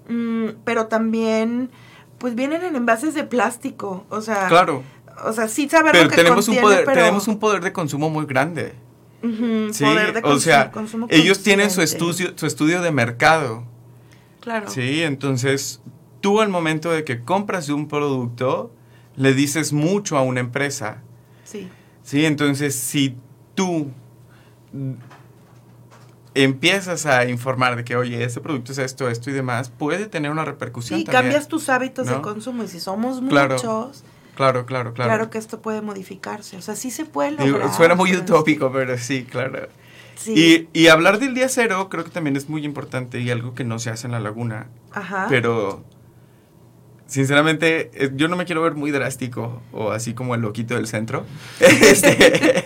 mm, 0.09 0.49
pero 0.65 0.87
también, 0.87 1.71
pues 2.19 2.35
vienen 2.35 2.63
en 2.63 2.77
envases 2.77 3.15
de 3.15 3.25
plástico, 3.25 4.05
o 4.11 4.21
sea, 4.21 4.49
claro. 4.49 4.83
O 5.25 5.33
sea, 5.33 5.47
sí 5.49 5.69
saber 5.69 5.93
pero 5.93 6.09
tenemos 6.09 6.49
un 6.49 6.57
poder, 6.57 6.85
tenemos 6.85 7.29
un 7.29 7.39
poder 7.39 7.63
de 7.63 7.73
consumo 7.73 8.11
muy 8.11 8.27
grande. 8.27 8.75
sí, 9.73 9.85
o 10.25 10.39
sea, 10.39 10.71
ellos 11.09 11.43
tienen 11.43 11.71
su 11.71 11.83
estudio, 11.83 12.33
su 12.37 12.47
estudio 12.47 12.83
de 12.83 12.91
mercado. 12.91 13.65
Claro. 14.41 14.69
Sí, 14.69 15.03
entonces 15.03 15.81
tú 16.21 16.41
al 16.41 16.49
momento 16.49 16.91
de 16.91 17.05
que 17.05 17.23
compras 17.23 17.69
un 17.69 17.89
producto, 17.89 18.71
le 19.17 19.35
dices 19.35 19.73
mucho 19.73 20.19
a 20.19 20.23
una 20.23 20.41
empresa. 20.41 21.03
Sí. 21.45 21.69
Sí, 22.03 22.27
entonces 22.27 22.75
si 22.75 23.17
tú 23.55 23.91
empiezas 26.35 27.07
a 27.07 27.27
informar 27.27 27.77
de 27.77 27.85
que, 27.85 27.97
oye, 27.97 28.23
este 28.25 28.41
producto 28.41 28.73
es 28.73 28.79
esto, 28.79 29.09
esto 29.09 29.31
y 29.31 29.33
demás, 29.33 29.71
puede 29.71 30.07
tener 30.07 30.31
una 30.31 30.45
repercusión. 30.45 31.01
Sí, 31.01 31.07
cambias 31.07 31.49
tus 31.49 31.69
hábitos 31.69 32.07
de 32.09 32.21
consumo 32.21 32.65
y 32.65 32.69
si 32.69 32.81
somos 32.81 33.21
muchos... 33.21 34.05
Claro, 34.35 34.67
claro, 34.67 34.95
claro. 34.95 35.09
Claro 35.09 35.31
que 35.31 35.39
esto 35.39 35.63
puede 35.63 35.81
modificarse. 35.81 36.57
O 36.57 36.61
sea, 36.61 36.75
sí 36.75 36.91
se 36.91 37.05
puede 37.05 37.31
lograr. 37.31 37.73
suena 37.73 37.95
muy 37.95 38.17
utópico, 38.17 38.73
pero 38.73 38.99
sí, 38.99 39.25
claro. 39.25 39.69
Sí. 40.17 40.69
Y, 40.73 40.81
y, 40.81 40.89
hablar 40.89 41.21
del 41.21 41.35
día 41.35 41.49
cero 41.49 41.89
creo 41.89 42.03
que 42.03 42.11
también 42.11 42.37
es 42.37 42.49
muy 42.49 42.65
importante 42.65 43.21
y 43.21 43.31
algo 43.31 43.55
que 43.55 43.63
no 43.63 43.79
se 43.79 43.91
hace 43.91 44.09
en 44.09 44.13
la 44.13 44.19
laguna. 44.19 44.67
Ajá. 44.93 45.27
Pero 45.29 45.85
sinceramente, 47.07 47.91
eh, 47.95 48.11
yo 48.15 48.29
no 48.29 48.37
me 48.37 48.45
quiero 48.45 48.63
ver 48.63 48.75
muy 48.75 48.91
drástico 48.91 49.63
o 49.73 49.91
así 49.93 50.15
como 50.15 50.35
el 50.35 50.41
loquito 50.41 50.75
del 50.75 50.87
centro. 50.87 51.25
este, 51.61 52.65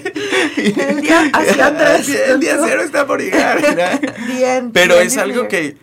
el 0.67 1.01
día, 1.01 1.31
el 2.27 2.39
día 2.39 2.57
cero 2.63 2.81
está 2.81 3.05
por 3.05 3.21
llegar. 3.21 3.59
Bien. 4.27 4.71
Pero 4.71 4.99
es 4.99 5.17
algo 5.17 5.47
que 5.47 5.77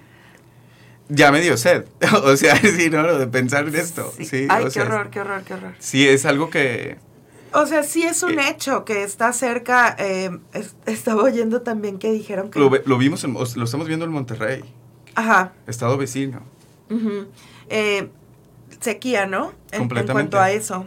ya 1.09 1.33
me 1.33 1.41
dio 1.41 1.57
sed. 1.57 1.87
o 2.25 2.37
sea, 2.37 2.57
sí, 2.57 2.91
¿no? 2.91 3.03
Lo 3.03 3.19
de 3.19 3.27
pensar 3.27 3.67
en 3.69 3.75
esto. 3.75 4.13
Sí. 4.19 4.47
Ay, 4.49 4.67
qué 4.73 4.81
horror, 4.81 5.11
qué 5.11 5.21
horror, 5.21 5.43
qué 5.43 5.55
horror. 5.55 5.75
Sí, 5.79 6.07
es 6.07 6.27
algo 6.27 6.51
que... 6.51 6.99
O 7.53 7.65
sea, 7.65 7.83
sí 7.83 8.03
es 8.03 8.23
un 8.23 8.39
eh, 8.39 8.51
hecho 8.51 8.85
que 8.85 9.03
está 9.03 9.33
cerca. 9.33 9.97
Eh, 9.99 10.39
estaba 10.85 11.23
oyendo 11.23 11.63
también 11.63 11.99
que 11.99 12.13
dijeron 12.13 12.51
que... 12.51 12.59
Lo, 12.59 12.99
vimos, 12.99 13.25
lo 13.25 13.65
estamos 13.65 13.89
viendo 13.89 14.05
en 14.05 14.11
Monterrey. 14.11 14.63
Ajá. 15.15 15.53
Estado 15.67 15.97
vecino. 15.97 16.43
eh, 17.71 18.11
sequía, 18.81 19.27
¿no? 19.27 19.53
En, 19.73 19.79
Completamente. 19.81 19.99
En 19.99 20.15
cuanto 20.15 20.41
a 20.41 20.51
eso. 20.51 20.87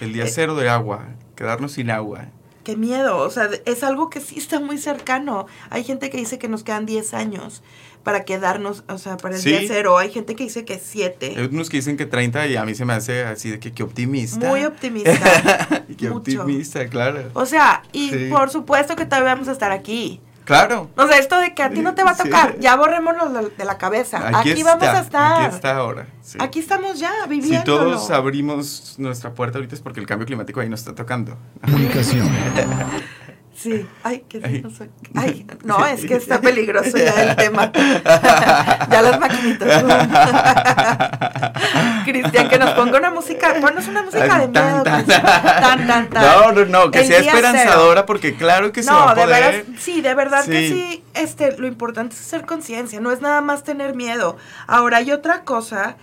El 0.00 0.14
día 0.14 0.26
cero 0.28 0.54
de 0.56 0.70
agua, 0.70 1.08
quedarnos 1.36 1.72
sin 1.72 1.90
agua 1.90 2.28
qué 2.68 2.76
miedo, 2.76 3.16
o 3.16 3.30
sea, 3.30 3.48
es 3.64 3.82
algo 3.82 4.10
que 4.10 4.20
sí 4.20 4.38
está 4.38 4.60
muy 4.60 4.76
cercano. 4.76 5.46
Hay 5.70 5.84
gente 5.84 6.10
que 6.10 6.18
dice 6.18 6.38
que 6.38 6.48
nos 6.48 6.64
quedan 6.64 6.84
10 6.84 7.14
años 7.14 7.62
para 8.02 8.26
quedarnos, 8.26 8.84
o 8.88 8.98
sea, 8.98 9.16
para 9.16 9.36
el 9.36 9.42
día 9.42 9.60
cero. 9.66 9.96
Hay 9.96 10.10
gente 10.10 10.36
que 10.36 10.44
dice 10.44 10.66
que 10.66 10.78
7. 10.78 11.32
Hay 11.38 11.44
unos 11.46 11.70
que 11.70 11.78
dicen 11.78 11.96
que 11.96 12.04
30 12.04 12.46
y 12.46 12.56
a 12.56 12.66
mí 12.66 12.74
se 12.74 12.84
me 12.84 12.92
hace 12.92 13.24
así 13.24 13.48
de 13.48 13.58
que 13.58 13.72
qué 13.72 13.82
optimista. 13.82 14.46
Muy 14.46 14.66
optimista. 14.66 15.82
qué 15.96 16.10
optimista, 16.10 16.86
claro. 16.90 17.30
O 17.32 17.46
sea, 17.46 17.84
y 17.92 18.28
por 18.28 18.50
supuesto 18.50 18.96
que 18.96 19.06
todavía 19.06 19.32
vamos 19.32 19.48
a 19.48 19.52
estar 19.52 19.72
aquí. 19.72 20.20
Claro. 20.48 20.88
O 20.96 21.06
sea, 21.06 21.18
esto 21.18 21.38
de 21.38 21.52
que 21.52 21.62
a 21.62 21.68
ti 21.68 21.80
no 21.82 21.94
te 21.94 22.02
va 22.02 22.12
a 22.12 22.16
tocar, 22.16 22.58
ya 22.58 22.74
borrémonos 22.74 23.54
de 23.54 23.64
la 23.66 23.76
cabeza. 23.76 24.30
Aquí, 24.32 24.62
vamos 24.62 24.82
a 24.82 25.00
estar. 25.00 25.42
Aquí 25.42 25.54
está 25.54 25.76
ahora. 25.76 26.06
Aquí 26.38 26.58
estamos 26.60 26.98
ya 26.98 27.12
viviendo. 27.28 27.58
Si 27.58 27.64
todos 27.66 28.10
abrimos 28.10 28.94
nuestra 28.96 29.34
puerta 29.34 29.58
ahorita 29.58 29.74
es 29.74 29.82
porque 29.82 30.00
el 30.00 30.06
cambio 30.06 30.24
climático 30.24 30.60
ahí 30.60 30.70
nos 30.70 30.80
está 30.80 30.94
tocando. 30.94 31.36
Comunicación. 31.62 32.26
Sí, 33.58 33.84
ay, 34.04 34.24
que 34.28 34.38
no 34.38 34.70
soy. 34.70 34.88
Ay, 35.16 35.44
no, 35.64 35.84
es 35.84 36.06
que 36.06 36.14
está 36.14 36.40
peligroso 36.40 36.96
ya 36.96 37.24
el 37.24 37.34
tema. 37.36 37.72
ya 37.74 39.02
las 39.02 39.18
maquinitas. 39.18 39.82
Cristian, 42.04 42.48
que 42.48 42.56
nos 42.56 42.70
ponga 42.74 42.98
una 42.98 43.10
música, 43.10 43.56
ponnos 43.60 43.88
una 43.88 44.02
música 44.02 44.38
de 44.38 44.46
miedo. 44.46 44.84
Tan, 44.84 45.86
tan, 45.88 46.08
tan. 46.08 46.10
No, 46.12 46.52
no, 46.52 46.66
no, 46.66 46.92
que 46.92 47.04
sea 47.04 47.18
esperanzadora, 47.18 48.06
porque 48.06 48.36
claro 48.36 48.70
que 48.70 48.84
se 48.84 48.92
va 48.92 49.10
a 49.10 49.14
poder. 49.14 49.26
de 49.26 49.34
verdad, 49.34 49.64
sí, 49.76 50.02
de 50.02 50.14
verdad 50.14 50.44
que 50.44 50.68
sí, 50.68 51.04
este, 51.14 51.58
lo 51.58 51.66
importante 51.66 52.14
es 52.14 52.20
hacer 52.20 52.46
conciencia, 52.46 53.00
no 53.00 53.10
es 53.10 53.20
nada 53.20 53.40
más 53.40 53.64
tener 53.64 53.96
miedo. 53.96 54.36
Ahora, 54.68 54.98
hay 54.98 55.10
otra 55.10 55.42
cosa 55.42 55.96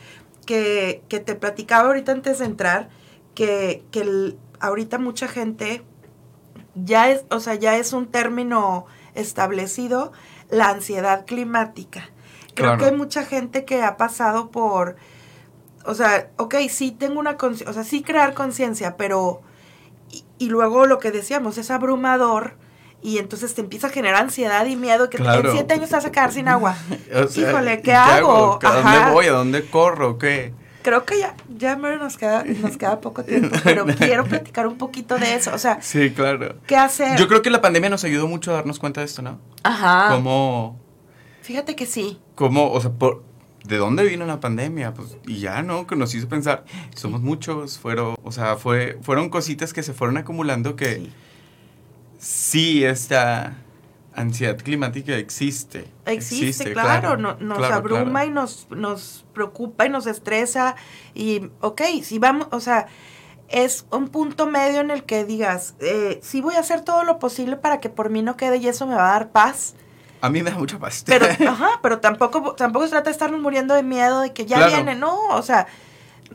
que, 0.45 1.03
que 1.07 1.21
te 1.21 1.35
platicaba 1.35 1.87
ahorita 1.87 2.11
antes 2.11 2.39
de 2.39 2.45
entrar, 2.45 2.89
que, 3.33 3.81
que 3.91 4.35
ahorita 4.59 4.97
mucha 4.97 5.29
gente 5.29 5.85
ya 6.75 7.09
es, 7.09 7.25
o 7.29 7.39
sea, 7.39 7.55
ya 7.55 7.77
es 7.77 7.93
un 7.93 8.07
término 8.07 8.85
establecido, 9.15 10.11
la 10.49 10.69
ansiedad 10.69 11.25
climática. 11.25 12.09
Creo 12.53 12.77
que 12.77 12.85
hay 12.85 12.95
mucha 12.95 13.25
gente 13.25 13.65
que 13.65 13.83
ha 13.83 13.97
pasado 13.97 14.49
por, 14.49 14.95
o 15.85 15.93
sea, 15.93 16.29
ok, 16.37 16.55
sí 16.69 16.91
tengo 16.91 17.19
una 17.19 17.35
conciencia, 17.35 17.69
o 17.69 17.73
sea, 17.73 17.83
sí 17.83 18.01
crear 18.01 18.33
conciencia, 18.33 18.95
pero, 18.95 19.41
y, 20.39 20.49
luego 20.49 20.85
lo 20.85 20.99
que 20.99 21.11
decíamos, 21.11 21.57
es 21.57 21.69
abrumador, 21.69 22.55
y 23.01 23.17
entonces 23.17 23.53
te 23.53 23.61
empieza 23.61 23.87
a 23.87 23.89
generar 23.89 24.21
ansiedad 24.21 24.65
y 24.65 24.77
miedo 24.77 25.09
que 25.09 25.17
en 25.17 25.51
siete 25.51 25.73
años 25.73 25.89
te 25.89 25.95
vas 25.95 26.05
a 26.05 26.11
quedar 26.11 26.31
sin 26.31 26.47
agua. 26.47 26.77
Híjole, 27.35 27.81
¿qué, 27.81 27.93
hago? 27.93 28.57
¿A 28.63 28.75
dónde 28.75 29.11
voy? 29.11 29.27
¿A 29.27 29.33
dónde 29.33 29.69
corro? 29.69 30.17
¿Qué? 30.17 30.53
Creo 30.85 31.03
que 31.03 31.17
ya, 31.17 31.35
ya 31.57 31.75
nos 31.75 32.15
queda, 32.15 32.43
nos 32.43 32.77
queda 32.77 33.01
poco 33.01 33.23
tiempo, 33.23 33.57
pero 33.63 33.85
quiero 33.97 34.23
platicar 34.23 34.67
un 34.67 34.77
poquito 34.77 35.17
de 35.17 35.33
eso. 35.33 35.51
O 35.51 35.57
sea, 35.57 35.81
sí, 35.81 36.11
claro. 36.11 36.57
¿Qué 36.67 36.77
hacer? 36.77 37.17
Yo 37.17 37.27
creo 37.27 37.41
que 37.41 37.49
la 37.49 37.59
pandemia 37.59 37.89
nos 37.89 38.03
ayudó 38.03 38.27
mucho 38.27 38.51
a 38.51 38.53
darnos 38.53 38.77
cuenta 38.77 39.01
de 39.01 39.05
esto, 39.05 39.23
¿no? 39.23 39.39
Ajá. 39.63 40.09
Cómo. 40.11 40.79
Fíjate 41.41 41.75
que 41.75 41.87
sí. 41.87 42.19
Cómo, 42.35 42.71
o 42.71 42.79
sea, 42.79 42.91
por, 42.91 43.23
¿de 43.63 43.77
dónde 43.77 44.03
vino 44.03 44.27
la 44.27 44.39
pandemia? 44.39 44.93
Pues, 44.93 45.17
y 45.25 45.39
ya, 45.39 45.63
¿no? 45.63 45.87
Que 45.87 45.95
nos 45.95 46.13
hizo 46.13 46.29
pensar, 46.29 46.65
somos 46.95 47.21
muchos, 47.21 47.79
fueron, 47.79 48.15
o 48.23 48.31
sea, 48.31 48.55
fue, 48.55 48.99
fueron 49.01 49.29
cositas 49.29 49.73
que 49.73 49.81
se 49.81 49.93
fueron 49.93 50.17
acumulando 50.17 50.75
que 50.75 50.97
sí, 50.97 51.11
sí 52.19 52.83
esta 52.85 53.57
ansiedad 54.15 54.57
climática 54.57 55.15
existe. 55.15 55.87
Existe, 56.05 56.73
claro, 56.73 57.17
nos 57.17 57.71
abruma 57.71 58.25
y 58.25 58.29
nos, 58.29 58.67
nos 58.69 59.25
preocupa 59.33 59.85
y 59.85 59.89
nos 59.89 60.07
estresa 60.07 60.75
y, 61.13 61.49
ok, 61.61 61.81
si 62.03 62.19
vamos, 62.19 62.47
o 62.51 62.59
sea, 62.59 62.87
es 63.49 63.85
un 63.91 64.07
punto 64.07 64.47
medio 64.47 64.81
en 64.81 64.91
el 64.91 65.03
que 65.03 65.25
digas, 65.25 65.75
eh, 65.79 66.19
sí 66.23 66.41
voy 66.41 66.55
a 66.55 66.59
hacer 66.59 66.81
todo 66.81 67.03
lo 67.03 67.19
posible 67.19 67.57
para 67.57 67.79
que 67.79 67.89
por 67.89 68.09
mí 68.09 68.21
no 68.21 68.37
quede 68.37 68.57
y 68.57 68.67
eso 68.67 68.87
me 68.87 68.95
va 68.95 69.09
a 69.09 69.13
dar 69.13 69.31
paz. 69.31 69.75
A 70.21 70.29
mí 70.29 70.41
me 70.41 70.49
da 70.49 70.57
mucha 70.57 70.79
paz. 70.79 71.03
Pero, 71.05 71.25
ajá, 71.49 71.79
pero 71.81 71.99
tampoco, 71.99 72.55
tampoco 72.55 72.85
se 72.85 72.91
trata 72.91 73.05
de 73.05 73.11
estarnos 73.11 73.41
muriendo 73.41 73.75
de 73.75 73.83
miedo 73.83 74.21
de 74.21 74.33
que 74.33 74.45
ya 74.45 74.67
viene, 74.67 74.95
no, 74.95 75.27
o 75.29 75.41
sea, 75.41 75.67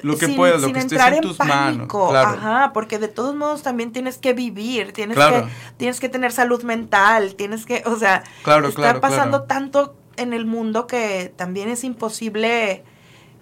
lo 0.02 0.16
que 0.16 0.28
puedas, 0.28 0.62
lo 0.62 0.72
que 0.72 0.78
estés 0.78 1.00
en, 1.00 1.20
tus 1.20 1.38
manos. 1.38 1.88
Ajá, 2.14 2.72
porque 2.72 2.98
de 2.98 3.08
todos 3.08 3.34
modos 3.34 3.62
también 3.62 3.92
tienes 3.92 4.18
que 4.18 4.32
vivir, 4.32 4.92
tienes 4.92 5.18
que 5.18 5.44
tienes 5.76 6.00
que 6.00 6.08
tener 6.08 6.32
salud 6.32 6.62
mental, 6.62 7.34
tienes 7.34 7.66
que, 7.66 7.82
o 7.86 7.96
sea, 7.96 8.22
está 8.68 9.00
pasando 9.00 9.42
tanto 9.42 9.96
en 10.16 10.32
el 10.32 10.46
mundo 10.46 10.86
que 10.86 11.32
también 11.36 11.68
es 11.68 11.84
imposible 11.84 12.82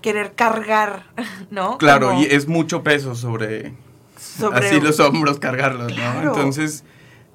querer 0.01 0.35
cargar, 0.35 1.05
¿no? 1.51 1.79
Claro, 1.79 2.21
y 2.21 2.25
es 2.25 2.49
mucho 2.49 2.83
peso 2.83 3.15
sobre, 3.15 3.75
sobre 4.17 4.67
así 4.67 4.81
los 4.81 5.01
hombros 5.01 5.39
cargarlos, 5.39 5.97
¿no? 5.97 6.23
Entonces, 6.23 6.85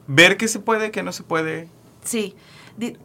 ver 0.08 0.38
qué 0.38 0.48
se 0.48 0.60
puede, 0.60 0.92
qué 0.92 1.04
no 1.04 1.12
se 1.12 1.24
puede. 1.24 1.68
Sí. 2.04 2.36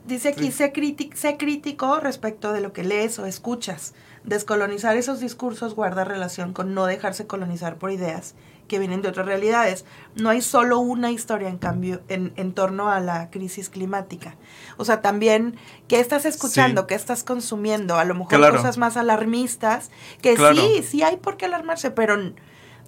dice 0.06 0.28
aquí, 0.28 0.50
sé, 0.50 0.72
sé 1.14 1.36
crítico 1.36 2.00
respecto 2.00 2.52
de 2.52 2.60
lo 2.60 2.72
que 2.72 2.84
lees 2.84 3.18
o 3.18 3.26
escuchas. 3.26 3.94
Descolonizar 4.24 4.96
esos 4.96 5.20
discursos 5.20 5.74
guarda 5.74 6.04
relación 6.04 6.52
con 6.52 6.74
no 6.74 6.86
dejarse 6.86 7.26
colonizar 7.26 7.76
por 7.76 7.90
ideas 7.90 8.34
que 8.68 8.78
vienen 8.78 9.02
de 9.02 9.08
otras 9.08 9.26
realidades. 9.26 9.84
No 10.14 10.28
hay 10.28 10.42
solo 10.42 10.78
una 10.78 11.10
historia, 11.10 11.48
en 11.48 11.58
cambio, 11.58 12.00
en, 12.08 12.32
en 12.36 12.52
torno 12.52 12.90
a 12.90 13.00
la 13.00 13.30
crisis 13.30 13.70
climática. 13.70 14.36
O 14.76 14.84
sea, 14.84 15.00
también, 15.00 15.56
¿qué 15.88 15.98
estás 15.98 16.24
escuchando? 16.26 16.86
¿Qué 16.86 16.94
estás 16.94 17.24
consumiendo? 17.24 17.98
A 17.98 18.04
lo 18.04 18.14
mejor 18.14 18.50
cosas 18.50 18.78
más 18.78 18.96
alarmistas, 18.96 19.90
que 20.22 20.36
sí, 20.36 20.82
sí 20.82 21.02
hay 21.02 21.16
por 21.16 21.36
qué 21.36 21.46
alarmarse, 21.46 21.90
pero, 21.90 22.16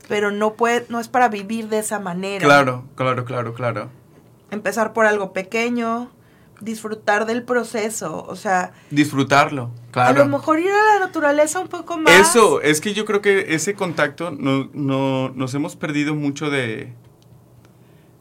pero 0.07 0.31
no, 0.31 0.55
puede, 0.55 0.87
no 0.89 1.01
es 1.01 1.09
para 1.09 1.29
vivir 1.29 1.69
de 1.69 1.79
esa 1.79 1.99
manera. 1.99 2.45
Claro, 2.45 2.85
claro, 2.95 3.25
claro, 3.25 3.55
claro. 3.55 3.91
Empezar 4.51 4.93
por 4.93 5.07
algo 5.07 5.33
pequeño, 5.33 6.11
disfrutar 6.61 7.27
del 7.27 7.43
proceso, 7.43 8.25
o 8.27 8.37
sea... 8.37 8.73
Disfrutarlo, 8.91 9.71
claro. 9.91 10.21
A 10.23 10.25
lo 10.25 10.31
mejor 10.31 10.61
ir 10.61 10.71
a 10.71 10.99
la 10.99 11.07
naturaleza 11.07 11.61
un 11.61 11.69
poco 11.69 11.97
más. 11.99 12.13
Eso, 12.13 12.61
es 12.61 12.81
que 12.81 12.95
yo 12.95 13.05
creo 13.05 13.21
que 13.21 13.55
ese 13.55 13.75
contacto 13.75 14.31
no, 14.31 14.71
no 14.73 15.31
nos 15.31 15.55
hemos 15.55 15.77
perdido 15.77 16.15
mucho 16.15 16.51
de, 16.51 16.93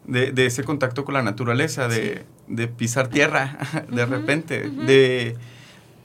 de, 0.09 0.45
ese 0.45 0.63
contacto 0.63 1.05
con 1.05 1.13
la 1.13 1.21
naturaleza, 1.21 1.87
de, 1.87 2.25
pisar 2.77 3.09
tierra 3.09 3.57
de 3.91 4.05
repente, 4.05 4.69
de, 4.69 5.35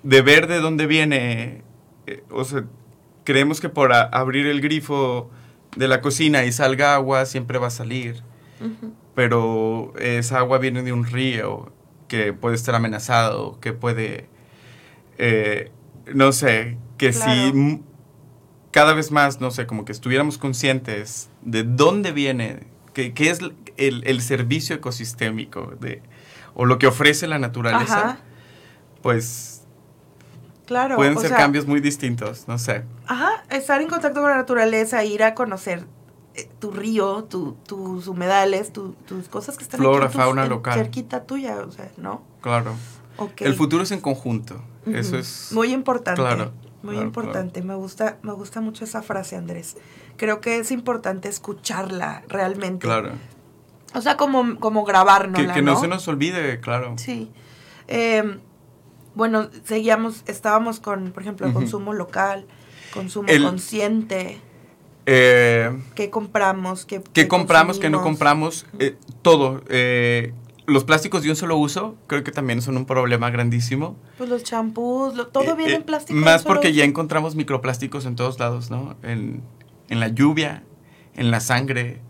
de, 0.02 0.22
ver 0.22 0.46
de 0.46 0.60
dónde 0.60 0.86
viene. 0.86 1.62
Eh, 2.06 2.22
o 2.30 2.44
sea, 2.44 2.64
creemos 3.24 3.60
que 3.60 3.68
por 3.68 3.92
abrir 3.92 4.46
el 4.46 4.60
grifo 4.60 5.30
de 5.76 5.88
la 5.88 6.00
cocina 6.00 6.44
y 6.44 6.52
salga 6.52 6.94
agua, 6.94 7.24
siempre 7.26 7.58
va 7.58 7.68
a 7.68 7.70
salir. 7.70 8.22
Pero 9.14 9.92
esa 9.98 10.38
agua 10.38 10.58
viene 10.58 10.82
de 10.82 10.92
un 10.92 11.04
río 11.04 11.72
que 12.14 12.32
puede 12.32 12.54
estar 12.54 12.76
amenazado, 12.76 13.58
que 13.60 13.72
puede, 13.72 14.28
eh, 15.18 15.72
no 16.14 16.30
sé, 16.30 16.78
que 16.96 17.12
si 17.12 17.82
cada 18.70 18.94
vez 18.94 19.10
más, 19.10 19.40
no 19.40 19.50
sé, 19.50 19.66
como 19.66 19.84
que 19.84 19.90
estuviéramos 19.90 20.38
conscientes 20.38 21.28
de 21.42 21.64
dónde 21.64 22.12
viene, 22.12 22.68
qué, 22.92 23.12
es 23.18 23.40
el, 23.76 24.20
servicio 24.20 24.76
ecosistémico 24.76 25.72
de, 25.80 26.02
o 26.54 26.66
lo 26.66 26.78
que 26.78 26.86
ofrece 26.86 27.26
la 27.26 27.40
naturaleza, 27.40 28.18
pues 29.02 29.64
claro, 30.66 30.94
pueden 30.94 31.18
ser 31.18 31.32
cambios 31.32 31.66
muy 31.66 31.80
distintos, 31.80 32.46
no 32.46 32.58
sé. 32.58 32.84
Ajá, 33.08 33.42
estar 33.50 33.80
en 33.82 33.88
contacto 33.88 34.20
con 34.20 34.30
la 34.30 34.36
naturaleza, 34.36 35.04
ir 35.04 35.24
a 35.24 35.34
conocer 35.34 35.84
tu 36.58 36.70
río, 36.70 37.24
tus 37.24 38.08
humedales, 38.08 38.72
tus 38.72 39.28
cosas 39.28 39.56
que 39.56 39.64
están 39.64 39.78
Flora, 39.78 40.08
fauna 40.08 40.46
local. 40.46 40.74
cerquita 40.74 41.24
tuya, 41.24 41.58
o 41.66 41.70
sea, 41.70 41.90
¿no? 41.96 42.22
Claro. 42.40 42.74
El 43.38 43.54
futuro 43.54 43.84
es 43.84 43.92
en 43.92 44.00
conjunto, 44.00 44.60
eso 44.86 45.16
es... 45.16 45.50
Muy 45.52 45.72
importante. 45.72 46.20
Claro. 46.20 46.52
Muy 46.82 46.98
importante, 46.98 47.62
me 47.62 47.74
gusta 47.74 48.18
me 48.22 48.32
gusta 48.32 48.60
mucho 48.60 48.84
esa 48.84 49.00
frase, 49.00 49.36
Andrés. 49.36 49.78
Creo 50.18 50.42
que 50.42 50.58
es 50.58 50.70
importante 50.70 51.28
escucharla 51.28 52.22
realmente. 52.28 52.86
Claro. 52.86 53.12
O 53.94 54.00
sea, 54.00 54.16
como, 54.16 54.58
como 54.58 54.84
grabárnosla, 54.84 55.46
Que, 55.46 55.60
que 55.60 55.62
no, 55.62 55.80
se 55.80 55.88
nos 55.88 56.06
olvide, 56.08 56.60
claro. 56.60 56.94
Sí. 56.98 57.30
Em, 57.86 58.40
bueno, 59.14 59.48
seguíamos, 59.64 60.24
estábamos 60.26 60.80
con, 60.80 61.12
por 61.12 61.22
ejemplo, 61.22 61.46
el 61.46 61.52
consumo 61.52 61.92
local, 61.94 62.46
consumo 62.92 63.28
consciente. 63.42 64.40
Eh, 65.06 65.70
¿Qué 65.94 66.10
compramos? 66.10 66.86
¿Qué, 66.86 67.02
¿Qué 67.12 67.28
compramos? 67.28 67.78
¿Qué 67.78 67.90
no 67.90 68.02
compramos? 68.02 68.66
Eh, 68.78 68.96
todo. 69.22 69.62
Eh, 69.68 70.32
los 70.66 70.84
plásticos 70.84 71.22
de 71.22 71.30
un 71.30 71.36
solo 71.36 71.56
uso 71.56 71.94
creo 72.06 72.24
que 72.24 72.32
también 72.32 72.62
son 72.62 72.76
un 72.76 72.86
problema 72.86 73.30
grandísimo. 73.30 73.96
Pues 74.16 74.30
los 74.30 74.44
champús, 74.44 75.14
todo 75.32 75.56
viene 75.56 75.74
en 75.74 75.82
plástico. 75.82 76.18
Más 76.18 76.42
porque 76.42 76.72
ya 76.72 76.84
encontramos 76.84 77.34
microplásticos 77.34 78.06
en 78.06 78.16
todos 78.16 78.38
lados, 78.38 78.70
¿no? 78.70 78.96
En, 79.02 79.42
en 79.88 80.00
la 80.00 80.08
lluvia, 80.08 80.62
en 81.14 81.30
la 81.30 81.40
sangre, 81.40 82.00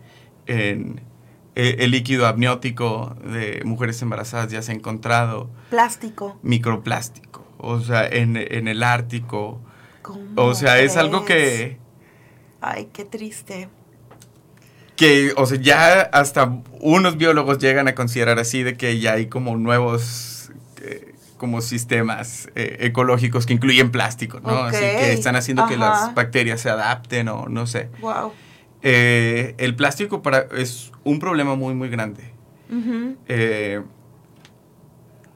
en 0.46 1.00
el 1.56 1.90
líquido 1.90 2.26
amniótico 2.26 3.16
de 3.24 3.62
mujeres 3.64 4.00
embarazadas 4.02 4.52
ya 4.52 4.62
se 4.62 4.72
ha 4.72 4.74
encontrado. 4.74 5.50
Plástico. 5.70 6.38
Microplástico. 6.42 7.44
O 7.58 7.80
sea, 7.80 8.06
en, 8.06 8.36
en 8.36 8.68
el 8.68 8.82
Ártico. 8.82 9.60
o 10.36 10.54
sea, 10.54 10.78
es 10.80 10.96
algo 10.96 11.24
que 11.24 11.78
Ay, 12.66 12.88
qué 12.94 13.04
triste. 13.04 13.68
Que, 14.96 15.34
o 15.36 15.44
sea, 15.44 15.60
ya 15.60 16.00
hasta 16.00 16.62
unos 16.80 17.18
biólogos 17.18 17.58
llegan 17.58 17.88
a 17.88 17.94
considerar 17.94 18.38
así 18.38 18.62
de 18.62 18.78
que 18.78 18.98
ya 19.00 19.12
hay 19.14 19.26
como 19.26 19.54
nuevos 19.56 20.50
eh, 20.80 21.14
como 21.36 21.60
sistemas 21.60 22.48
eh, 22.54 22.78
ecológicos 22.80 23.44
que 23.44 23.52
incluyen 23.52 23.90
plástico, 23.90 24.40
¿no? 24.40 24.64
Así 24.64 24.78
que 24.78 25.12
están 25.12 25.36
haciendo 25.36 25.66
que 25.66 25.76
las 25.76 26.14
bacterias 26.14 26.62
se 26.62 26.70
adapten 26.70 27.28
o 27.28 27.48
no 27.48 27.66
sé. 27.66 27.90
Wow. 28.00 28.32
Eh, 28.80 29.54
el 29.58 29.76
plástico 29.76 30.22
para, 30.22 30.46
es 30.56 30.90
un 31.02 31.18
problema 31.18 31.56
muy, 31.56 31.74
muy 31.74 31.90
grande. 31.90 32.32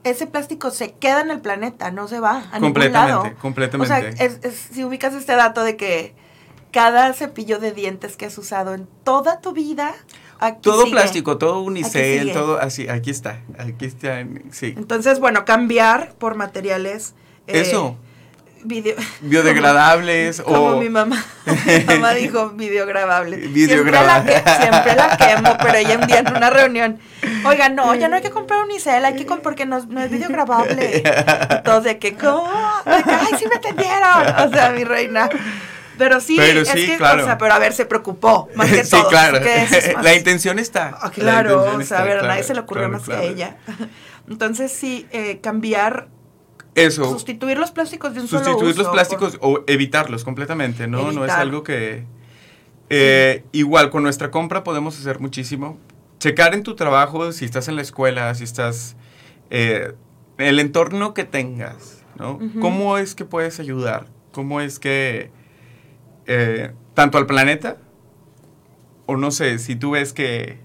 ese 0.02 0.26
plástico 0.28 0.70
se 0.70 0.92
queda 0.92 1.20
en 1.20 1.30
el 1.30 1.40
planeta, 1.42 1.90
no 1.90 2.08
se 2.08 2.20
va 2.20 2.44
a 2.52 2.58
completamente, 2.58 3.12
ningún 3.12 3.24
lado. 3.24 3.36
Completamente, 3.38 3.94
O 3.94 4.30
sea, 4.30 4.50
si 4.52 4.82
ubicas 4.82 5.12
este 5.12 5.34
dato 5.34 5.62
de 5.62 5.76
que 5.76 6.27
cada 6.70 7.12
cepillo 7.12 7.58
de 7.58 7.72
dientes 7.72 8.16
que 8.16 8.26
has 8.26 8.36
usado 8.38 8.74
en 8.74 8.86
toda 9.04 9.40
tu 9.40 9.52
vida. 9.52 9.94
todo 10.60 10.90
plástico, 10.90 11.38
todo 11.38 11.60
unicel, 11.60 12.32
todo 12.32 12.58
así, 12.60 12.88
aquí 12.88 13.10
está, 13.10 13.40
aquí 13.58 13.86
está, 13.86 14.24
sí. 14.50 14.74
Entonces, 14.76 15.20
bueno, 15.20 15.44
cambiar 15.44 16.14
por 16.14 16.34
materiales. 16.34 17.14
Eh, 17.46 17.60
Eso. 17.60 17.96
biodegradables 19.20 20.40
como, 20.44 20.56
o... 20.56 20.68
Como 20.70 20.80
mi 20.80 20.90
mamá. 20.90 21.24
mi 21.46 21.84
mamá 21.84 22.12
dijo 22.12 22.50
videograbables. 22.54 23.40
Siempre 23.52 23.90
la, 23.92 24.22
siempre 24.22 24.94
la 24.94 25.16
quemo, 25.16 25.56
pero 25.62 25.78
ella 25.78 25.98
un 25.98 26.06
día 26.06 26.18
en 26.18 26.28
una 26.28 26.50
reunión, 26.50 26.98
oiga, 27.46 27.70
no, 27.70 27.94
ya 27.94 28.08
no 28.08 28.16
hay 28.16 28.22
que 28.22 28.30
comprar 28.30 28.64
unicel, 28.64 29.04
hay 29.04 29.14
que 29.14 29.24
comprar 29.24 29.42
porque 29.42 29.66
no, 29.66 29.80
no 29.86 30.02
es 30.02 30.10
videograbable. 30.10 31.02
Entonces, 31.50 31.96
que, 31.96 32.14
¿cómo? 32.14 32.46
ay, 32.84 33.32
sí 33.38 33.46
me 33.48 33.54
entendieron. 33.54 34.46
O 34.46 34.50
sea, 34.52 34.70
mi 34.76 34.84
reina. 34.84 35.30
Pero 35.98 36.20
sí, 36.20 36.38
es 36.38 36.70
que, 36.70 36.96
claro. 36.96 37.22
o 37.22 37.26
sea, 37.26 37.36
pero 37.36 37.52
a 37.52 37.58
ver, 37.58 37.72
se 37.72 37.84
preocupó, 37.84 38.48
más 38.54 38.68
que 38.70 38.84
sí, 38.84 38.90
todo. 38.90 39.08
claro. 39.08 39.40
La 40.02 40.14
intención 40.14 40.58
está. 40.58 40.96
Ah, 41.00 41.10
claro, 41.10 41.64
o 41.76 41.82
sea, 41.82 42.00
a 42.00 42.04
ver, 42.04 42.18
a 42.18 42.22
nadie 42.22 42.42
se 42.44 42.54
le 42.54 42.60
ocurrió 42.60 42.88
más 42.88 43.02
que 43.02 43.12
a 43.12 43.22
ella. 43.22 43.56
Entonces, 44.28 44.72
sí, 44.72 45.06
eh, 45.10 45.40
cambiar 45.40 46.08
eso. 46.74 47.04
Sustituir 47.04 47.58
los 47.58 47.70
plásticos 47.70 48.14
de 48.14 48.20
un 48.20 48.28
solo 48.28 48.42
uso. 48.42 48.50
Sustituir 48.52 48.78
los 48.78 48.88
plásticos 48.88 49.38
o 49.40 49.64
evitarlos 49.66 50.24
completamente, 50.24 50.86
¿no? 50.86 51.12
No 51.12 51.24
es 51.24 51.32
algo 51.32 51.62
que... 51.62 52.04
Eh, 52.90 53.44
igual, 53.52 53.90
con 53.90 54.02
nuestra 54.02 54.30
compra 54.30 54.64
podemos 54.64 54.98
hacer 54.98 55.20
muchísimo. 55.20 55.78
Checar 56.18 56.54
en 56.54 56.62
tu 56.62 56.74
trabajo, 56.74 57.32
si 57.32 57.44
estás 57.44 57.68
en 57.68 57.76
la 57.76 57.82
escuela, 57.82 58.34
si 58.34 58.44
estás... 58.44 58.96
Eh, 59.50 59.92
el 60.38 60.60
entorno 60.60 61.14
que 61.14 61.24
tengas, 61.24 62.04
¿no? 62.16 62.38
¿Cómo 62.60 62.96
es 62.96 63.14
que 63.14 63.24
puedes 63.24 63.58
ayudar? 63.60 64.06
¿Cómo 64.32 64.60
es 64.60 64.78
que 64.78 65.32
eh, 66.28 66.72
tanto 66.92 67.16
al 67.16 67.24
planeta, 67.24 67.78
o 69.06 69.16
no 69.16 69.30
sé, 69.30 69.58
si 69.58 69.76
tú 69.76 69.92
ves 69.92 70.12
que 70.12 70.58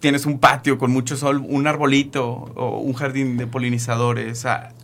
tienes 0.00 0.26
un 0.26 0.40
patio 0.40 0.76
con 0.76 0.90
mucho 0.90 1.16
sol, 1.16 1.44
un 1.48 1.68
arbolito 1.68 2.26
o 2.26 2.78
un 2.78 2.94
jardín 2.94 3.36
de 3.36 3.46
polinizadores, 3.46 4.44
a 4.44 4.74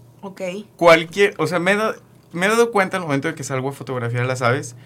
cualquier, 0.76 1.34
o 1.38 1.48
sea, 1.48 1.58
me 1.58 1.72
he, 1.72 1.76
dado, 1.76 1.96
me 2.32 2.46
he 2.46 2.48
dado 2.48 2.70
cuenta 2.70 2.96
al 2.96 3.02
momento 3.02 3.26
de 3.26 3.34
que 3.34 3.42
salgo 3.42 3.70
a 3.70 3.72
fotografiar 3.72 4.24
las 4.24 4.40
aves, 4.40 4.76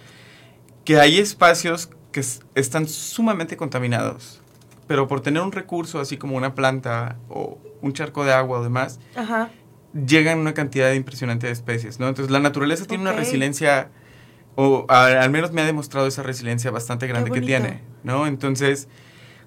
que 0.86 0.98
hay 0.98 1.18
espacios 1.18 1.90
que 2.10 2.24
están 2.54 2.88
sumamente 2.88 3.58
contaminados, 3.58 4.40
pero 4.86 5.08
por 5.08 5.20
tener 5.20 5.42
un 5.42 5.52
recurso 5.52 6.00
así 6.00 6.16
como 6.16 6.38
una 6.38 6.54
planta 6.54 7.18
o 7.28 7.58
un 7.82 7.92
charco 7.92 8.24
de 8.24 8.32
agua 8.32 8.60
o 8.60 8.62
demás, 8.62 8.98
Ajá 9.14 9.50
llegan 9.94 10.38
una 10.38 10.54
cantidad 10.54 10.92
impresionante 10.92 11.46
de 11.46 11.52
especies, 11.52 11.98
¿no? 11.98 12.08
Entonces 12.08 12.30
la 12.30 12.40
naturaleza 12.40 12.84
tiene 12.84 13.02
una 13.02 13.12
resiliencia, 13.12 13.90
o 14.54 14.86
al 14.88 15.30
menos 15.30 15.52
me 15.52 15.62
ha 15.62 15.64
demostrado 15.64 16.06
esa 16.06 16.22
resiliencia 16.22 16.70
bastante 16.70 17.06
grande 17.06 17.30
que 17.30 17.40
tiene, 17.40 17.82
¿no? 18.02 18.26
Entonces, 18.26 18.88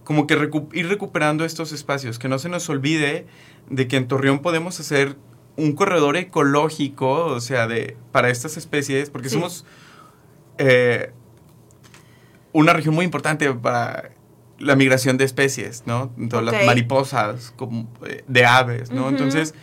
como 0.04 0.26
que 0.28 0.50
ir 0.74 0.88
recuperando 0.88 1.46
estos 1.46 1.72
espacios, 1.72 2.18
que 2.18 2.28
no 2.28 2.39
se 2.39 2.50
nos 2.50 2.68
olvide 2.70 3.28
de 3.70 3.88
que 3.88 3.98
en 3.98 4.08
Torreón 4.08 4.39
podemos 4.39 4.80
hacer 4.80 5.16
un 5.58 5.74
corredor 5.74 6.18
ecológico, 6.18 7.26
o 7.26 7.39
sea, 7.39 7.68
de, 7.68 7.98
para 8.12 8.30
estas 8.30 8.58
especies, 8.58 9.10
porque 9.10 9.30
somos 9.30 9.66
eh, 10.58 11.12
una 12.52 12.74
región 12.74 12.96
muy 12.96 13.06
importante 13.06 13.52
para 13.54 14.12
la 14.60 14.76
migración 14.76 15.18
de 15.18 15.26
especies, 15.26 15.84
¿no? 15.86 16.14
Todas 16.30 16.46
las 16.46 16.66
mariposas, 16.66 17.54
como, 17.56 17.92
eh, 18.08 18.24
de 18.28 18.46
aves, 18.46 18.92
¿no? 18.92 19.10
Entonces 19.10 19.54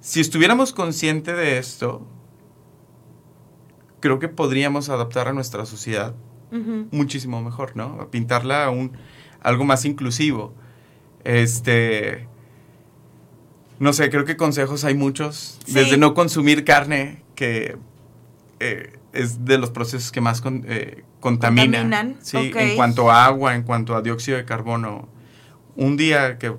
si 0.00 0.20
estuviéramos 0.20 0.72
conscientes 0.72 1.36
de 1.36 1.58
esto, 1.58 2.06
creo 4.00 4.18
que 4.18 4.28
podríamos 4.28 4.88
adaptar 4.88 5.28
a 5.28 5.32
nuestra 5.32 5.66
sociedad 5.66 6.14
muchísimo 6.90 7.42
mejor, 7.42 7.76
¿no? 7.76 8.00
A 8.00 8.10
pintarla 8.10 8.64
a 8.64 8.70
un, 8.70 8.92
algo 9.40 9.64
más 9.64 9.84
inclusivo. 9.84 10.52
Este. 11.24 12.26
No 13.78 13.92
sé, 13.92 14.10
creo 14.10 14.24
que 14.24 14.36
consejos 14.36 14.84
hay 14.84 14.94
muchos. 14.94 15.58
Desde 15.66 15.96
no 15.96 16.12
consumir 16.12 16.64
carne, 16.64 17.22
que 17.34 17.78
eh, 18.58 18.98
es 19.12 19.44
de 19.44 19.58
los 19.58 19.70
procesos 19.70 20.12
que 20.12 20.20
más 20.20 20.42
eh, 20.66 21.04
contaminan. 21.20 22.18
Sí, 22.20 22.52
en 22.54 22.76
cuanto 22.76 23.10
a 23.10 23.24
agua, 23.24 23.54
en 23.54 23.62
cuanto 23.62 23.94
a 23.94 24.02
dióxido 24.02 24.36
de 24.36 24.44
carbono. 24.44 25.08
Un 25.76 25.96
día 25.96 26.38
que 26.38 26.54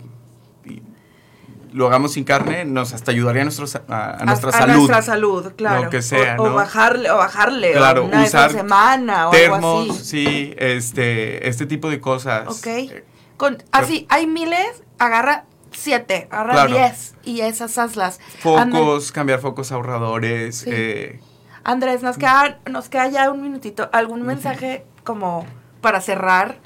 lo 1.72 1.88
hagamos 1.88 2.14
sin 2.14 2.24
carne, 2.24 2.66
nos 2.66 2.94
hasta 2.94 3.12
ayudaría 3.12 3.42
a, 3.42 3.46
nuestros, 3.46 3.76
a, 3.76 4.24
nuestra 4.26 4.52
salud. 4.52 4.74
A 4.74 4.78
nuestra 4.78 5.02
salud, 5.02 5.54
claro. 5.56 5.86
Lo 5.86 5.90
que 5.90 6.02
sea, 6.02 6.36
o, 6.38 6.54
bajarle, 6.54 7.12
o 7.12 7.18
bajarle, 7.18 7.72
claro, 7.74 8.06
una 8.06 8.24
usar 8.24 8.52
semana 8.52 9.30
o 9.30 9.32
termos, 9.32 9.82
algo 9.82 9.94
así. 9.94 10.04
sí, 10.04 10.54
este, 10.58 11.48
este 11.48 11.66
tipo 11.66 11.90
de 11.90 12.00
cosas. 12.00 12.48
Ok. 12.48 12.94
Con, 13.38 13.64
así, 13.72 14.06
hay 14.10 14.28
miles, 14.28 14.84
agarra 15.00 15.46
siete, 15.72 16.28
ahora 16.32 16.68
diez. 16.68 17.16
Y 17.24 17.42
esas 17.42 17.78
hazlas. 17.78 18.20
Focos, 18.40 19.12
cambiar 19.12 19.40
focos 19.40 19.72
ahorradores. 19.72 20.66
Eh. 20.68 21.20
Andrés, 21.64 22.04
nos 22.04 22.18
queda, 22.18 22.60
nos 22.70 22.90
queda 22.90 23.08
ya 23.08 23.32
un 23.32 23.42
minutito. 23.42 23.90
¿Algún 23.94 24.24
mensaje 24.24 24.86
como 25.04 25.46
para 25.82 26.02
cerrar 26.02 26.58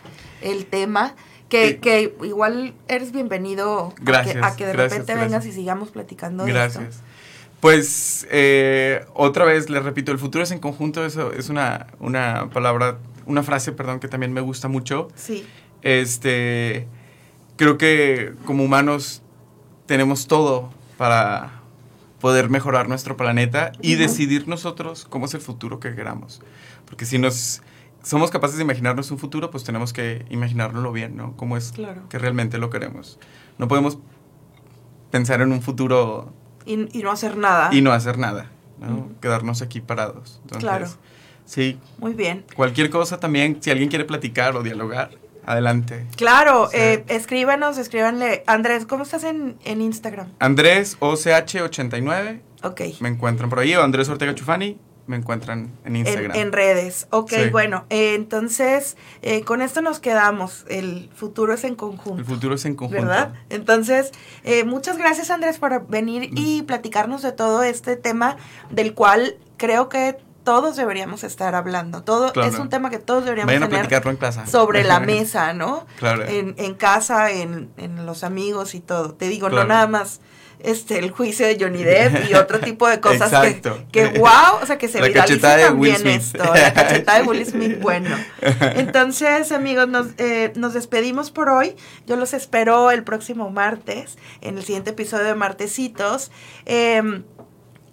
el 0.42 0.66
tema? 0.66 1.16
Que, 1.56 1.78
que 1.80 2.16
igual 2.26 2.74
eres 2.88 3.12
bienvenido 3.12 3.94
a 4.42 4.56
que, 4.56 4.66
de 4.66 4.74
repente 4.74 5.16
vengas 5.16 5.46
y 5.46 5.52
sigamos 5.52 5.90
platicando. 5.90 6.46
Gracias. 6.46 7.02
Pues 7.62 8.28
eh, 8.30 9.06
otra 9.14 9.46
vez 9.46 9.70
les 9.70 9.84
repito, 9.84 10.12
el 10.12 10.20
futuro 10.20 10.44
es 10.44 10.52
en 10.52 10.60
conjunto, 10.60 11.06
eso 11.06 11.32
es 11.32 11.50
una, 11.50 11.88
una 12.00 12.50
palabra, 12.52 13.00
una 13.26 13.42
frase, 13.42 13.72
perdón, 13.72 14.00
que 14.00 14.08
también 14.08 14.34
me 14.34 14.42
gusta 14.42 14.68
mucho. 14.68 15.08
Sí. 15.16 15.46
Este, 15.82 16.88
creo 17.56 17.78
que 17.78 18.34
como 18.46 18.64
humanos 18.64 19.22
tenemos 19.86 20.28
todo 20.28 20.72
para 20.98 21.62
poder 22.20 22.50
mejorar 22.50 22.90
nuestro 22.90 23.18
planeta 23.18 23.72
y 23.82 23.96
decidir 23.96 24.48
nosotros 24.48 25.06
cómo 25.10 25.26
es 25.26 25.34
el 25.34 25.42
futuro 25.42 25.80
que 25.80 25.96
queramos. 25.96 26.42
Porque 26.86 27.06
si 27.06 27.18
nos 27.18 27.62
somos 28.06 28.30
capaces 28.30 28.58
de 28.58 28.64
imaginarnos 28.64 29.10
un 29.12 29.18
futuro, 29.18 29.50
pues 29.50 29.64
tenemos 29.64 29.92
que 29.92 30.26
imaginárnoslo 30.30 30.92
bien, 30.92 31.18
¿no? 31.18 31.36
Cómo 31.36 31.58
es 31.58 31.74
que 32.10 32.20
realmente 32.20 32.60
lo 32.60 32.70
queremos. 32.70 33.20
No 33.58 33.68
podemos 33.68 33.98
pensar 35.12 35.42
en 35.42 35.52
un 35.52 35.62
futuro... 35.62 36.32
Y, 36.66 36.78
no 36.78 37.12
hacer 37.12 37.38
nada. 37.38 37.70
Y 37.74 37.82
no 37.82 37.92
hacer 37.92 38.18
nada, 38.18 38.52
¿no? 38.80 39.10
Quedarnos 39.22 39.62
aquí 39.62 39.82
parados. 39.82 40.42
claro. 40.60 40.88
Sí. 41.46 41.80
Muy 42.00 42.14
bien. 42.14 42.44
Cualquier 42.56 42.90
cosa 42.90 43.20
también, 43.20 43.58
si 43.62 43.70
alguien 43.70 43.90
quiere 43.90 44.06
platicar 44.06 44.56
o 44.56 44.64
dialogar, 44.64 45.12
Adelante. 45.48 46.08
Claro, 46.18 46.70
eh, 46.74 47.04
escríbanos, 47.08 47.78
escríbanle. 47.78 48.44
Andrés, 48.48 48.88
¿cómo 48.88 49.04
estás 49.04 49.24
en, 49.24 49.58
Instagram? 49.64 50.30
Andrés 50.40 50.98
OCH89. 51.00 52.40
Ok. 52.64 52.82
Me 53.00 53.10
encuentran 53.10 53.48
por 53.48 53.60
ahí, 53.60 53.76
o 53.76 53.84
Andrés 53.84 54.10
Ortega 54.10 54.34
Chufani. 54.34 54.80
Me 55.08 55.18
encuentran 55.18 55.72
en 55.86 55.96
Instagram. 55.98 56.36
En, 56.36 56.52
redes. 56.52 57.08
Ok, 57.12 57.34
bueno. 57.52 57.86
Eh, 57.90 58.16
entonces, 58.16 58.98
eh, 59.22 59.42
con 59.42 59.62
esto 59.62 59.82
nos 59.82 60.00
quedamos. 60.00 60.66
El 60.68 61.10
futuro 61.14 61.54
es 61.54 61.64
en 61.64 61.76
conjunto. 61.76 62.20
El 62.20 62.26
futuro 62.26 62.56
es 62.56 62.66
en 62.66 62.76
conjunto. 62.76 63.06
¿Verdad? 63.06 63.34
Entonces, 63.50 64.12
muchas 64.66 64.98
gracias, 64.98 65.30
Andrés, 65.30 65.60
por 65.60 65.88
venir 65.88 66.32
y 66.36 66.62
mm. 66.62 66.66
platicarnos 66.66 67.22
de 67.22 67.32
todo 67.32 67.64
este 67.64 67.96
tema 67.96 68.38
del 68.72 68.94
cual 68.94 69.38
creo 69.58 69.90
que 69.90 70.18
todos 70.46 70.78
deberíamos 70.78 71.26
estar 71.26 71.56
hablando. 71.56 72.04
Todo 72.04 72.32
es 72.42 72.58
un 72.58 72.70
tema 72.70 72.90
que 72.90 73.00
todos 73.00 73.26
deberíamos 73.26 73.54
tener 73.70 74.48
sobre 74.48 74.86
la 74.86 75.00
mesa, 75.02 75.54
¿no? 75.54 75.86
Claro. 75.98 76.24
En, 76.24 76.54
en 76.58 76.76
casa, 76.76 77.32
en, 77.32 77.72
en, 77.76 78.06
los 78.06 78.24
amigos 78.24 78.76
y 78.76 78.80
todo. 78.80 79.16
Te 79.16 79.28
digo, 79.28 79.50
no 79.50 79.66
nada 79.66 79.88
más 79.88 80.22
este 80.66 81.00
el 81.00 81.12
juicio 81.12 81.46
de 81.46 81.58
Johnny 81.60 81.84
Depp 81.84 82.30
y 82.30 82.34
otro 82.34 82.60
tipo 82.60 82.88
de 82.88 83.00
cosas 83.02 83.32
que, 83.42 83.62
que 83.92 84.20
wow, 84.20 84.62
o 84.62 84.66
sea, 84.66 84.78
que 84.78 84.88
se 84.88 85.00
la 85.00 85.08
viralice 85.08 85.40
también 85.40 86.08
esto. 86.08 86.44
La 86.44 86.74
cachetada 86.74 87.20
de 87.20 87.28
Will 87.28 87.46
Smith, 87.46 87.80
bueno. 87.82 88.16
Entonces, 88.76 89.52
amigos, 89.52 89.88
nos, 89.88 90.08
eh, 90.18 90.54
nos 90.56 90.74
despedimos 90.74 91.32
por 91.32 91.50
hoy. 91.50 91.76
Yo 92.08 92.16
los 92.16 92.34
espero 92.34 92.92
el 92.92 93.04
próximo 93.04 93.50
martes, 93.50 94.18
en 94.42 94.58
el 94.58 94.64
siguiente 94.64 94.92
episodio 94.92 95.26
de 95.26 95.36
Martesitos. 95.36 96.32
Eh, 96.66 97.24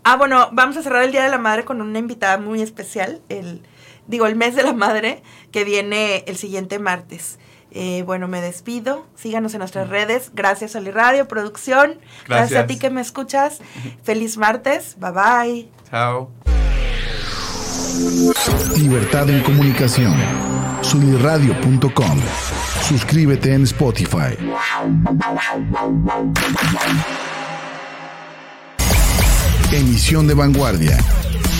Ah, 0.04 0.16
bueno, 0.16 0.48
vamos 0.52 0.76
a 0.76 0.82
cerrar 0.82 1.04
el 1.04 1.12
Día 1.12 1.22
de 1.22 1.30
la 1.30 1.38
Madre 1.38 1.64
con 1.64 1.80
una 1.80 1.98
invitada 1.98 2.36
muy 2.36 2.60
especial, 2.60 3.20
el, 3.28 3.62
digo, 4.08 4.26
el 4.26 4.34
mes 4.34 4.56
de 4.56 4.64
la 4.64 4.72
madre, 4.72 5.22
que 5.52 5.62
viene 5.62 6.24
el 6.26 6.36
siguiente 6.36 6.80
martes. 6.80 7.38
Eh, 7.74 8.02
bueno, 8.04 8.28
me 8.28 8.40
despido. 8.40 9.06
Síganos 9.16 9.54
en 9.54 9.60
nuestras 9.60 9.88
redes. 9.88 10.30
Gracias 10.34 10.76
a 10.76 10.80
la 10.80 10.90
radio, 10.90 11.26
producción. 11.26 11.98
Gracias. 12.28 12.64
a 12.64 12.66
ti 12.66 12.78
que 12.78 12.90
me 12.90 13.00
escuchas. 13.00 13.60
Feliz 14.02 14.36
martes. 14.36 14.96
Bye 14.98 15.10
bye. 15.12 15.68
Chao. 15.90 16.30
Libertad 18.76 19.28
en 19.30 19.42
comunicación. 19.42 20.14
Sunirradio.com. 20.82 22.20
Suscríbete 22.82 23.54
en 23.54 23.62
Spotify. 23.62 24.36
Emisión 29.72 30.26
de 30.26 30.34
vanguardia. 30.34 30.98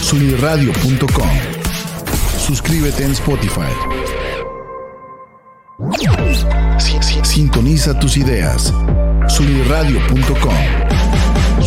Sunirradio.com. 0.03 1.31
Suscríbete 2.39 3.05
en 3.05 3.13
Spotify. 3.13 4.12
Sintoniza 7.23 7.99
tus 7.99 8.17
ideas. 8.17 8.73
Sunirradio.com. 9.29 10.55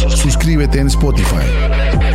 Suscríbete 0.10 0.80
en 0.80 0.88
Spotify. 0.88 2.15